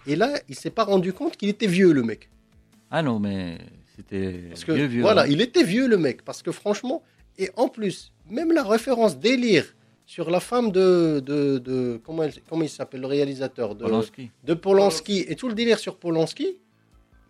[0.06, 2.28] Et là, il s'est pas rendu compte qu'il était vieux le mec.
[2.90, 3.58] Ah non, mais
[3.96, 5.02] c'était vieux, vieux.
[5.02, 5.26] voilà, hein.
[5.28, 6.22] il était vieux le mec.
[6.24, 7.02] Parce que franchement,
[7.38, 9.74] et en plus, même la référence délire
[10.06, 14.30] sur la femme de, de, de- comment, elle- comment il s'appelle le réalisateur de Polanski.
[14.44, 16.58] de Polanski et tout le délire sur Polanski.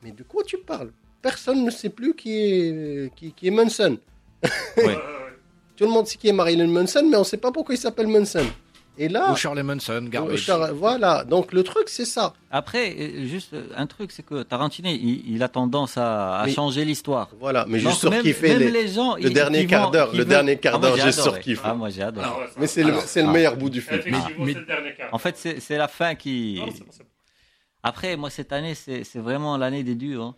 [0.03, 0.91] Mais de quoi tu parles?
[1.23, 3.97] Personne ne sait plus qui est qui, qui est Manson.
[4.77, 4.99] Ouais.
[5.77, 7.79] Tout le monde sait qui est Marilyn Manson, mais on ne sait pas pourquoi il
[7.79, 8.45] s'appelle Manson.
[8.99, 10.41] Et là, Ou Shirley Manson, Garbage.
[10.41, 11.25] Char- voilà.
[11.25, 12.35] Donc le truc, c'est ça.
[12.51, 16.45] Après, euh, juste euh, un truc, c'est que Tarantino, il, il a tendance à, à
[16.47, 17.31] Mais- changer l'histoire.
[17.41, 17.65] Voilà.
[17.67, 18.71] Mais je Donc, surkiffais même les.
[18.71, 21.63] les gens, le dernier quart d'heure, le veulent- dernier quart d'heure, j'ai surkiffé.
[21.65, 22.27] Ah, moi j'ai adoré.
[22.31, 23.33] Ah ouais, Mais c'est le, ah.
[23.33, 24.03] meilleur bout du film.
[24.39, 24.57] Mais-.
[25.11, 26.57] En fait, c'est la fin qui.
[26.61, 27.09] Non, c'est bon, c'est bon.
[27.83, 30.21] Après, moi, cette année, c'est vraiment l'année des duos.
[30.23, 30.35] hein.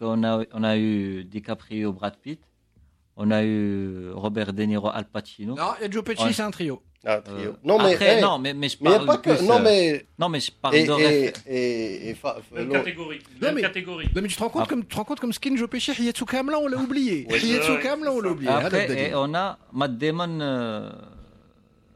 [0.00, 2.40] Qu'on a, on a eu DiCaprio, Brad Pitt.
[3.16, 5.54] On a eu Robert De Niro, Al Pacino.
[5.54, 6.80] Non, a Joe Pesci, c'est un trio.
[7.04, 7.50] Ah, trio.
[7.50, 7.92] Euh, non, mais.
[7.94, 9.36] Après, hey, non, mais, mais je mais parle que.
[9.36, 10.06] plus, Non, euh, mais.
[10.18, 12.72] Non, mais je parle Et, de et, réf- et, et fa- Même non.
[12.74, 13.18] catégorie.
[13.42, 14.06] Non, mais- catégorie.
[14.14, 14.68] Non, mais tu te rends compte, Ah.
[14.68, 17.26] comme, tu te rends compte comme Skin Joe Pesci, Hiyetsu Kamla, on l'a oublié.
[17.30, 18.50] Ouais, Hiyetsu Kamla, on l'a oublié.
[18.50, 20.90] Après, et on a Matt Damon, euh,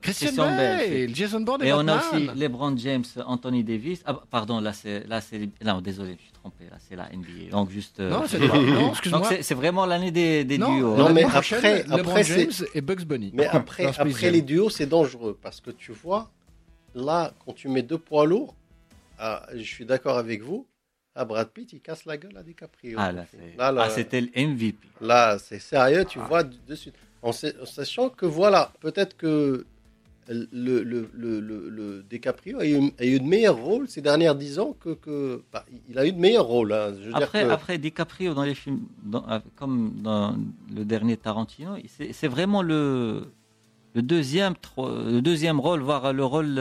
[0.05, 0.91] Christian Christian Bale.
[1.07, 4.03] Bale, Jason Bourne et, et on a aussi LeBron James, Anthony Davis.
[4.07, 5.07] Ah, pardon, là, c'est.
[5.09, 6.65] Là, c'est non, désolé, je suis trompé.
[6.71, 7.51] Là, c'est la NBA.
[7.51, 7.99] Donc, juste.
[8.01, 9.31] euh, Non, c'est non, excuse-moi.
[9.41, 10.97] c'est vraiment l'année des, des Non, duos.
[10.97, 11.13] Non, hein.
[11.13, 13.31] mais l'année prochaine, après- LeBron après, c'est- James et Bugs Bunny.
[13.35, 16.31] Mais après, après les duos, c'est dangereux parce que tu vois,
[16.95, 18.55] là, quand tu mets deux poids lourds,
[19.19, 20.67] ah, je suis d'accord avec vous.
[21.17, 22.99] Ah, Brad Pitt, il casse la gueule à DiCaprio.
[23.01, 24.77] Ah, là, c'est- Là, là, ah, c'était le MVP.
[25.01, 26.27] là, c'est sérieux, tu Ah.
[26.29, 26.95] vois de, de suite.
[27.23, 29.65] En sachant que voilà, peut-être que
[30.29, 34.59] le, le, le, le, DiCaprio a eu, a eu de meilleurs rôles ces dernières dix
[34.59, 34.91] ans que.
[34.95, 36.73] que bah, il a eu de meilleurs rôles.
[36.73, 36.93] hein.
[37.01, 40.37] Je veux Après, dire que- après DiCaprio dans les films, dans- euh, comme dans
[40.75, 43.25] le dernier Tarantino, c'est vraiment le,
[43.95, 46.59] le, deuxième, le deuxième rôle, voire le rôle.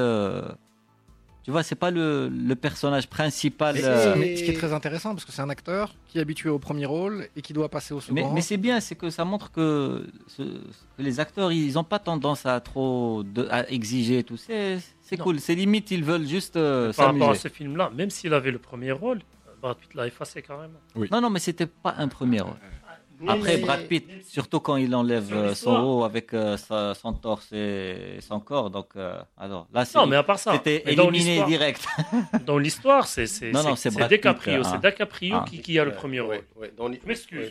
[1.44, 3.76] Tu vois, c'est pas le, le personnage principal.
[3.76, 6.22] Mais, euh, mais ce qui est très intéressant, parce que c'est un acteur qui est
[6.22, 8.14] habitué au premier rôle et qui doit passer au second.
[8.16, 11.84] Mais, mais c'est bien, c'est que ça montre que, ce- que les acteurs, ils n'ont
[11.84, 14.38] pas tendance à trop de- à exiger tout.
[14.38, 14.80] C'est
[15.18, 15.40] cool.
[15.40, 18.60] C'est limite, ils veulent juste euh, Par rapport à ce film-là, même s'il avait le
[18.60, 19.20] premier rôle,
[19.62, 20.80] Brad Pitt l'a effacé carrément.
[21.12, 22.56] Non, non, mais c'était pas un premier rôle.
[23.28, 27.52] Après, Brad Pitt, surtout quand il enlève euh, son haut avec euh, sa- son torse
[27.54, 28.70] et son corps.
[28.70, 31.86] Donc, euh, alors là, Non, mais à part ça, c'était éliminé direct.
[32.46, 35.46] Dans l'histoire, c'est c'est DiCaprio, c'est DiCaprio Ah.
[35.48, 36.36] qui, qui a le premier rôle.
[36.36, 36.74] ouais, ouais,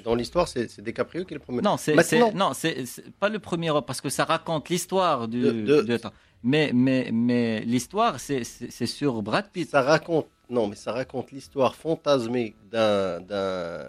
[0.05, 1.61] dans l'histoire, c'est c'est DiCaprio qui est le premier.
[1.63, 1.95] Non, c'est
[2.35, 2.77] non, c'est
[3.21, 5.41] pas le premier rôle parce que ça raconte l'histoire du.
[5.43, 5.99] De-.
[6.45, 8.43] Mais, mais, mais l'histoire, c'est
[8.87, 9.71] sur Brad Pitt.
[9.71, 13.85] Ça raconte, non, mais ça raconte l'histoire fantasmée d'un d'un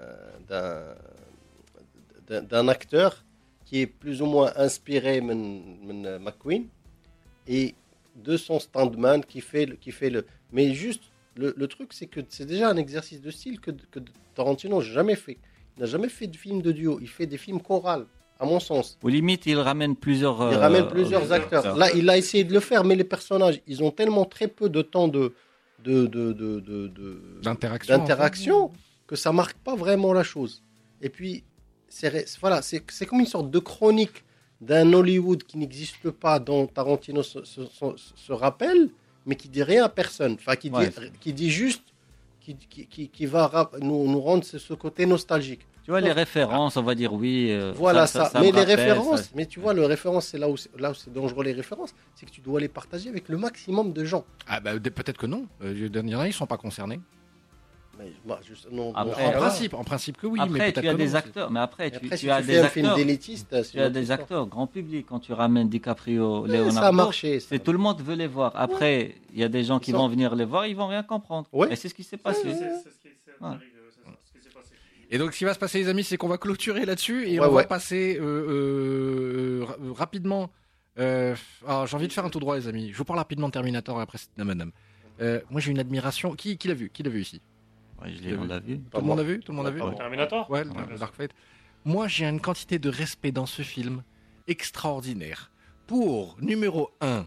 [2.27, 3.23] d'un acteur
[3.65, 6.65] qui est plus ou moins inspiré de de McQueen
[7.47, 7.75] et
[8.15, 10.25] de son standman qui fait le, qui fait le.
[10.51, 11.03] Mais juste
[11.35, 13.99] le, le truc, c'est que c'est déjà un exercice de style que, que
[14.35, 15.37] Tarantino n'a jamais fait.
[15.77, 16.99] Il n'a jamais fait de film de duo.
[17.01, 18.05] Il fait des films chorales,
[18.39, 18.99] à mon sens.
[19.01, 20.37] Au limite, il ramène plusieurs.
[20.51, 21.75] Il euh, ramène plusieurs euh, acteurs.
[21.75, 24.69] Là, il a essayé de le faire, mais les personnages, ils ont tellement très peu
[24.69, 25.33] de temps de
[25.83, 27.97] de de de, de- de- D'interaction.
[27.97, 28.71] d'interaction
[29.07, 30.61] que ça marque pas vraiment la chose.
[31.01, 31.43] Et puis,
[31.95, 34.23] c'est voilà, c'est c'est comme une sorte de chronique
[34.61, 38.89] d'un Hollywood qui n'existe pas, dont Tarantino se, se- se- se rappelle,
[39.25, 40.33] mais qui dit rien à personne.
[40.39, 40.91] Enfin, qui dit, Ouais.
[41.19, 41.83] qui dit juste,
[42.39, 45.61] qui, qui, qui- qui va nous, nous rendre ce, ce côté nostalgique.
[45.83, 47.51] Tu vois, les références, on va dire oui.
[47.51, 48.31] euh, Voilà ça.
[48.35, 50.91] mais les rappelle, références, ça- mais tu vois, le référence, c'est là où c'est- là
[50.91, 54.05] où c'est dangereux les références, c'est que tu dois les partager avec le maximum de
[54.05, 54.23] gens.
[54.47, 55.45] Ah bah peut-être que non.
[55.61, 57.01] Euh, Il y en a, ils sont pas concernés.
[57.99, 59.37] Mais, bah, juste- non, Après, non, en voilà.
[59.47, 61.15] principe, en principe que oui, mais Après, tu as des non.
[61.15, 62.97] acteurs, mais après, tu, après, tu si as tu des un film acteurs.
[63.71, 64.19] Tu as des histoire.
[64.19, 66.71] acteurs grand public quand tu ramènes DiCaprio, Ouais, Leonardo.
[66.71, 67.39] ça a marché.
[67.39, 67.47] ça.
[67.49, 68.51] C'est tout le monde veut les voir.
[68.55, 71.47] Après, il y a des gens qui vont venir les voir, ils vont rien comprendre.
[71.53, 71.71] Ouais.
[71.71, 72.47] Et c'est ce qui s'est passé.
[73.41, 73.49] Ouais.
[75.11, 77.39] Et donc, ce qui va se passer, les amis, c'est qu'on va clôturer là-dessus et
[77.39, 80.49] Ouais, on va passer euh, euh, ra- rapidement.
[80.97, 81.35] euh,
[81.67, 82.89] alors, j'ai envie de faire un tout droit, les amis.
[82.91, 84.71] Je vous parle rapidement de Terminator et après, c'est de madame.
[85.21, 86.33] Euh, moi, j'ai une admiration.
[86.33, 86.89] Qui, qui l'a vu?
[86.91, 87.39] Qui l'a vu ici?
[88.07, 88.79] Je l'ai- on l'a vu.
[88.91, 89.93] Tout le monde a vu Tout le monde a vu moi.
[89.95, 90.97] Terminator Ouais, le.
[90.97, 91.31] Dark Fate.
[91.85, 94.03] Moi, j'ai une quantité de respect dans ce film
[94.47, 95.51] extraordinaire.
[95.87, 97.25] Pour numéro 1,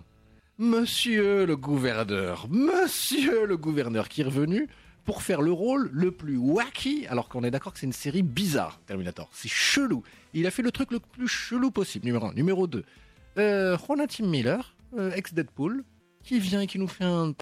[0.58, 2.46] Monsieur le gouverneur.
[2.48, 4.68] Monsieur le gouverneur qui est revenu
[5.04, 8.22] pour faire le rôle le plus wacky, alors qu'on est d'accord que c'est une série
[8.22, 9.28] bizarre, Terminator.
[9.32, 10.02] C'est chelou.
[10.32, 12.32] Il a fait le truc le plus chelou possible, numéro 1.
[12.32, 12.84] Numéro 2,
[13.38, 15.84] euh, Jonathan Miller, euh, ex-Deadpool,
[16.24, 17.34] qui vient et qui nous fait un...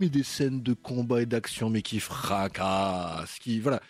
[0.00, 3.60] Mais des scènes de combat et d'action, mais qui fracassent, qui...
[3.60, 3.80] Voilà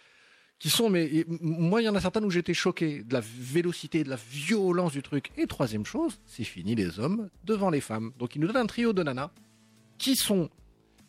[0.62, 4.04] qui sont, mais moi, il y en a certaines où j'étais choqué de la vélocité,
[4.04, 5.32] de la violence du truc.
[5.36, 8.12] Et troisième chose, c'est fini les hommes devant les femmes.
[8.16, 9.30] Donc il nous donne un trio de nanas
[9.98, 10.48] qui sont,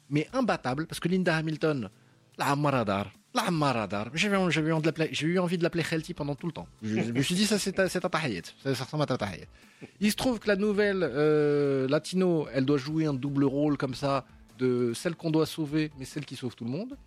[0.09, 1.91] mais imbattables, parce que Linda Hamilton,
[2.39, 6.33] la Maradar, la Maradar, j'avais envie de l'appeler, j'ai eu envie de l'appeler Khelti pendant
[6.33, 6.67] tout le temps.
[6.81, 9.47] Je, me suis dit, ça c'est ta- c'est ça, ça ressemble à ta tahayet.
[9.99, 13.93] Il se trouve que la nouvelle euh, Latino, elle doit jouer un double rôle comme
[13.93, 14.25] ça,
[14.59, 16.97] de celle qu'on doit sauver, mais celle qui sauve tout le monde.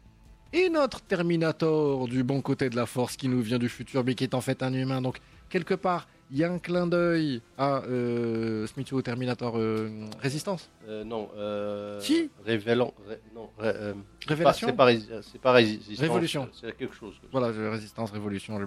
[0.53, 4.15] Et notre Terminator du bon côté de la force qui nous vient du futur, mais
[4.15, 5.03] qui est en fait un humain.
[5.03, 5.19] Donc,
[5.49, 9.89] quelque part, Il y a un clin d'œil à euh, Smith Terminator euh,
[10.21, 10.69] Résistance.
[10.89, 11.29] Euh, non.
[11.37, 12.31] Euh, Si.
[12.45, 12.93] Révélant.
[13.09, 13.95] ré- non, ré- euh,
[14.27, 14.67] Révélation?
[14.67, 14.89] C'est pas,
[15.23, 16.01] c'est pas résistance.
[16.01, 16.49] Révolution.
[16.53, 17.15] C'est quelque chose.
[17.31, 18.59] Voilà, Résistance, Révolution.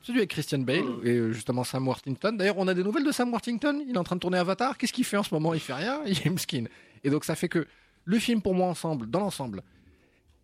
[0.00, 1.00] Celui avec Christian Bale Mm.
[1.06, 2.32] et euh, justement Sam Worthington.
[2.38, 3.84] D'ailleurs, on a des nouvelles de Sam Worthington?
[3.86, 4.78] Il est en train de tourner Avatar?
[4.78, 5.52] Qu'est-ce qu'il fait en ce moment?
[5.52, 6.00] Il fait rien?
[6.06, 6.64] Il est skin.
[7.04, 7.66] Et donc, ça fait que
[8.04, 9.62] le film, pour moi, ensemble, dans l'ensemble,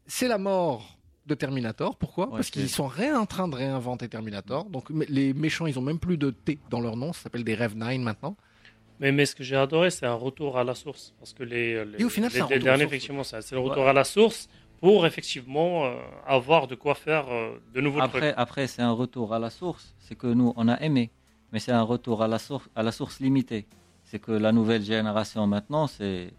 [0.07, 0.97] c'est la mort
[1.27, 1.97] de Terminator.
[1.97, 2.27] Pourquoi?
[2.27, 4.65] Ouais, Parce qu'ils sont ré- en train de réinventer Terminator.
[4.65, 7.13] Donc, les méchants, ils ont même plus de T dans leur nom.
[7.13, 8.37] Ça s'appelle des Rev 9 maintenant.
[8.99, 11.15] Mais, mais ce que j'ai adoré, c'est un retour à la source.
[11.19, 13.53] Parce que les, les, Et au final, les- c'est un les retour derniers, effectivement, c'est
[13.53, 14.49] le retour à la source
[14.81, 15.95] pour effectivement euh,
[16.27, 18.15] avoir de quoi faire euh, de nouveaux trucs.
[18.17, 19.95] Après, après c'est un retour à la source.
[20.01, 21.11] C'est que nous, on a aimé.
[21.53, 23.67] Mais c'est un retour à la, source, à la source limitée.
[24.05, 26.33] C'est que la nouvelle génération maintenant, c'est.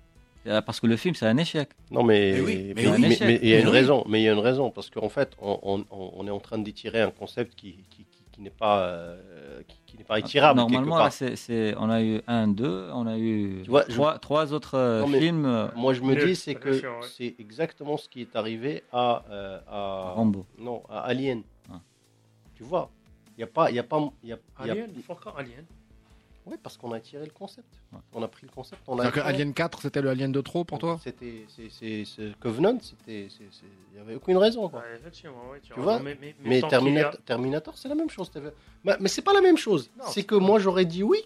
[0.46, 1.70] C'est- Parce que le film, c'est un échec.
[1.92, 3.18] Non, mais Mais oui, mais oui.
[3.42, 3.72] il y a Mais une oui.
[3.72, 4.04] raison.
[4.08, 5.60] Mais il y a une raison parce qu'en fait, on,
[5.92, 9.98] on- est en train d'étirer un concept qui, qui, qui- qui n'est pas euh, qui,
[9.98, 11.10] n'est pas étirable quelque Normalement, part.
[11.10, 15.02] là, on a eu un, deux, on a eu Tu vois, je- trois, autres euh,
[15.02, 15.46] Non, films.
[15.46, 17.08] euh, Moi, je me dis, c'est que ouais.
[17.16, 20.46] c'est exactement ce qui est arrivé à, euh, à Rambo.
[20.58, 21.44] non à Alien.
[21.72, 21.82] Ah.
[22.56, 22.90] Tu vois,
[23.38, 24.74] il y a pas, il y a pas, il y a, il y a-
[25.38, 25.62] Alien,
[26.46, 27.68] Ouais, parce qu'on a tiré le concept.
[27.94, 28.00] Ouais.
[28.14, 28.82] On a pris le concept.
[28.88, 29.20] On a que.
[29.20, 31.46] Alien 4, c'était le Alien de trop pour toi C'était,
[32.40, 32.78] Covenant,
[33.08, 33.28] il
[33.96, 34.68] y avait aucune raison.
[34.70, 34.80] Quoi.
[34.80, 36.00] Ouais, effectivement, ouais, tu Tu vois.
[36.00, 36.18] mais,
[36.64, 38.32] a- Terminator, c'est la même chose.
[38.84, 39.92] Mais, mais c'est pas la même chose.
[40.08, 41.20] C'est que pas- moi, j'aurais dit oui.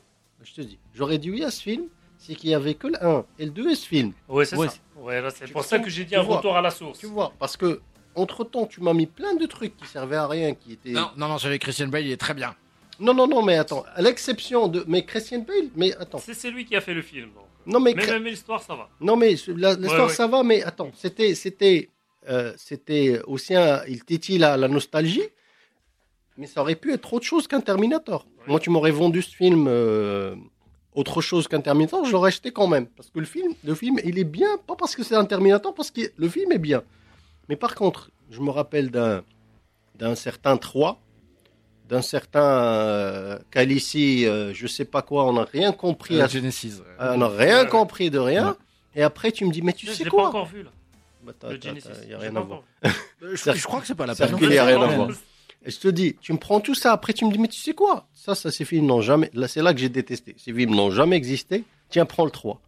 [0.44, 1.86] Je te dis, j'aurais dit oui à ce film.
[2.18, 4.14] C'est qu'il y avait que le 1 et le 2 et ce film.
[4.30, 5.30] Ouais, c'est Ouais, ça.
[5.32, 6.38] C'est pour ça que j'ai dit un vois.
[6.38, 7.00] retour à la source.
[7.00, 7.82] Tu vois, parce que
[8.16, 10.92] entre temps, tu m'as mis plein de trucs qui servaient à rien, qui étaient.
[10.92, 12.56] Non, non, non, celui avec Christian Bale, il est très bien.
[13.00, 14.84] Non, non, non, mais attends, à l'exception de.
[14.88, 16.20] Mais Christian Bale, mais attends.
[16.20, 17.30] C'est lui qui a fait le film.
[17.34, 17.44] Donc.
[17.66, 18.90] Non, mais, Mais même l'histoire, ça va.
[19.02, 20.10] non, mais l'histoire, Ouais, ouais.
[20.10, 21.36] ça va, mais attends, c'était.
[21.36, 21.90] C'était,
[22.30, 23.84] euh, c'était aussi un.
[23.88, 25.24] Il tétille la, la nostalgie,
[26.38, 28.26] mais ça aurait pu être autre chose qu'un Terminator.
[28.40, 28.44] Ouais.
[28.48, 29.66] Moi, tu m'aurais vendu ce film.
[29.68, 30.36] euh,
[30.94, 32.86] autre chose qu'un Terminator, je l'aurais acheté quand même.
[32.88, 35.74] Parce que le film, le film, il est bien, pas parce que c'est un Terminator,
[35.74, 36.84] parce que le film est bien.
[37.50, 39.22] Mais par contre, je me rappelle d'un,
[39.96, 40.98] d'un certain 3,
[41.88, 46.28] d'un certain euh, Calici, euh, je sais pas quoi, on n'a rien compris, à, Euh,
[46.28, 46.74] Genesis.
[46.80, 47.06] ouais.
[47.12, 47.70] on n'a rien Ouais.
[47.70, 48.50] compris de rien.
[48.50, 48.56] Ouais.
[48.96, 50.70] Et après, tu me dis, mais tu je sais l'ai pas quoi encore vu, là.
[51.24, 51.88] Bah, Le Genesis.
[51.92, 52.62] t'as- y a rien à voir.
[53.24, 54.38] Euh, je, je crois que c'est pas la peine.
[54.42, 55.10] y a rien à voir.
[55.66, 57.60] Et je te dis, tu me prends tout ça, après tu me dis, mais tu
[57.60, 58.08] sais quoi?
[58.14, 59.32] Ça, ça, ces films n'ont jamais.
[59.34, 60.36] Là, c'est là que j'ai détesté.
[60.38, 61.64] Ces films n'ont jamais existé.
[61.90, 62.62] Tiens, prends le 3.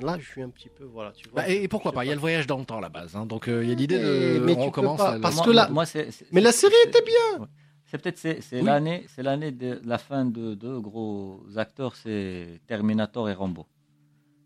[0.00, 0.82] Là, je suis un petit peu.
[0.92, 1.42] Voilà, tu vois.
[1.42, 2.04] Bah, et, et pourquoi Je pas?
[2.04, 3.14] Il y a le voyage dans le temps à la base.
[3.14, 3.26] hein.
[3.26, 4.38] Donc euh, il y a l'idée de.
[4.40, 5.84] Mais- mais tu on peux commence pas, à- parce Moi- que là- moi,
[6.32, 7.40] Mais la série était bien.
[7.42, 7.46] ouais.
[7.94, 8.64] C'est peut-être c'est, c'est Oui.
[8.66, 13.66] l'année, c'est l'année de la fin de deux gros acteurs, c'est Terminator et Rambo.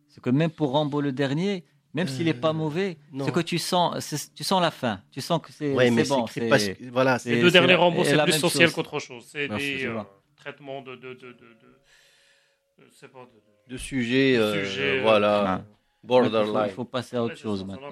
[0.08, 1.64] C'est que même pour Rambo le dernier,
[1.94, 3.24] même s'il est pas Euh, mauvais, non.
[3.24, 5.00] c'est que tu sens, c'est- tu sens la fin.
[5.10, 6.26] Tu sens que c'est, Ouais, c'est mais bon.
[6.26, 6.58] c'est c'est pas.
[6.58, 7.16] c'est- Voilà.
[7.24, 8.74] Les deux derniers Rambo, c'est la plus même social chose.
[8.74, 9.24] qu'autre chose.
[9.26, 10.02] C'est Merci, des euh,
[10.36, 10.94] traitements de.
[10.96, 11.78] de, de, de, de-
[12.80, 13.30] je sais pas, de-
[13.68, 14.36] de- De sujets.
[14.36, 15.64] euh, euh, voilà.
[16.04, 16.70] Il Borderline.
[16.74, 17.90] faut passer à autre chose maintenant.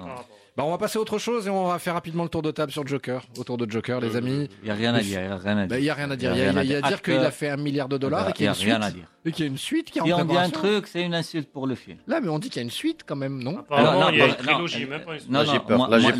[0.56, 2.50] Bah, on va passer à autre chose et on va faire rapidement le tour de
[2.50, 3.22] table sur Joker.
[3.36, 4.48] Autour de Joker, les Euh, amis.
[4.62, 5.20] Il n'y a rien à dire.
[5.20, 5.78] Il n'y a rien à Bah, dire.
[5.78, 6.32] Il y a rien à dire.
[6.32, 6.88] Il y Il y à il y a à dire.
[6.88, 8.64] dire qu'il a fait un milliard de dollars et Il qu'il y n'y a une
[8.66, 8.96] rien à suite.
[8.96, 9.08] dire.
[9.26, 11.02] Et qu'il y a une suite qui est en Si on dit un truc, c'est
[11.02, 11.98] une insulte pour le film.
[12.06, 13.58] Là, mais on dit qu'il y a une suite quand même, non?
[13.58, 15.58] Apparemment, non, il y a non, une trilogie, non, même pas une j'ai non, j'ai
[15.58, 15.88] peur.
[15.90, 16.12] là, j'ai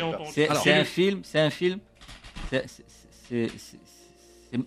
[0.00, 0.22] peur.
[0.32, 1.78] C'est un film, c'est un film.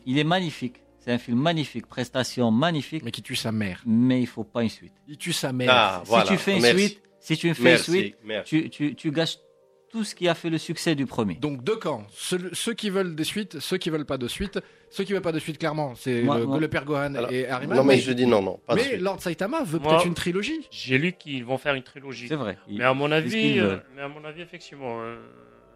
[0.05, 0.81] il est magnifique.
[1.09, 3.81] C'est un film magnifique, prestation magnifique, Mais qui tue sa mère.
[3.83, 4.93] mais il faut pas une suite.
[5.07, 5.69] Il tue sa mère.
[5.71, 6.25] Ah, voilà.
[6.25, 6.87] Si tu fais une Merci.
[6.87, 7.91] suite, si tu fais Merci.
[7.91, 8.49] une suite, Merci.
[8.49, 9.37] tu, tu, tu gâches
[9.89, 11.33] tout ce qui a fait le succès du premier.
[11.33, 12.05] Donc deux camps.
[12.11, 14.59] Ceux, ceux qui veulent des suites, ceux qui veulent pas de suite.
[14.91, 17.77] Ceux qui veulent pas de suite, clairement, c'est le, père Gohan Alors, et Harryman.
[17.77, 18.59] Non, mais je dis non, non.
[18.67, 19.01] Pas de mais suite.
[19.01, 20.67] Lord Saitama veut peut-être une trilogie.
[20.69, 22.27] J'ai lu qu'ils vont faire une trilogie.
[22.27, 22.59] C'est vrai.
[22.69, 25.17] Mais à mon avis, euh, mais à mon avis, effectivement, euh,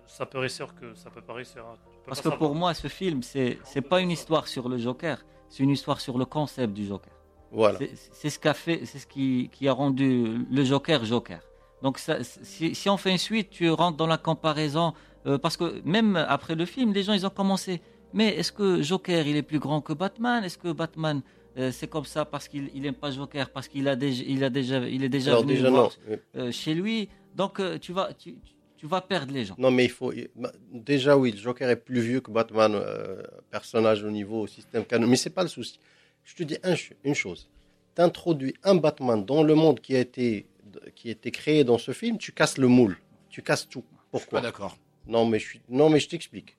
[0.07, 1.63] ça peut réussir que ça peut pas réussir.
[1.65, 1.75] hein.
[2.03, 4.77] Peux Parce pas que pour moi, ce film, c'est c'est pas une histoire sur le
[4.77, 7.13] Joker, c'est une histoire sur le concept du Joker.
[7.51, 7.79] Voilà.
[8.11, 11.39] C'est- ce qu'a fait, c'est ce qui, qui a rendu le Joker Joker.
[11.81, 14.93] Donc ça, si, si on fait une suite, tu rentres dans la comparaison
[15.27, 17.81] euh, parce que même après le film, les gens ils ont commencé.
[18.13, 20.43] Mais est-ce que Joker il est plus grand que Batman?
[20.43, 21.21] Est-ce que Batman
[21.57, 24.43] euh, c'est comme ça parce qu'il il aime pas Joker parce qu'il a déjà, il
[24.43, 25.91] a déjà, il est déjà Alors, venu déjà, voir
[26.35, 27.09] euh, chez lui?
[27.35, 28.53] Donc euh, tu vas, tu, tu-
[28.83, 29.55] tu vas perdre les gens.
[29.57, 30.11] Non, mais il faut.
[30.35, 34.83] bah, Déjà, oui, le Joker est plus vieux que Batman, euh, personnage au niveau système
[34.83, 35.07] canon.
[35.07, 35.79] Mais c'est pas le souci.
[36.25, 37.49] Je te dis un une chose.
[37.95, 40.47] T'introduis un Batman dans le monde qui a été
[40.95, 42.97] qui a été créé dans ce film, tu casses le moule,
[43.29, 43.85] tu casses tout.
[44.11, 44.41] Pourquoi?
[44.41, 44.77] D'accord.
[45.07, 45.61] Non, mais je suis...
[45.69, 46.57] non, mais je t'explique.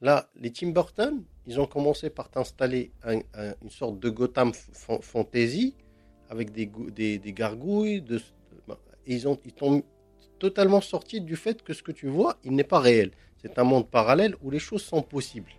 [0.00, 4.52] Là, les Tim Burton, ils ont commencé par t'installer un- un- une sorte de Gotham
[5.00, 5.76] fantasy
[6.28, 8.00] avec des, des, des gargouilles.
[8.02, 8.16] De...
[9.06, 9.82] et ils ont, ils t'ont
[10.46, 13.12] totalement sorti du fait que ce que tu vois, il n'est pas réel.
[13.40, 15.52] C'est un monde parallèle où les choses sont possibles.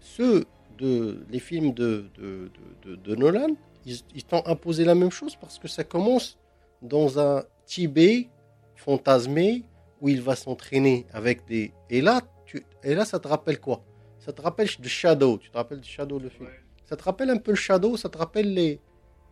[0.00, 0.44] Ceux
[0.78, 0.94] de,
[1.28, 2.50] les films de, de,
[2.84, 3.52] de, de Nolan,
[3.84, 6.38] ils, ils t'ont imposé la même chose parce que ça commence
[6.80, 8.28] dans un Tibet
[8.74, 9.64] fantasmé
[10.00, 11.72] où il va s'entraîner avec des.
[11.90, 12.64] Et là, tu...
[12.82, 13.84] et là, ça te rappelle quoi?
[14.18, 15.36] Ça te rappelle de Shadow.
[15.36, 16.48] Tu te rappelles de Shadow le film?
[16.86, 17.98] Ça te rappelle un peu le Shadow?
[17.98, 18.80] Ça te rappelle les,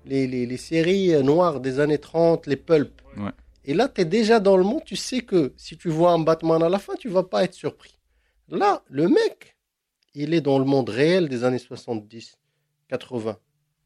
[0.04, 3.00] les, les, les séries noires des années 30, les pulp?
[3.16, 3.30] Ouais.
[3.64, 4.82] Et là, tu es déjà dans le monde.
[4.84, 7.54] Tu sais que si tu vois un Batman à la fin, tu vas pas être
[7.54, 7.98] surpris.
[8.48, 9.56] Là, le mec,
[10.14, 12.38] il est dans le monde réel des années 70,
[12.88, 13.38] 80.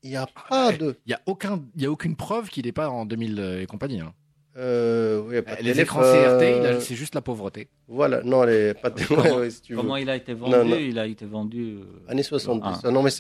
[0.02, 0.78] Il n'y a pas ouais.
[0.78, 0.98] de.
[1.06, 3.66] Il n'y a, aucun, il y a aucune preuve qu'il n'est pas en 2000 et
[3.66, 4.00] compagnie.
[4.00, 4.14] hein.
[4.56, 6.00] Euh, pas de Les écrans.
[6.00, 7.68] CRT, c'est juste la pauvreté.
[7.88, 9.02] Voilà, non, les, pas de.
[9.04, 9.80] Comment, ouais, ouais, si tu veux.
[9.80, 10.76] comment il a été vendu Non, non.
[10.76, 11.78] Il a été vendu.
[11.78, 12.80] euh, Années 70.
[12.84, 12.90] Ah.
[12.90, 13.10] Non, mais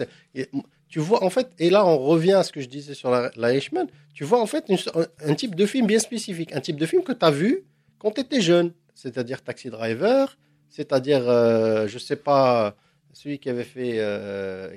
[0.88, 3.30] Tu vois, en fait, et là, on revient à ce que je disais sur la,
[3.36, 3.88] la Eichmann.
[4.14, 6.52] Tu vois, en fait, une- un, un type de film bien spécifique.
[6.54, 7.64] Un type de film que tu as vu
[7.98, 8.72] quand tu étais jeune.
[8.94, 10.36] C'est-à-dire Taxi Driver,
[10.68, 12.76] c'est-à-dire, euh, je sais pas,
[13.14, 14.70] celui qui avait fait euh,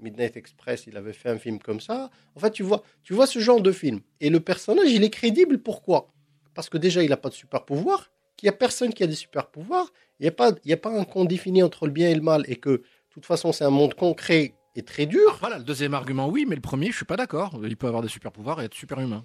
[0.00, 2.10] Midnight Express, il avait fait un film comme ça.
[2.34, 4.00] En fait, tu vois, tu vois ce genre de film.
[4.20, 5.58] Et le personnage, il est crédible.
[5.58, 6.12] Pourquoi?
[6.54, 9.06] Parce que déjà, il n'a pas de super pouvoir, qu'il n'y a personne qui a
[9.06, 9.92] des super pouvoirs.
[10.20, 12.14] Il n'y a, pas- il y a pas un con défini entre le bien et
[12.14, 12.44] le mal.
[12.48, 15.36] Et que, de toute façon, c'est un monde concret et très dur.
[15.40, 17.58] Voilà, le deuxième argument, oui, mais le premier, je suis pas d'accord.
[17.64, 19.24] Il peut avoir des super pouvoirs et être super humain.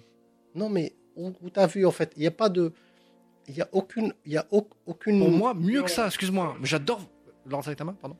[0.54, 2.72] Non, mais où, où t'as vu, en fait, il n'y a pas de.
[3.48, 4.12] Il n'y a aucune.
[4.26, 5.18] Il y a au- aucune.
[5.18, 6.56] Pour moi, mieux que ça, excuse-moi.
[6.60, 7.00] Mais j'adore.
[7.46, 8.16] Laurent Saitama, pardon.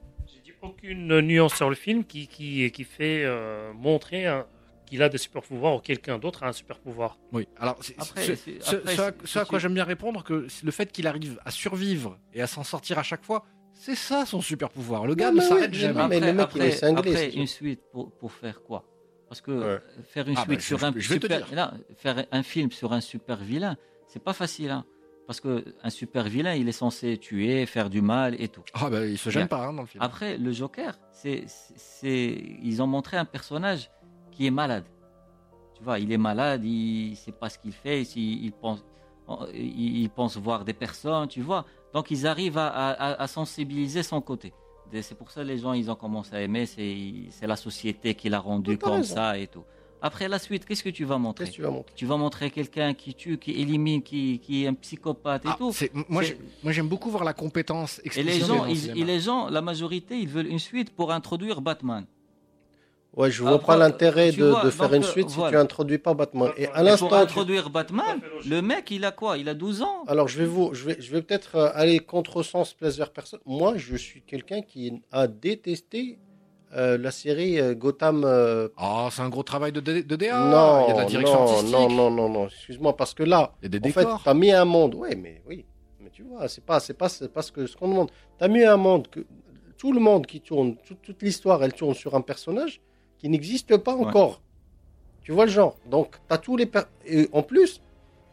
[0.62, 4.46] Aucune nuance sur le film qui, qui, qui fait euh, montrer un-
[4.86, 7.18] qu'il a des super pouvoirs ou quelqu'un d'autre a un super pouvoir.
[7.32, 9.58] Oui, alors, c'est- Après, ce, c'est- ce- après, ce à, c'est- ce à c'est- quoi
[9.58, 12.98] j'aime bien répondre, que c'est le fait qu'il arrive à survivre et à s'en sortir
[12.98, 15.06] à chaque fois, c'est ça son super pouvoir.
[15.06, 16.08] Le gars Non, ne mais s'arrête oui, jamais.
[16.08, 18.84] mais le mec, il est cinglé, après, c'est une suite pour, pour faire quoi?
[19.28, 19.78] Parce que Ouais.
[20.08, 21.54] faire une Ah, suite bah, sur je- un je vais te super, dire.
[21.54, 23.76] là, faire un film sur un super vilain,
[24.08, 24.84] c'est pas facile, hein.
[25.30, 28.64] Parce que un super vilain, il est censé tuer, faire du mal et tout.
[28.74, 30.02] Ah, bah, il se gêne pas hein, dans le film.
[30.02, 33.92] Après, le Joker, c'est, c'est, ils ont montré un personnage
[34.32, 34.86] qui est malade.
[35.76, 38.84] Tu vois, il est malade, il ne sait pas ce qu'il fait, il, il pense,
[39.54, 41.64] il, il pense voir des personnes, tu vois.
[41.94, 44.52] Donc, ils arrivent à, à- à sensibiliser son côté.
[45.00, 46.66] C'est pour ça que les gens, ils ont commencé à aimer.
[46.66, 46.96] C'est,
[47.30, 49.14] c'est la société qui l'a rendu comme raison.
[49.14, 49.62] ça et tout.
[50.02, 52.16] Après la suite, qu'est-ce que tu vas montrer Qu'est-ce que tu vas montrer Tu vas
[52.16, 55.72] montrer quelqu'un qui tue, qui élimine, qui, qui est un psychopathe et Ah, tout.
[56.08, 56.22] moi,
[56.72, 60.28] j'aime beaucoup voir la compétence Et les gens, ils- et les gens, la majorité, ils
[60.28, 62.06] veulent une suite pour introduire Batman.
[63.16, 65.50] Ouais, je vois Après, pas l'intérêt de, vois, de faire donc, une suite si voilà.
[65.50, 66.52] tu introduis pas Batman.
[66.56, 67.08] Et à pour l'instant.
[67.08, 69.36] tu- introduire Batman, le mec, il a quoi?
[69.36, 70.04] Il a 12 ans.
[70.06, 73.40] Alors, je vais, vous, je vais, je vais peut-être euh, aller contre sens plusieurs personnes.
[73.44, 76.20] Moi, je suis quelqu'un qui a détesté
[76.76, 78.22] euh, la série euh, Gotham.
[78.24, 80.38] euh, Oh, c'est un gros travail de, D- de DA.
[80.38, 81.72] non, il y a de la direction non, artistique.
[81.72, 84.22] non, non, non, non, excuse-moi, parce que là, Il y a des en fait, décors.
[84.22, 84.94] tu as mis un monde.
[84.96, 85.64] Oui, mais oui.
[86.00, 88.10] Mais tu vois, c'est pas, c'est pas, c'est pas ce que- ce qu'on demande.
[88.38, 89.20] Tu as mis un monde que
[89.76, 92.80] tout le monde qui tourne, tout- toute l'histoire, elle tourne sur un personnage
[93.18, 94.06] qui n'existe pas Ouais.
[94.06, 94.40] encore.
[95.22, 95.76] Tu vois le genre.
[95.90, 96.66] Donc, tu as tous les.
[96.66, 97.80] per- et en plus,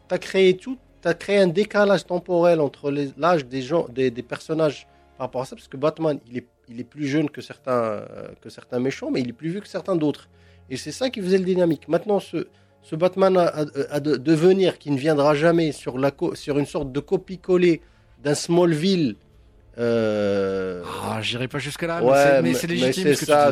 [0.08, 0.78] tu as créé tout.
[1.02, 4.86] Tu as créé un décalage temporel entre les- l'âge des gens, des, des personnages
[5.18, 7.72] par rapport à ça, parce que Batman, il est, il est plus jeune que certains,
[7.72, 8.04] euh,
[8.40, 10.28] que certains méchants, mais il est plus vieux que certains d'autres.
[10.70, 11.88] Et c'est ça qui faisait le dynamique.
[11.88, 12.46] Maintenant, ce,
[12.82, 16.66] ce Batman à, à- à de- devenir, qui ne viendra jamais sur, la sur une
[16.66, 17.80] sorte de copie-coller
[18.22, 19.16] d'un Smallville.
[19.78, 23.04] euh, Ah, j'irai pas jusque-là, Ouais, mais c'est- légitime.
[23.04, 23.50] c'est ce ça,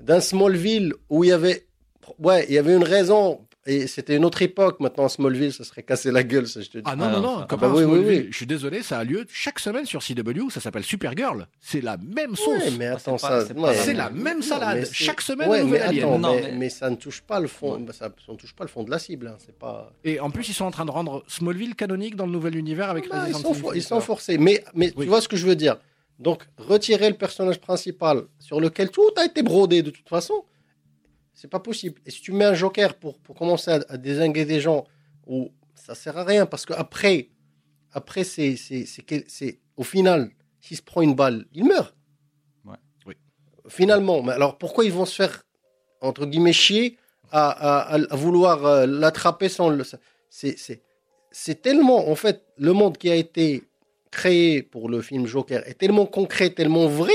[0.00, 1.66] d'un Smallville où il y avait,
[2.18, 3.40] ouais, il y avait une raison.
[3.64, 4.80] Et c'était une autre époque.
[4.80, 6.84] Maintenant, Smallville, ça serait cassé la gueule, ça, je te dis.
[6.84, 8.28] Ah non, Ah non, non, ça- comme Ah bah un oui, oui, Smallville, oui.
[8.32, 11.46] je suis désolé, ça a lieu chaque semaine sur CW, ça s'appelle Supergirl.
[11.60, 12.64] C'est la même sauce.
[12.64, 14.88] Ouais, mais Ah, attends, ça, c'est ouais, la c'est mais- la même salade.
[14.92, 16.20] Chaque semaine, ouais, un mais attends, alien.
[16.20, 17.78] Non, mais, mais- mais ça ne touche pas le fond.
[17.78, 19.28] bah, ça, ça ne touche pas le fond de la cible.
[19.28, 19.92] hein, C'est pas.
[20.02, 22.90] Et en plus, ils sont en train de rendre Smallville canonique dans le nouvel univers
[22.90, 24.38] avec Bah, ils, Resident sont ils sont forcés.
[24.38, 25.04] Mais, mais Oui.
[25.04, 25.76] tu vois ce que je veux dire.
[26.18, 30.44] Donc, retirer le personnage principal sur lequel tout a été brodé de toute façon,
[31.34, 32.00] c'est pas possible.
[32.06, 34.84] Et si tu mets un joker pour, pour commencer à, à désinguer des gens,
[35.26, 37.28] ou ça sert à rien parce que après,
[37.92, 38.56] après c'est,
[39.76, 40.30] au final,
[40.60, 41.94] s'il se prend une balle, il meurt.
[42.64, 42.76] Ouais.
[43.06, 43.14] Oui.
[43.68, 44.22] Finalement.
[44.22, 45.42] Mais alors pourquoi ils vont se faire,
[46.00, 46.98] entre guillemets, chier
[47.30, 49.84] à, à- à- vouloir euh, l'attraper sans le.
[50.28, 50.82] C'est, c'est,
[51.30, 53.64] c'est tellement, en fait, le monde qui a été
[54.10, 57.12] créé pour le film Joker est tellement concret, tellement vrai,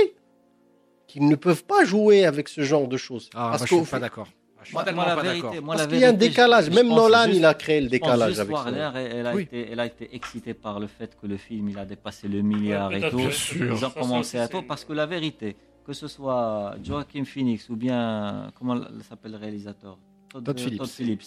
[1.07, 3.29] qu'ils ne peuvent pas jouer avec ce genre de choses.
[3.34, 4.27] Ah, Parce moi, je suis pas d'accord.
[4.61, 5.63] Je suis Moi, la pas vérité, d'accord.
[5.63, 6.69] moi, Parce qu'il y a un décalage.
[6.69, 8.63] Même Nolan, juste- il a créé le décalage avec ça.
[8.63, 9.43] Warner, elle, elle a Oui.
[9.43, 12.41] été, elle a été excitée par le fait que le film il a dépassé le
[12.41, 13.15] milliard Ouais, et tout.
[13.17, 13.73] bien sûr.
[13.73, 15.55] Ils ont commencé à tout parce que la vérité,
[15.85, 18.75] que ce soit Joaquin Phoenix ou bien comment
[19.07, 19.97] s'appelle le réalisateur?
[20.34, 20.85] Todd Phillips.
[20.85, 21.23] Phillips.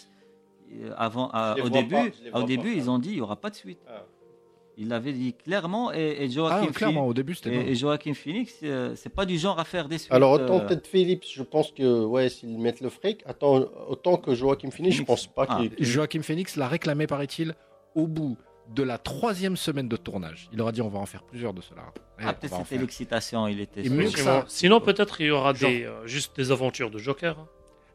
[0.72, 1.94] Euh, Avant, à- Je les au début,
[2.32, 2.76] pas, au début pas.
[2.76, 3.80] ils ont dit il y aura pas de suite.
[3.88, 4.02] Ah.
[4.82, 7.66] Il l'avait dit clairement et, et Joaquin Ah, clairement, Phoenix- au début, c'était et, non.
[7.66, 10.12] et Joaquin Phoenix, euh, c'est pas du genre à faire des suites.
[10.12, 14.16] Alors autant euh, peut-être Phillips, je pense que ouais, s'ils mettent le fric, attends, autant
[14.16, 15.06] que Joaquin Phoenix, je Phoenix.
[15.06, 15.58] pense pas Ah.
[15.60, 15.74] qu'il.
[15.74, 17.54] qu'il- Joachim Phoenix l'a réclamé, paraît-il,
[17.94, 18.38] au bout
[18.74, 20.48] de la troisième semaine de tournage.
[20.52, 21.82] Il aura dit on va en faire plusieurs de cela.
[22.18, 22.80] Et Ah, peut-être c'était faire.
[22.80, 23.82] l'excitation, il était.
[24.46, 27.36] Sinon, peut-être il y aura Genre- des, euh, juste des aventures de Joker.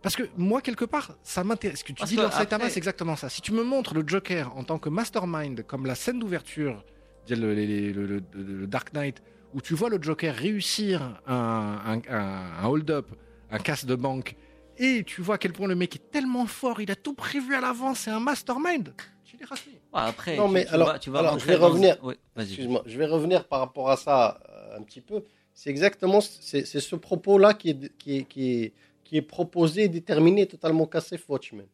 [0.06, 1.80] Parce que moi, quelque part, ça m'intéresse.
[1.80, 3.27] Ce que tu Parce dis que dans Saitama, après- c'est exactement ça.
[3.30, 6.84] Si tu me montres le Joker en tant que mastermind, comme la scène d'ouverture,
[7.30, 9.22] le, le- le- le- le- le Dark Knight,
[9.53, 13.07] où tu vois le Joker réussir un, un- un- un hold-up,
[13.52, 14.36] un casse de banque,
[14.77, 17.56] et tu vois à quel point le mec est tellement fort, il a tout prévu
[17.56, 18.94] à l'avance, c'est un mastermind.
[19.23, 19.45] Tu l'es
[19.91, 21.98] après, Non, tu- mais tu alors- vas- tu vas alors, je vais dans- revenir.
[22.03, 22.14] Oui.
[22.38, 25.23] Excuse-moi, je vais revenir par rapport à ça euh, un petit peu.
[25.53, 28.73] C'est exactement c'est c'est ce propos-là qui est, qui, est, qui, est,
[29.15, 31.67] qui est proposé, déterminé, totalement cassé Watchmen.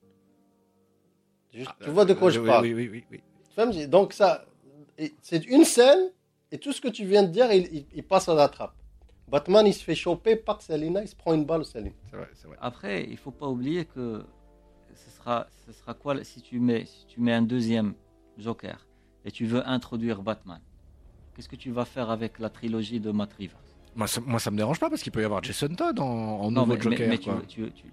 [1.51, 3.03] Juste- tu vois de quoi je Euh, oui, parle Oui, oui, oui.
[3.11, 3.19] oui.
[3.49, 4.45] Tu vois, j'ai- Donc ça,
[5.23, 6.11] c'est une scène
[6.51, 8.76] et tout ce que tu viens de dire, il, il- il passe à la trappe.
[9.27, 11.95] Batman, il se fait choper par Selina, il se prend une balle, Selina.
[12.11, 12.57] C'est vrai, c'est vrai.
[12.61, 14.23] Après, il faut pas oublier que
[14.93, 17.95] ce sera, ce sera quoi si tu mets, si tu mets un deuxième
[18.38, 18.85] Joker
[19.26, 20.61] et tu veux introduire Batman.
[21.34, 23.55] Qu'est-ce que tu vas faire avec la trilogie de Matt Reeves?
[23.95, 26.05] Moi, ça, moi, ça me dérange pas parce qu'il peut y avoir Jason Todd en,
[26.05, 26.99] en Non, nouveau mais, Joker.
[26.99, 27.41] mais- mais tu, quoi.
[27.47, 27.84] tu- tu- tu-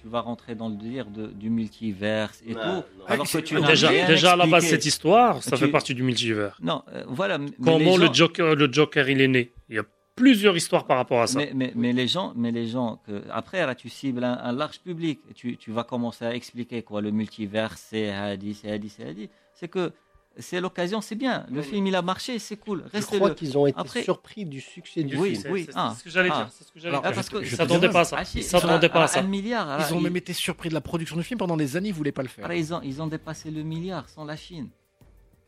[0.00, 2.66] tu vas rentrer dans le délire de- du multiverse et Non, tout.
[2.66, 2.84] non.
[3.08, 5.94] Alors Ah, que tu Déjà, déjà à la base, cette histoire, ça Tu- fait partie
[5.94, 6.56] du multivers.
[6.62, 7.38] Non, euh, voilà.
[7.38, 9.52] mais Comment le, gens- Joker, le Joker, il est né?
[9.68, 11.38] Il y a plusieurs histoires par rapport à ça.
[11.38, 14.52] Mais, mais, mais les gens, mais les gens que, après là, tu cibles un, un
[14.52, 15.20] large public.
[15.34, 19.28] Tu, tu vas commencer à expliquer quoi le multivers, c'est Hadi, c'est Hadi, c'est Hadi.
[19.54, 19.92] C'est que
[20.38, 21.46] c'est l'occasion, c'est bien.
[21.50, 22.84] Le film il a marché, c'est cool.
[22.86, 23.34] Je Restez crois le.
[23.34, 25.42] qu'ils ont été Après- surpris du succès du Oui, film.
[25.42, 26.44] C'est- oui, c'est ah, ce que j'allais ah.
[26.44, 26.48] dire.
[26.52, 27.02] ce que Alors.
[27.04, 28.16] Ah, parce que Ils je- s'attendaient pas à ça.
[28.20, 29.20] Ah, si, Ils s'attendaient à- pas à à ça.
[29.20, 29.68] Un milliard.
[29.68, 31.94] alors, Ils ont même été surpris de la production du film pendant des années, ils
[31.94, 32.44] voulaient pas le faire.
[32.44, 34.68] alors, ils ont, ils ont dépassé le milliard sans la Chine.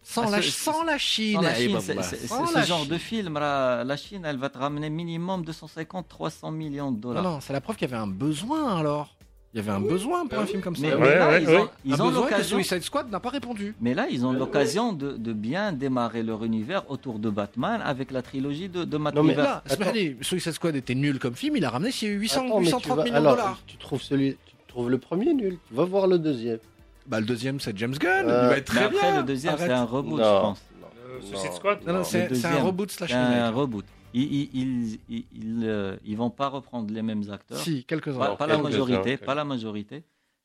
[0.03, 1.35] Sans, Ah, la, ce- sans la Chine.
[1.37, 2.89] Sans la eh Chine, c'est- bah, c'est- sans c'est- la ce genre Chine.
[2.91, 7.23] de film, la, la Chine, elle va te ramener minimum 250-300 millions de Non, dollars.
[7.23, 9.15] non, c'est la preuve qu'il y avait un besoin alors.
[9.53, 10.83] Il y avait un besoin pour un film comme ça.
[10.83, 12.57] Mais, là, ouais, ils ont, ils l'occasion.
[12.59, 13.75] Suicide Squad n'a pas répondu.
[13.81, 18.13] Mais là, ils ont l'occasion de, de bien démarrer leur univers autour de Batman avec
[18.13, 19.43] la trilogie de, de Matt Non, mais Reeves.
[19.43, 19.85] Là, Attends.
[19.91, 22.97] Smiley, Suicide Squad était nul comme film, il a ramené 800, Attends, mais tu 830
[22.97, 23.61] vas- millions de dollars.
[23.67, 25.59] Tu trouves, celui, tu trouves le premier nul.
[25.73, 26.59] Va voir le deuxième.
[27.09, 28.27] Bah, le deuxième, c'est James Gunn.
[28.29, 29.17] Euh, il va être Mais très après, bien.
[29.17, 30.63] le deuxième, c'est un reboot, Non, je pense.
[30.81, 32.05] non, Euh, Suicide Squad Non, non, non.
[32.05, 33.55] c'est un reboot slash C'est un remake.
[33.57, 33.85] reboot.
[34.13, 37.59] Ils, ils, ils, ils, ils, euh, ils vont pas reprendre les mêmes acteurs.
[37.59, 38.35] Si, quelques-uns.
[38.37, 40.03] Pas, la majorité, pas la majorité.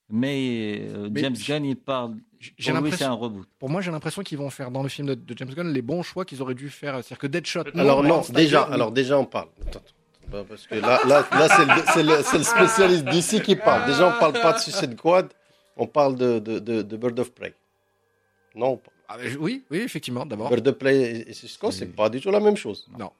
[0.07, 2.15] Mais, euh, Mais James Gunn, il parle.
[2.39, 3.47] J'ai Pour lui, c'est l'impression, un reboot.
[3.57, 5.81] pour moi, j'ai l'impression qu'ils vont faire dans le film de, de James Gunn les
[5.81, 6.93] bons choix qu'ils auraient dû faire.
[6.95, 7.63] C'est-à-dire que Deadshot.
[7.73, 9.47] Alors non, déjà, alors déjà on parle.
[9.65, 9.93] Attends, attends.
[10.31, 13.87] Bah, Parce que là, là, là c'est le, spécialiste d'ici qui parle.
[13.87, 15.33] Déjà, on parle pas de Suicide Squad,
[15.75, 17.53] on parle de, de, de, de Bird of Prey.
[18.55, 20.49] Non, Ah, oui, oui, effectivement, d'abord.
[20.49, 22.87] Bird of Prey et- Squad, c'est pas du tout la même chose.
[22.97, 23.11] Non.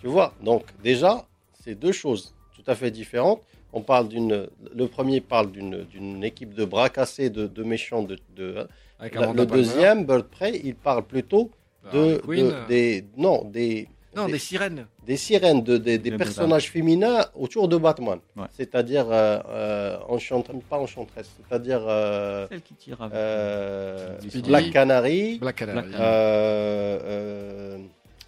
[0.00, 1.26] Tu vois, donc déjà,
[1.62, 3.42] c'est deux choses tout à fait différentes.
[3.72, 4.48] On parle d'une.
[4.74, 8.02] Le premier parle d'une d'une équipe de bras cassés, de, de méchants.
[8.02, 8.66] De, de-
[8.98, 11.50] Avec la- Amanda le deuxième, Bird Prey, il parle plutôt
[11.92, 13.04] de, Quinn, de- des.
[13.16, 13.88] Non, des.
[14.16, 14.86] Non, des- des sirènes.
[15.06, 18.18] des sirènes, de, des- des personnages féminins autour de Batman.
[18.36, 18.46] Ouais.
[18.56, 23.14] C'est-à-dire euh, euh, Enchant- pas enchantresse, c'est-à-dire euh, Celle qui tire avec.
[23.14, 24.18] euh.
[24.48, 25.88] Black Canary, Black Canary.
[25.90, 27.78] Black euh, euh.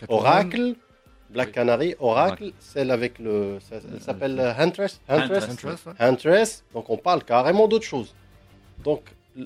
[0.09, 0.75] Oracle,
[1.33, 1.53] Black Oui.
[1.55, 5.51] Canary, Oracle, celle avec le, ça- elle s'appelle euh, Huntress, Huntress, Huntress.
[5.51, 5.93] Huntress, ouais.
[5.99, 6.65] Huntress.
[6.75, 8.15] Donc on parle carrément d'autre chose.
[8.85, 9.03] Donc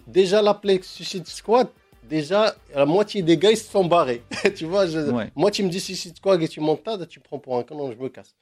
[0.06, 1.68] déjà l'appeler Suicide Squad,
[2.02, 4.22] déjà la moitié des gars ils se sont barrés.
[4.56, 5.30] tu vois, je- Ouais.
[5.36, 7.96] moi tu me dis Suicide Squad et tu montes tu prends pour un canon, je
[8.02, 8.34] me casse.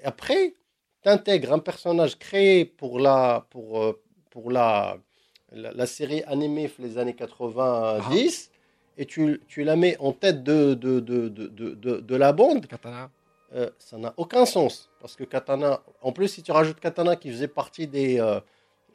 [0.00, 0.54] Et après,
[1.02, 4.00] tu intègres un personnage créé pour la, pour, euh,
[4.30, 4.96] pour la,
[5.52, 8.50] la, la série animée les années 90
[8.98, 12.66] et tu, tu la mets en tête de, de, de, de, de, la bande.
[12.66, 13.10] Katana.
[13.54, 14.90] Euh, ça n'a aucun sens.
[15.00, 18.40] Parce que Katana, en plus, si tu rajoutes Katana qui faisait partie des, euh,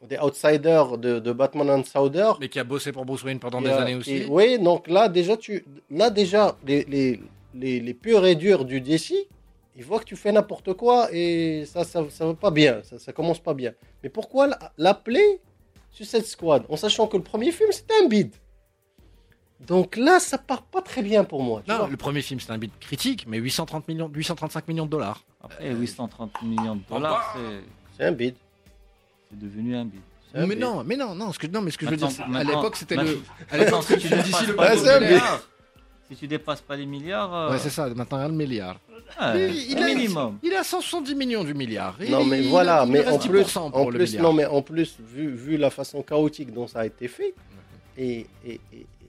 [0.06, 2.32] des outsiders de, Batman and Souder.
[2.38, 4.26] Mais qui a bossé pour Bruce Wayne pendant des a- années aussi.
[4.28, 7.20] Oui, donc là, déjà, tu, là, déjà les, les,
[7.54, 9.14] les, les purs et durs du DC,
[9.76, 12.80] ils voient que tu fais n'importe quoi et ça, ça, ça va pas bien.
[12.84, 13.72] Ça, ça commence pas bien.
[14.02, 15.40] Mais pourquoi l'appeler
[15.90, 18.34] Suicide Squad en sachant que le premier film, c'était un bide
[19.66, 21.62] donc là, ça part pas très bien pour moi.
[21.64, 21.88] tu Non, vois.
[21.88, 25.22] le premier film, c'était un bit critique, mais 830 millions, 835 millions de dollars.
[25.42, 27.62] Après, 830 millions de dollars, c'est-
[27.98, 28.34] C'est un bide.
[29.30, 30.00] c'est devenu un bid.
[30.32, 30.64] C'est un Mais bide.
[30.64, 32.44] non, mais non, non, ce que, non, mais ce que je veux dire, c'est- à
[32.44, 33.20] l'époque, c'était le.
[33.50, 35.08] À l'époque, si tu le dépasses le pas les c'est un bid.
[35.10, 35.42] milliards,
[36.10, 38.34] si tu dépasses pas les milliards, euh, Ouais, c'est ça, maintenant, il y a le
[38.34, 38.76] milliard.
[39.36, 40.38] Il- il a- minimum.
[40.42, 41.94] Il a 170 millions du milliard.
[42.00, 44.22] Et Non, il- mais il- voilà, il mais en plus, 10% en le plus, milliard.
[44.24, 47.34] non, mais en plus, vu, vu la façon chaotique dont ça a été fait,
[47.96, 48.60] et- et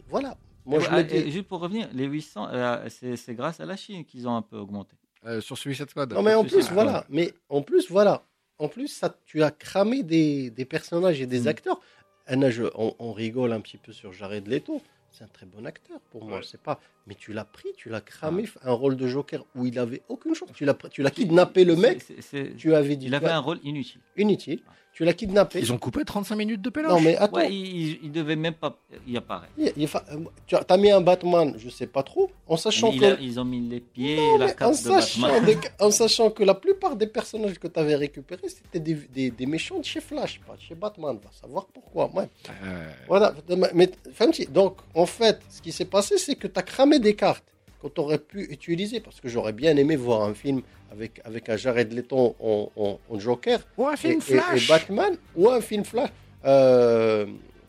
[0.09, 0.35] voilà,
[0.65, 1.31] Moi, je Ah, dis.
[1.31, 4.41] juste pour revenir, les 800, euh, c'est c'est grâce à la Chine qu'ils ont un
[4.41, 4.95] peu augmenté.
[5.25, 6.13] Euh, sur Suicide Squad.
[6.13, 7.05] Non, mais en plus, voilà.
[7.09, 8.23] Mais en plus, voilà.
[8.57, 11.47] En plus, ça, tu as cramé des, des personnages et des Mm.
[11.47, 11.79] acteurs.
[12.27, 14.81] Anna, je- on, on rigole un petit peu sur Jared Leto.
[15.11, 16.37] C'est un très bon acteur pour moi.
[16.39, 16.43] Ouais.
[16.49, 16.79] C'est pas.
[17.07, 18.45] Mais tu l'as pris, tu l'as cramé.
[18.63, 20.49] Un rôle de Joker où il avait aucune chance.
[20.53, 22.01] Tu l'as, pris- tu l'as kidnappé le mec.
[22.01, 23.05] C'est- c'est- Tu avais dit.
[23.07, 24.01] il avait un rôle inutile.
[24.17, 24.61] inutile.
[24.95, 25.59] Tu l'as kidnappé.
[25.59, 26.89] Ils ont coupé 35 minutes de péloche.
[26.93, 27.35] Non, mais attends.
[27.35, 29.51] Ouais, il, il- devait même pas y apparaître.
[29.57, 32.91] il- il fa- euh, tu as, mis un Batman, je sais pas trop, en sachant
[32.93, 33.05] Il que.
[33.05, 35.27] a- ils ont mis les pieds, Non, la mais en, de sachant
[35.81, 39.45] en sachant que la plupart des personnages que tu avais récupérés, c'était des, des- des
[39.45, 41.19] méchants de chez Flash, pas de chez Batman.
[41.21, 42.09] Va savoir pourquoi.
[42.13, 42.29] Ouais.
[42.63, 43.33] Euh, Voilà.
[43.73, 47.15] Mais, Fancy, donc, en fait, ce qui s'est passé, c'est que tu as cramé des
[47.17, 47.43] cartes
[47.81, 48.99] que tu aurais pu utiliser.
[48.99, 50.61] Parce que j'aurais bien aimé voir un film
[50.91, 54.37] avec, avec un Jared Leto en, en- en Joker Ou un et, film et- et
[54.39, 54.67] Flash.
[54.67, 56.09] Batman, ou un film Flash.
[56.45, 57.25] Euh,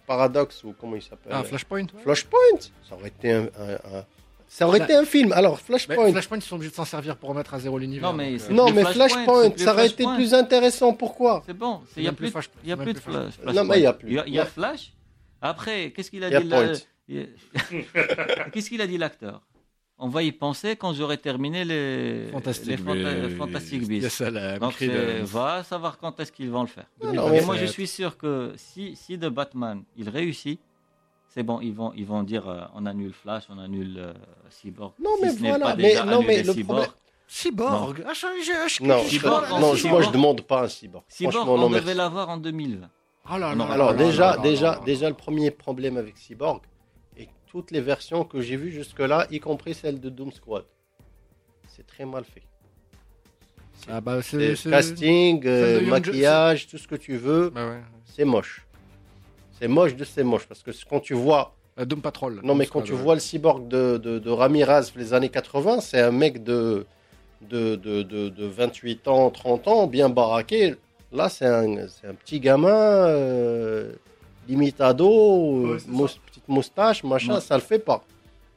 [0.06, 1.86] Paradox, ou comment il s'appelle Ah, Flashpoint.
[2.02, 2.60] Flashpoint.
[2.88, 4.04] Ça aurait été un, un- un-
[4.46, 5.32] ça aurait Fla- été un film.
[5.32, 6.12] Alors, Mais Flashpoint.
[6.12, 8.08] Flashpoint, ils sont obligés de s'en servir pour remettre à zéro l'univers.
[8.12, 10.92] Non, mais euh, Non, mais Flashpoint, ça aurait été plus intéressant.
[10.92, 11.42] Pourquoi?
[11.46, 13.32] C'est bon, il n'y a plus, plus Flash- il y a plus de Flash.
[13.34, 13.54] Flash.
[13.56, 14.08] Non, mais il y a plus.
[14.10, 14.92] Il y a, il y a Flash?
[15.42, 16.76] Après, qu'est-ce qu'il a Il y a dit
[18.52, 19.42] Qu'est-ce qu'il a dit l'acteur?
[19.98, 22.68] On va y penser quand j'aurai terminé les, Fantastique.
[22.68, 24.22] les Fanta- Fantastic Beasts.
[24.60, 26.84] Donc, de- c'est- va savoir quand est-ce qu'ils vont le faire.
[27.02, 30.60] Non, non, Mais mais moi, je suis sûr que si, si de Batman, il réussit,
[31.28, 34.12] c'est bon, ils vont, ils vont dire euh, on annule Flash, on annule euh,
[34.50, 34.92] Cyborg.
[35.02, 36.78] Non, Si mais voilà, pas mais- déjà non, mais annulé le Cyborg.
[36.78, 36.94] problème-
[37.28, 38.04] Cyborg.
[38.06, 39.58] Ah, je- je- je- Non, je- je- Cyborg, non,
[39.90, 41.04] moi je demande pas un cyborg.
[41.08, 42.88] Cyborg, on non, devait l'avoir en 2020.
[43.32, 44.82] Oh là Non, là Alors déjà, là là déjà, là là.
[44.84, 46.75] déjà, le premier problème avec Cyborg et
[47.56, 50.64] toutes les versions que j'ai vues jusque-là, y compris celle de Doom Squad,
[51.68, 52.42] c'est très mal fait.
[53.88, 57.66] Ah bah C'est c'est c'est- casting, euh, Young maquillage, tout ce que tu veux, Bah
[57.66, 57.80] ouais.
[58.04, 58.66] c'est moche.
[59.58, 62.40] C'est moche de c'est moche parce que quand tu vois, Euh, Doom Patrol.
[62.42, 62.98] non mais quand Squad, tu ouais.
[63.02, 66.84] vois le cyborg de, de, de Ramirez les années 80, c'est un mec de
[67.40, 70.74] de, de, de, de 28 ans, 30 ans, bien baraqué.
[71.12, 73.92] Là, c'est un, c'est un petit gamin, euh,
[74.48, 75.78] limite ado, euh, Ouais,
[76.48, 77.40] moustache, machin, Ouais.
[77.40, 78.04] ça le fait pas.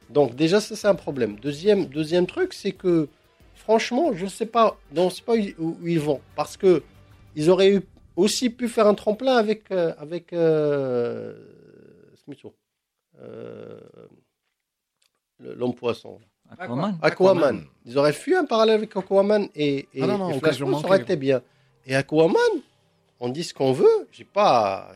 [0.08, 1.36] Donc déjà, ça c'est un problème.
[1.38, 3.08] Deuxième, deuxième truc, c'est que
[3.54, 6.82] franchement, je sais pas, non, je sais pas où, où ils vont, parce que
[7.36, 7.82] ils auraient eu
[8.16, 11.34] aussi pu faire un tremplin avec euh, avec euh.
[13.20, 13.78] Euh,
[15.40, 16.18] l'homme poisson.
[16.58, 16.98] Aquaman.
[17.02, 17.64] Aquaman.
[17.84, 20.66] Ils auraient fait un parallèle avec Aquaman et, et, Ah non, non, et occasion Flashpoint,
[20.66, 20.86] ça manquée.
[20.86, 21.42] aurait été bien.
[21.86, 22.36] Et Aquaman,
[23.20, 24.90] on dit ce qu'on veut, j'ai pas.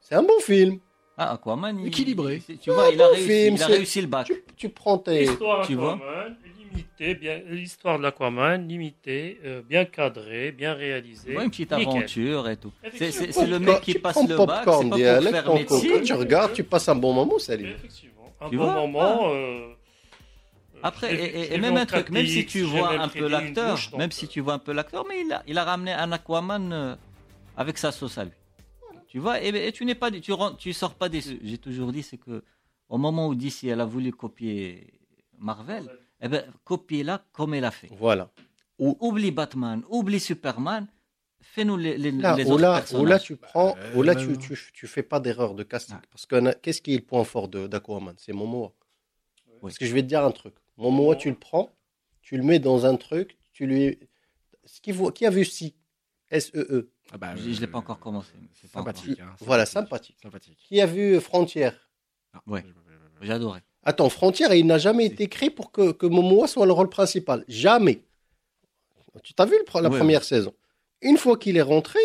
[0.00, 0.78] C'est un bon film.
[1.22, 2.42] Ah, Aquaman, il- Équilibré.
[2.48, 4.26] il- tu vois, il a, bon réussi, film, il a c'est- réussi le bac.
[4.26, 5.20] Tu, tu prends tes.
[5.26, 6.36] L'histoire tu vois d'Aquaman,
[6.72, 11.36] limitée, bien, l'histoire de l'Aquaman, limitée, euh, bien cadrée, bien réalisée.
[11.36, 11.88] Ouais, une petite Nickel.
[11.98, 12.72] aventure et tout.
[12.82, 13.32] C'est- C'est Effectivement.
[13.42, 15.90] c'est le mec qui passe le bac, c'est popcorn, pas pour dialecte, faire médecine.
[15.90, 17.68] coco, tu regardes, tu passes un bon moment, salut.
[17.68, 18.32] Effectivement.
[18.40, 19.20] Un Tu bon vois moment.
[19.34, 19.66] euh,
[20.82, 21.14] Après,
[21.54, 24.26] et, même un truc, même si 4DX, tu vois un peu l'acteur, donc, même si
[24.26, 26.94] tu vois un peu l'acteur, mais il a, il a ramené un Aquaman euh,
[27.58, 28.30] avec sa sauce à lui.
[29.10, 31.38] Tu vois, et, et tu n'es pas, tu, rends- tu sors pas déçu.
[31.42, 32.44] J'ai toujours dit, c'est que
[32.88, 34.94] au moment où DC elle a voulu copier
[35.36, 35.90] Marvel,
[36.22, 37.90] eh ben, copier-la comme elle a fait.
[37.98, 38.30] Voilà.
[38.78, 40.86] Oublie Batman, oublie Superman,
[41.42, 44.36] fais-nous les, les, Là, les autres là, là, tu prends, Euh, où là, tu, non.
[44.38, 45.96] tu, tu fais pas d'erreur de casting.
[45.98, 46.02] Ah.
[46.10, 48.14] Parce que qu'est-ce qui est le point fort de- d'Aquaman?
[48.16, 48.72] C'est Momoa.
[49.60, 50.54] Parce que je vais te dire un truc.
[50.78, 51.68] Momoa, tu le prends,
[52.22, 53.98] tu le mets dans un truc, tu lui.
[54.64, 55.74] Ce qui, voit, qui a vu si
[56.30, 56.90] S-E-E.
[57.12, 58.32] Ah bah, Je ne l'ai pas encore commencé.
[58.40, 59.18] mais c'est Sympathique.
[59.20, 60.16] hein, Voilà, sympathique.
[60.22, 60.58] Sympathique.
[60.68, 61.76] Qui a vu Frontière?
[62.32, 62.64] Ah, Ouais.
[63.22, 63.60] J'ai adoré.
[63.82, 67.44] Attends, Frontière, il n'a jamais été créé pour que, que Momoa soit le rôle principal.
[67.48, 68.04] Jamais.
[69.22, 70.54] Tu t'as vu le la Ouais, première saison?
[71.02, 71.98] Une fois qu'il est rentré,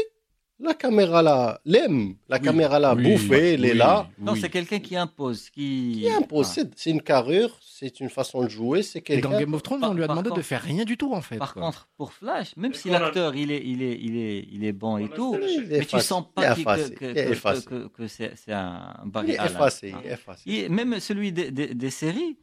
[0.59, 2.15] la caméra là l'aime.
[2.29, 2.43] La Oui.
[2.43, 4.07] caméra là Oui, bouffée, elle est oui, là.
[4.19, 4.39] Non, oui.
[4.41, 5.99] c'est quelqu'un qui impose, qui.
[6.01, 6.47] Qui impose.
[6.57, 6.61] Ah.
[6.75, 9.29] C'est- une carrure, c'est une façon de jouer, c'est Et quelqu'un.
[9.31, 11.13] dans Game of Thrones, Par- on lui a demandé de contre- faire rien du tout
[11.13, 11.37] en fait.
[11.37, 11.61] Par quoi.
[11.63, 14.63] contre, pour Flash, même Et si a- l'acteur il est, il est, il est, il
[14.63, 17.87] est bon et tout, Il mais tu sens il pas que, que, il que- que-
[17.87, 19.51] que c'est c'est un Il Barry est Allen.
[19.53, 19.99] effacé, Ah.
[20.03, 20.41] il est effacé.
[20.45, 22.37] Il- même celui des, des- des séries,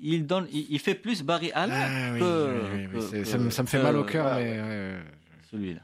[0.00, 3.00] il, donne, il, il fait plus Barry Allen Ah, oui, que, oui, oui, mais que-
[3.04, 4.66] c'est- que- ça, me, ça me fait mal au cœur, ouais, mais ouais.
[4.68, 4.98] ouais,
[5.50, 5.80] Celui-là.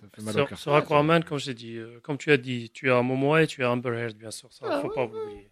[0.00, 0.58] Ça fait mal au Sur, cœur.
[0.58, 3.64] sur Aquaman, comme j'ai dit, euh, comme tu as dit, tu as Momoa et tu
[3.64, 4.52] as Amber Heard, bien sûr.
[4.52, 5.48] Ça, Ah, faut ouais, pas oublier.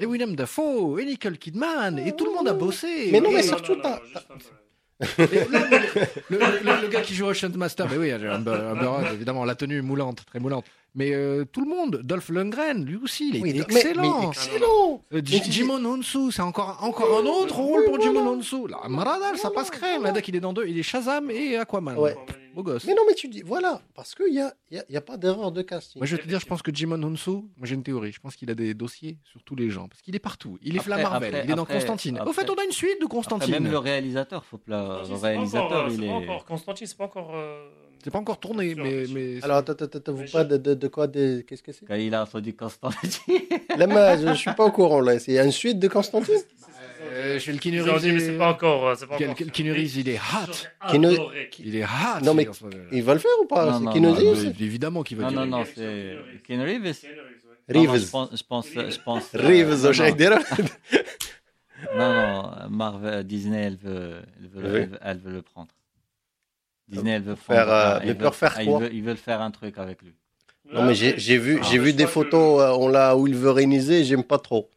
[0.00, 3.08] Et William Dafoe, et Nicole Kidman, et tout le monde a bossé.
[3.10, 7.96] Mais non, mais Et- surtout, mais le, le- le gars qui joue Ocean Master, mais
[7.96, 10.64] oui, Amber, Amber Heard, évidemment, la tenue moulante, très moulante.
[10.94, 14.20] Mais euh, tout le monde, Dolph Lundgren, lui aussi, il est Oui, excellent.
[14.22, 15.02] mais excellent.
[15.12, 18.30] Euh, Mais tu- Jimon Honsu, c'est encore, encore un autre rôle Oui, pour Jimon voilà.
[18.38, 18.66] Honsu.
[18.68, 20.04] Là, Maradal, ça passe crème.
[20.04, 21.96] Le mec, il est dans deux, il est Shazam et Aquaman.
[21.98, 22.16] Ouais.
[22.62, 22.84] Beau gosse.
[22.84, 25.16] Mais non, mais tu dis, voilà, parce qu'il n'y a, y a, y a pas
[25.16, 26.00] d'erreur de casting.
[26.00, 28.20] Moi, je vais te dire, je pense que Jimon Hunsu, moi j'ai une théorie, je
[28.20, 30.58] pense qu'il a des dossiers sur tous les gens, parce qu'il est partout.
[30.62, 32.20] Il est Après- la Marvel, après- il est dans après- Constantine.
[32.26, 33.52] Au fait, on a une suite de Après, Constantine.
[33.54, 36.10] même le réalisateur, faut pas le pas réalisateur, encore, il c'est pas est.
[36.10, 37.30] encore- Constantine, c'est pas encore.
[37.34, 37.68] euh,
[38.04, 39.42] C'est pas encore tourné, Sûr, mais.
[39.42, 39.74] Alors, attends,
[40.12, 41.84] vous parlez de, de, de quoi de- Qu'est-ce que c'est?
[41.84, 43.38] Quand il a entendu Constantine.
[43.76, 45.18] Là, je, je suis pas au courant, là.
[45.18, 46.34] C'est une suite de Constantine?
[47.00, 48.88] Euh, chez le Ils ont dit, mais c'est pas encore.
[48.88, 50.52] euh, c'est pas encore il est hot.
[50.80, 51.88] Adoré Il est hot.
[52.24, 52.48] Non, mais-
[52.90, 55.30] il- ce va le faire ou pas Non, C'est non, non, évidemment qu'il va Non,
[55.30, 55.40] dire.
[55.40, 56.42] non, non, c'est Reeves.
[56.44, 56.96] Keanu Reeves.
[57.74, 59.24] Non, non, je pense, je pense, je pense.
[59.34, 60.38] euh, Reeves, non, Dera.
[61.96, 64.78] Non, non, Marvel, Disney, elle veut, elle veut, Oui.
[64.80, 65.68] elle veut, elle veut le prendre.
[66.88, 69.02] Disney, elle veut Faire, prendre- euh, elle mais veut- faire ah, quoi ils veulent, ils
[69.04, 70.12] veulent faire un truc avec lui.
[70.72, 73.26] Non, mais j'ai j'ai vu, Ah, j'ai vu je des photos euh, on l'a, où
[73.28, 74.68] il veut réaliser, j'aime pas trop.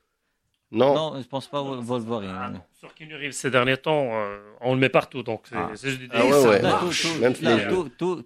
[0.74, 2.32] Non, Non, je pense pas au Wolverine.
[2.34, 2.62] Ah, non.
[2.80, 5.22] Sur Keanu Reeves ces derniers temps, euh, on le met partout.
[5.22, 5.70] Donc, Ah.
[5.70, 6.80] Ah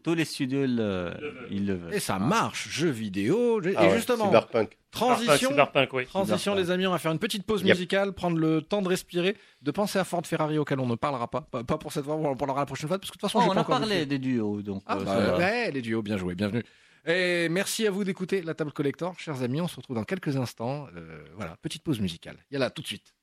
[0.03, 1.47] tous les studios, le- Ils le veulent.
[1.51, 1.93] ils le veulent.
[1.93, 3.61] Et ça marche, jeux vidéo.
[3.63, 4.77] Et Ah ouais, justement, Cyberpunk.
[4.91, 5.49] transition.
[5.49, 6.05] Cyberpunk, oui.
[6.05, 6.57] Transition, Cyberpunk.
[6.67, 7.75] les amis, on va faire une petite pause Yep.
[7.75, 11.27] musicale, prendre le temps de respirer, de penser à Ford Ferrari auquel on ne parlera
[11.29, 11.41] pas.
[11.41, 13.29] Pas, pas pour cette fois, on en parlera la prochaine fois, parce que de toute
[13.31, 14.83] façon, Oh, on pas a parlé des duos, donc.
[14.85, 16.63] Ah, euh, bah, ouais, les duos, bien joué, bienvenue.
[17.07, 19.61] Et merci à vous d'écouter la table collector, chers amis.
[19.61, 20.87] On se retrouve dans quelques instants.
[20.95, 22.37] Euh, voilà, petite pause musicale.
[22.49, 23.13] Yalla, tout de suite.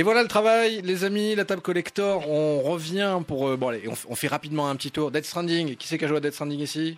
[0.00, 2.26] Et voilà le travail, les amis, la table collector.
[2.26, 3.48] On revient pour.
[3.48, 5.10] euh, bon, allez, on, f- on fait rapidement un petit tour.
[5.10, 5.76] Dead Stranding.
[5.76, 6.96] Qui c'est qui a joué à Dead Stranding ici?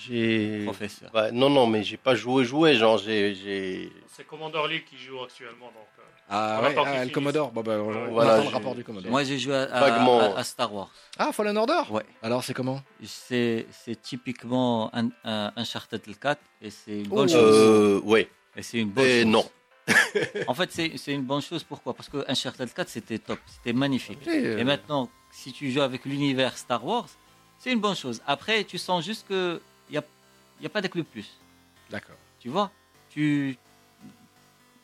[0.00, 0.62] J'ai.
[0.64, 1.10] Professeur.
[1.14, 3.34] Ouais, non, non, mais j'ai pas joué, joué, genre, j'ai.
[3.34, 5.66] j'ai- C'est Commander Lee qui joue actuellement.
[5.66, 7.12] Donc, euh, Ah On ouais, attend ah, le finisse.
[7.12, 7.50] Commodore.
[7.52, 9.10] Bon, bah, on, on Voilà, attend le j'ai- rapport du Commodore.
[9.10, 10.34] Moi, j'ai joué à, à- Vaguement.
[10.34, 10.90] à- à Star Wars.
[11.18, 11.82] Ah, Fallen Order?
[11.90, 12.04] Ouais.
[12.22, 12.80] Alors, c'est comment?
[13.04, 17.16] C'est c'est typiquement un, un Uncharted 4 et c'est une Oh.
[17.16, 17.56] bonne chose.
[17.58, 18.30] Euh, ouais.
[18.56, 19.30] Et c'est une bonne Et chose.
[19.30, 19.44] non.
[20.46, 21.62] En fait, c'est une bonne chose.
[21.64, 21.94] Pourquoi?
[21.94, 23.38] Parce que Uncharted 4, c'était top.
[23.46, 24.18] C'était magnifique.
[24.28, 27.08] Euh, Et maintenant, si tu joues avec l'univers Star Wars,
[27.58, 28.20] c'est une bonne chose.
[28.26, 29.60] Après, tu sens juste qu'il
[29.90, 30.04] n'y a,
[30.60, 31.28] y a pas de club plus.
[31.90, 32.16] D'accord.
[32.40, 32.70] Tu vois?
[33.10, 33.56] Tu...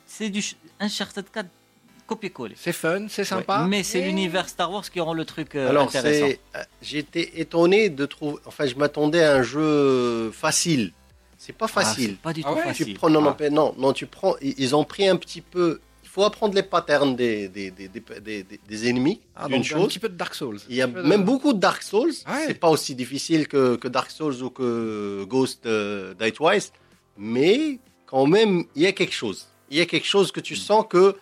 [0.06, 1.48] C'est du ch- Uncharted 4
[2.06, 2.54] copier-coller.
[2.56, 3.62] C'est fun, c'est sympa.
[3.62, 6.26] Ouais, mais c'est l'univers Star Wars qui rend le truc euh, Alors, intéressant.
[6.56, 8.38] euh, j'étais étonné de trouver.
[8.46, 10.92] Enfin, je m'attendais à un jeu facile.
[11.48, 12.10] C'est pas Ah, facile.
[12.10, 12.86] c'est pas du Ah tout ouais, facile.
[12.86, 13.50] tu prends, non, non, Ah.
[13.50, 14.34] non, non, tu prends.
[14.42, 15.80] Ils ont pris un petit peu.
[16.04, 19.20] Il faut apprendre les patterns des, des, des, des, des- des- des ennemis.
[19.34, 19.88] Ah, d'une donc, un chose.
[19.88, 20.58] petit peu de Dark Souls.
[20.68, 22.12] Il y a de- même beaucoup de Dark Souls.
[22.26, 22.44] Ah ouais.
[22.48, 26.72] C'est pas aussi difficile que, que Dark Souls ou que Ghost euh, Die Twice.
[27.16, 29.46] Mais quand même, il y a quelque chose.
[29.70, 31.16] Il y a quelque chose que tu sens que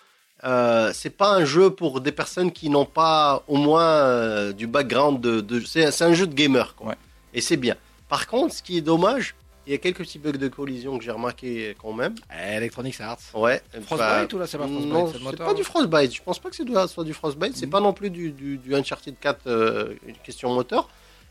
[0.44, 4.66] euh, c'est pas un jeu pour des personnes qui n'ont pas au moins euh, du
[4.66, 5.40] background de.
[5.40, 6.74] de- c'est c'est un jeu de gamer.
[6.74, 6.88] Quoi.
[6.88, 6.94] Ouais.
[7.32, 7.76] Et c'est bien.
[8.08, 9.34] Par contre, ce qui est dommage,
[9.66, 12.14] il y a quelques petits bugs de collision que j'ai remarqué quand même.
[12.32, 13.18] Eh, Electronic Arts.
[13.34, 13.60] Ouais.
[13.84, 16.14] Frostbite Bah, ou là, c'est pas Frostbite non, c'est le c'est moteur pas du Frostbite.
[16.14, 17.56] Je pense pas que c'est soit du Frostbite.
[17.56, 17.72] C'est Mhm.
[17.72, 20.88] pas non plus du, du, du Uncharted 4 euh, une question moteur.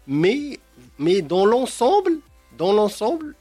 [0.07, 0.59] Mais,
[0.99, 2.19] mais dans l'ensemble,
[2.57, 3.35] dans l'ensemble,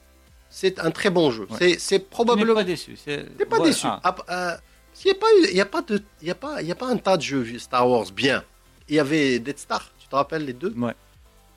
[0.48, 1.46] c'est un très bon jeu.
[1.50, 1.56] Ouais.
[1.58, 2.54] C'est, c'est Tu n'es probablement.
[2.54, 2.96] pas déçu.
[2.96, 3.86] c'est- T'es pas Ouais, déçu.
[3.88, 4.00] ah.
[4.04, 4.56] Ah, euh,
[4.92, 6.72] s'il y a pas, il y a pas de, il y a pas, il y
[6.72, 8.44] a pas un tas de jeux Star Wars bien.
[8.88, 9.90] Il y avait Dead Star.
[9.98, 10.92] Tu te rappelles les deux Ouais.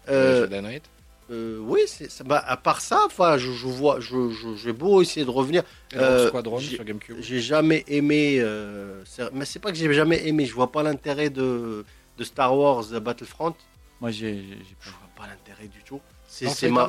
[0.10, 0.84] Euh, Jedi Knight.
[1.32, 5.02] Euh, Oui, ça- bah, à part ça, enfin, je, je vois, je, je, j'ai beau
[5.02, 5.64] essayer de revenir.
[5.96, 7.18] Euh, Squadron sur GameCube.
[7.20, 8.38] J'ai jamais aimé.
[8.40, 10.46] euh, c'est- mais c'est pas que j'ai jamais aimé.
[10.46, 11.86] Je vois pas l'intérêt de,
[12.18, 13.56] de Star Wars euh, Battlefront.
[14.02, 14.44] Moi, j'ai
[14.82, 16.02] Je vois pas l'intérêt du tout.
[16.28, 16.88] C'est c'est ces ma,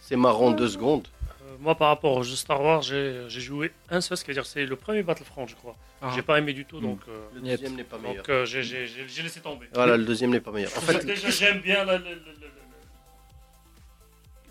[0.00, 1.06] c'est marrant deux secondes.
[1.22, 4.66] Euh, moi, par rapport au jeu Star Wars, j'ai j'ai joué un seul, c'est-à-dire c'est
[4.66, 5.76] le premier Battlefront, je crois.
[6.04, 6.10] Ah.
[6.14, 6.82] J'ai pas aimé du tout, Mm.
[6.82, 8.16] donc, euh, Le deuxième n'est pas meilleur.
[8.16, 9.66] donc euh, j'ai- j'ai j'ai- j'ai laissé tomber.
[9.72, 10.76] Voilà, le deuxième n'est pas meilleur.
[10.76, 11.98] En fait, Déjà, j'aime bien la-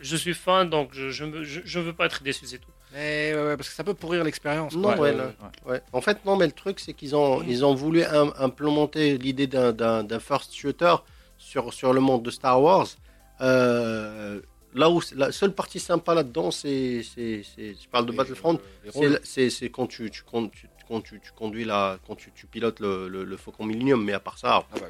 [0.01, 2.71] Je suis fan, donc je, je, je, je veux pas être déçu, c'est tout.
[2.93, 4.75] Eh, ouais, ouais, parce que ça peut pourrir l'expérience.
[4.75, 5.79] Non, ouais, Euh.
[5.93, 9.47] En fait, non, mais le truc, c'est qu'ils ont, ils ont voulu im- implémenter l'idée
[9.47, 10.95] d'un- d'un d'un first shooter
[11.37, 12.87] sur, sur le monde de Star Wars.
[13.41, 14.39] Euh,
[14.73, 18.89] là où la seule partie sympa là-dedans, c'est, c'est, c'est- je parle de Battlefront, les
[19.49, 23.07] C'est quand tu, tu, tu- quand tu, tu conduis la, quand tu, tu pilotes le,
[23.07, 24.87] le, le Faucon Millennium, mais à part ça, Ah bah,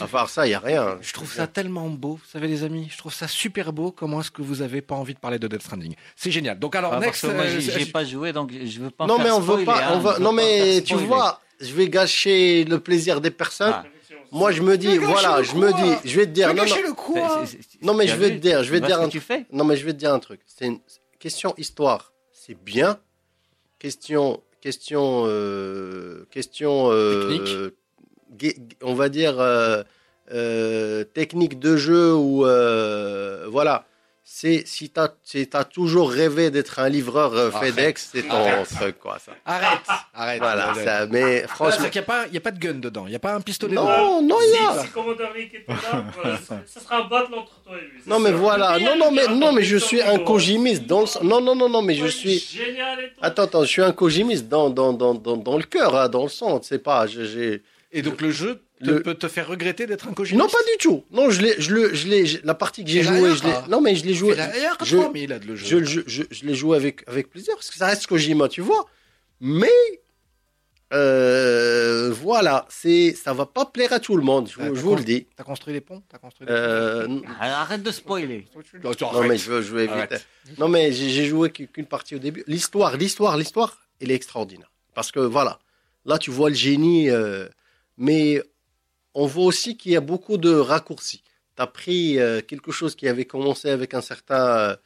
[0.00, 0.96] à part ça, il y a rien.
[1.00, 3.90] Je trouve ça tellement beau, vous savez les amis, je trouve ça super beau.
[3.90, 5.94] Comment est-ce que vous avez pas envie de parler de Death Stranding?
[6.14, 6.58] C'est génial.
[6.58, 9.06] Donc alors Ah, next, moi, euh, j'ai j'ai pas joué, donc je veux pas.
[9.06, 11.88] Non faire mais on veut pas, hein, va, non pas mais tu vois, je vais
[11.88, 13.72] gâcher le plaisir des personnes.
[13.74, 13.84] Ah.
[14.32, 16.76] Moi je me dis, voilà, je me dis, je vais te dire, Mais non, non,
[16.86, 19.00] le quoi C'est- c'est- c'est- Non, mais je vais te dire, je vais te dire
[19.00, 19.44] un que tu fais.
[19.50, 20.40] non mais je vais te dire un truc.
[20.46, 20.78] C'est une
[21.18, 22.98] question histoire, c'est bien.
[23.80, 27.70] Question, question, euh, question, euh,
[28.36, 29.82] gai- on va dire euh,
[30.32, 33.86] euh, technique de jeu ou euh, voilà.
[34.32, 37.50] C'est si t'as si t'as toujours rêvé d'être un livreur euh.
[37.50, 38.68] FedEx, c'est ton Arrête.
[38.68, 39.32] truc quoi ça.
[39.44, 39.80] Arrête,
[40.14, 40.38] arrête.
[40.40, 41.86] Voilà, ça, mais Ah, franchement.
[41.90, 43.34] qu'il n'y a, pas- il y a pas de gun dedans, il n'y a pas
[43.34, 43.88] un pistolet dedans.
[43.88, 44.82] Non, non, il y a.
[44.82, 44.92] Si, si
[45.34, 48.00] Rick était là, voilà, sera un battle entre toi et lui.
[48.06, 48.38] Non, mais sûr.
[48.38, 48.78] voilà.
[48.78, 51.06] Non, non, mais, non, mais je suis un sorti cogimiste dans le.
[51.06, 52.56] sens- Non, non, non, non, mais je suis.
[53.20, 56.22] Attends, attends, je suis un cogimiste dans, dans, dans, dans, dans le cœur, hein, dans
[56.22, 56.60] le sang.
[56.62, 57.08] C'est pas.
[57.08, 57.62] je- J'ai.
[57.90, 60.62] Et donc le jeu te- Le- peut te faire regretter d'être un cogimiste Non, pas
[60.64, 61.04] du tout.
[61.10, 63.54] Non, je l'ai, je le, je l'ai, la partie que j'ai jouée, je l'ai.
[63.68, 64.34] Non, mais je l'ai joué.
[64.82, 65.84] Je- 3000 là de le jeu.
[65.84, 68.86] Je, je, je, l'ai joué avec, avec plaisir parce que ça reste Kojima, tu vois.
[69.40, 69.68] Mais.
[70.92, 74.96] Euh, voilà, c'est, ça va pas plaire à tout le monde, je, vous- je vous
[74.96, 75.26] le dis.
[75.36, 78.46] T'as construit des ponts T'as construit des Euh, ponts Ah, Arrête de spoiler.
[78.82, 79.28] Non, tu Non, arrêtes.
[79.30, 80.16] mais je veux, je veux éviter.
[80.58, 82.42] Non, mais j'ai j'ai joué qu'une partie au début.
[82.48, 84.70] L'histoire, l'histoire, l'histoire, elle est extraordinaire.
[84.94, 85.60] Parce que voilà,
[86.06, 87.46] là, tu vois le génie, euh,
[87.96, 88.42] mais
[89.14, 91.22] on voit aussi qu'il y a beaucoup de raccourcis.
[91.56, 94.76] Tu as pris euh, quelque chose qui avait commencé avec un certain euh,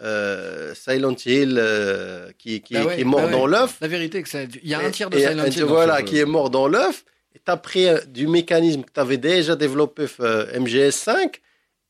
[0.00, 3.32] euh, Silent Hill euh, qui, qui, Bah ouais, qui est mort bah ouais.
[3.32, 3.76] dans l'œuf.
[3.80, 5.64] La vérité, que c'est- il y a un tiers de et- Silent et Hill.
[5.64, 7.04] Voilà, qui est mort dans l'œuf.
[7.34, 11.40] Et tu as pris du mécanisme que tu avais déjà développé euh, MGS5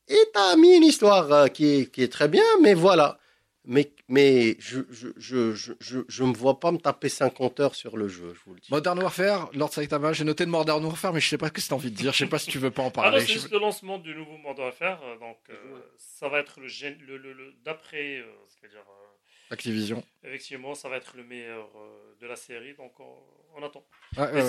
[0.07, 3.17] et tu as mis une histoire qui, est, qui est très bien, mais voilà.
[3.65, 7.75] Mais, mais je je, je, je, je, je me vois pas me taper 50 heures
[7.75, 8.67] sur le jeu, je vous le dis.
[8.71, 11.61] Modern Warfare, Lord Saitama, j'ai noté de Modern Warfare, mais je sais pas ce que
[11.61, 12.11] tu as envie de dire.
[12.13, 13.19] Je sais pas si tu veux pas en Ah parler.
[13.21, 15.55] c'est Je- juste le lancement du nouveau Modern Warfare, euh, donc euh,
[15.97, 16.67] ça va être le,
[17.05, 20.03] le, le, le- d'après, euh, c'est-à-dire euh, Activision.
[20.23, 23.15] effectivement, ça va être le meilleur euh, de la série, donc on,
[23.57, 23.83] on attend.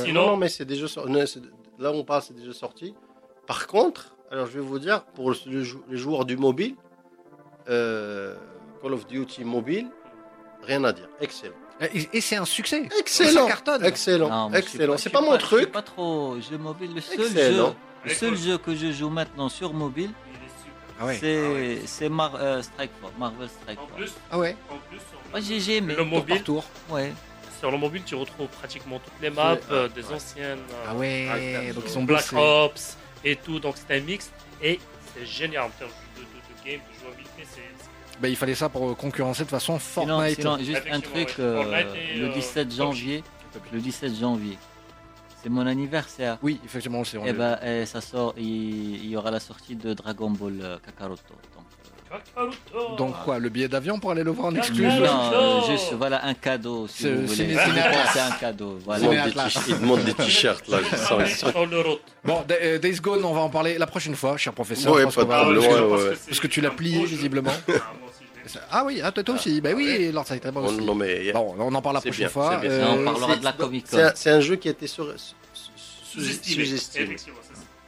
[0.05, 1.13] Sinon- Non, non, mais c'est déjà sorti.
[1.79, 2.95] Là, on parle, c'est déjà sorti.
[3.47, 6.75] Par contre, alors je vais vous dire, pour le- le les joueurs du mobile,
[7.69, 8.37] euh,
[8.87, 9.89] Call of Duty mobile,
[10.63, 11.09] rien à dire.
[11.21, 11.55] Excellent.
[11.81, 12.89] Et, et c'est un succès.
[13.01, 13.43] Excellent.
[13.43, 13.85] Ça cartonne.
[13.85, 14.29] Excellent.
[14.29, 14.93] Non, excellent.
[14.95, 15.73] C'est suis pas mon Je suis truc.
[15.73, 16.95] pas trop jeu mobile.
[16.95, 17.67] Le seul Excellent.
[17.71, 20.11] jeu, le seul jeu que je joue maintenant sur mobile.
[21.01, 21.19] Ah ouais.
[21.21, 23.97] c'est c'est Mar euh, Strike Force, Marvel Strike En Force.
[24.01, 24.57] plus, Ah ouais.
[24.71, 24.99] en plus
[25.33, 25.93] Moi j'ai j'ai aimé.
[25.95, 26.65] le Tour mobile, par tour.
[26.89, 27.13] Ouais.
[27.59, 30.59] sur le mobile, tu retrouves pratiquement toutes les maps C'est- euh, des anciennes.
[30.71, 31.73] euh, Ah ouais.
[31.75, 32.37] Donc ils ont Black bossé.
[32.39, 34.31] Ops et tout, donc c'est un mix
[34.63, 34.79] et
[35.13, 37.43] c'est génial en termes de, de, de game, de jouabilité.
[37.53, 37.61] C'est-
[38.21, 40.41] Bah, il fallait ça pour concurrencer de façon Sinon, Fortnite.
[40.41, 41.45] sinon, juste un truc, ouais.
[41.45, 41.85] euh,
[42.17, 43.23] le euh, 17 janvier,
[43.73, 44.57] le 17 janvier,
[45.43, 46.39] C'est mon anniversaire.
[46.43, 50.31] Oui, effectivement, c'est Et bah, et ça sort, il, y aura la sortie de Dragon
[50.31, 51.35] Ball euh, Kakaroto.
[52.97, 56.35] Donc quoi, le billet d'avion pour aller le voir en exclu Non, juste voilà un
[56.35, 56.87] cadeau.
[56.89, 57.57] Si vous voulez.
[58.13, 58.79] C'est un cadeau.
[58.85, 59.27] Voilà.
[59.69, 60.79] Il demande des t-shirts là.
[62.25, 64.93] bon, euh, Days Gone, on va en parler la prochaine fois, cher professeur.
[64.95, 67.53] Ouais, pas de Parce que tu l'as plié visiblement.
[68.71, 69.61] Ah oui, ah, toi, aussi.
[69.61, 70.79] Bah oui, Lord Saitama aussi.
[70.79, 72.61] Non, mais Bon, on en parle la prochaine fois.
[72.63, 74.11] on parlera de la Comic Con.
[74.15, 76.67] C'est un jeu qui a été sous-estimé.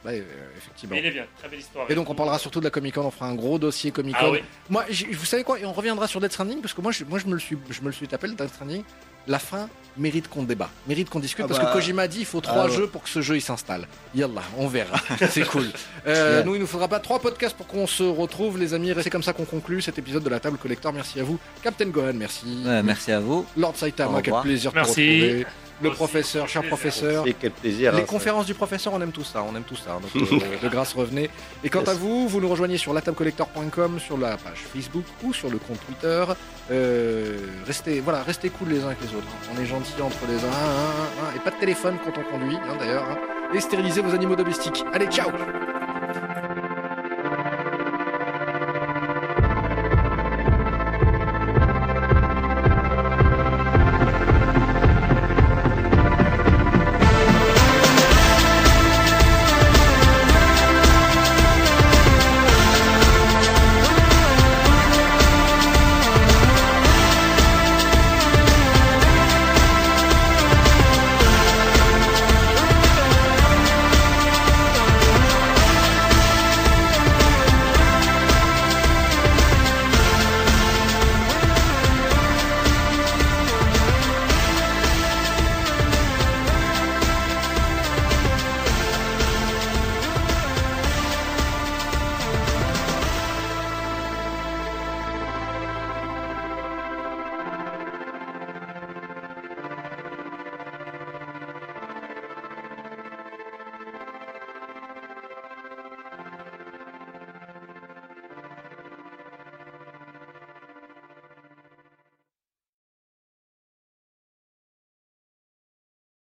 [0.05, 0.21] Euh,
[0.57, 0.95] effectivement.
[0.95, 1.89] il est bien, très belle histoire.
[1.89, 4.15] Et donc on parlera surtout de la Comic Con, on fera un gros dossier Comic
[4.17, 4.33] Con.
[4.33, 7.03] Ah moi, vous savez quoi Et on reviendra sur Death Stranding parce que moi, je,
[7.03, 8.83] moi, je me le suis, je me le suis tapé le Death Stranding.
[9.29, 11.73] La fin mérite qu'on débat, mérite qu'on discute ah parce que bah.
[11.73, 13.87] Kojima dit il faut trois ah jeux pour que ce jeu il s'installe.
[14.15, 14.99] Yallah, on verra.
[15.29, 15.67] C'est cool.
[16.07, 18.91] Euh, nous, il nous faudra pas trois podcasts pour qu'on se retrouve, les amis.
[19.03, 20.91] C'est comme ça qu'on conclut cet épisode de la table collector.
[20.93, 22.13] Merci à vous, Captain Gohan.
[22.15, 22.63] Merci.
[22.83, 23.45] merci à vous.
[23.55, 25.45] Lord Saitama, quel plaisir de vous retrouver
[25.81, 27.25] le professeur, cher professeur.
[27.39, 27.93] quel plaisir.
[27.93, 29.99] Les hein, conférences du professeur, on aime tout ça, on aime tout ça.
[30.01, 31.29] Donc, euh, de grâce, revenez.
[31.63, 35.49] Et quant à vous, vous nous rejoignez sur latabcollector.com, sur la page Facebook ou sur
[35.49, 36.25] le compte Twitter.
[36.71, 39.27] Euh, restez, voilà, restez cool les uns avec les autres.
[39.55, 43.05] On est gentils entre les uns, et pas de téléphone quand on conduit, hein, d'ailleurs.
[43.53, 44.83] Et stérilisez vos animaux domestiques.
[44.93, 45.29] Allez, ciao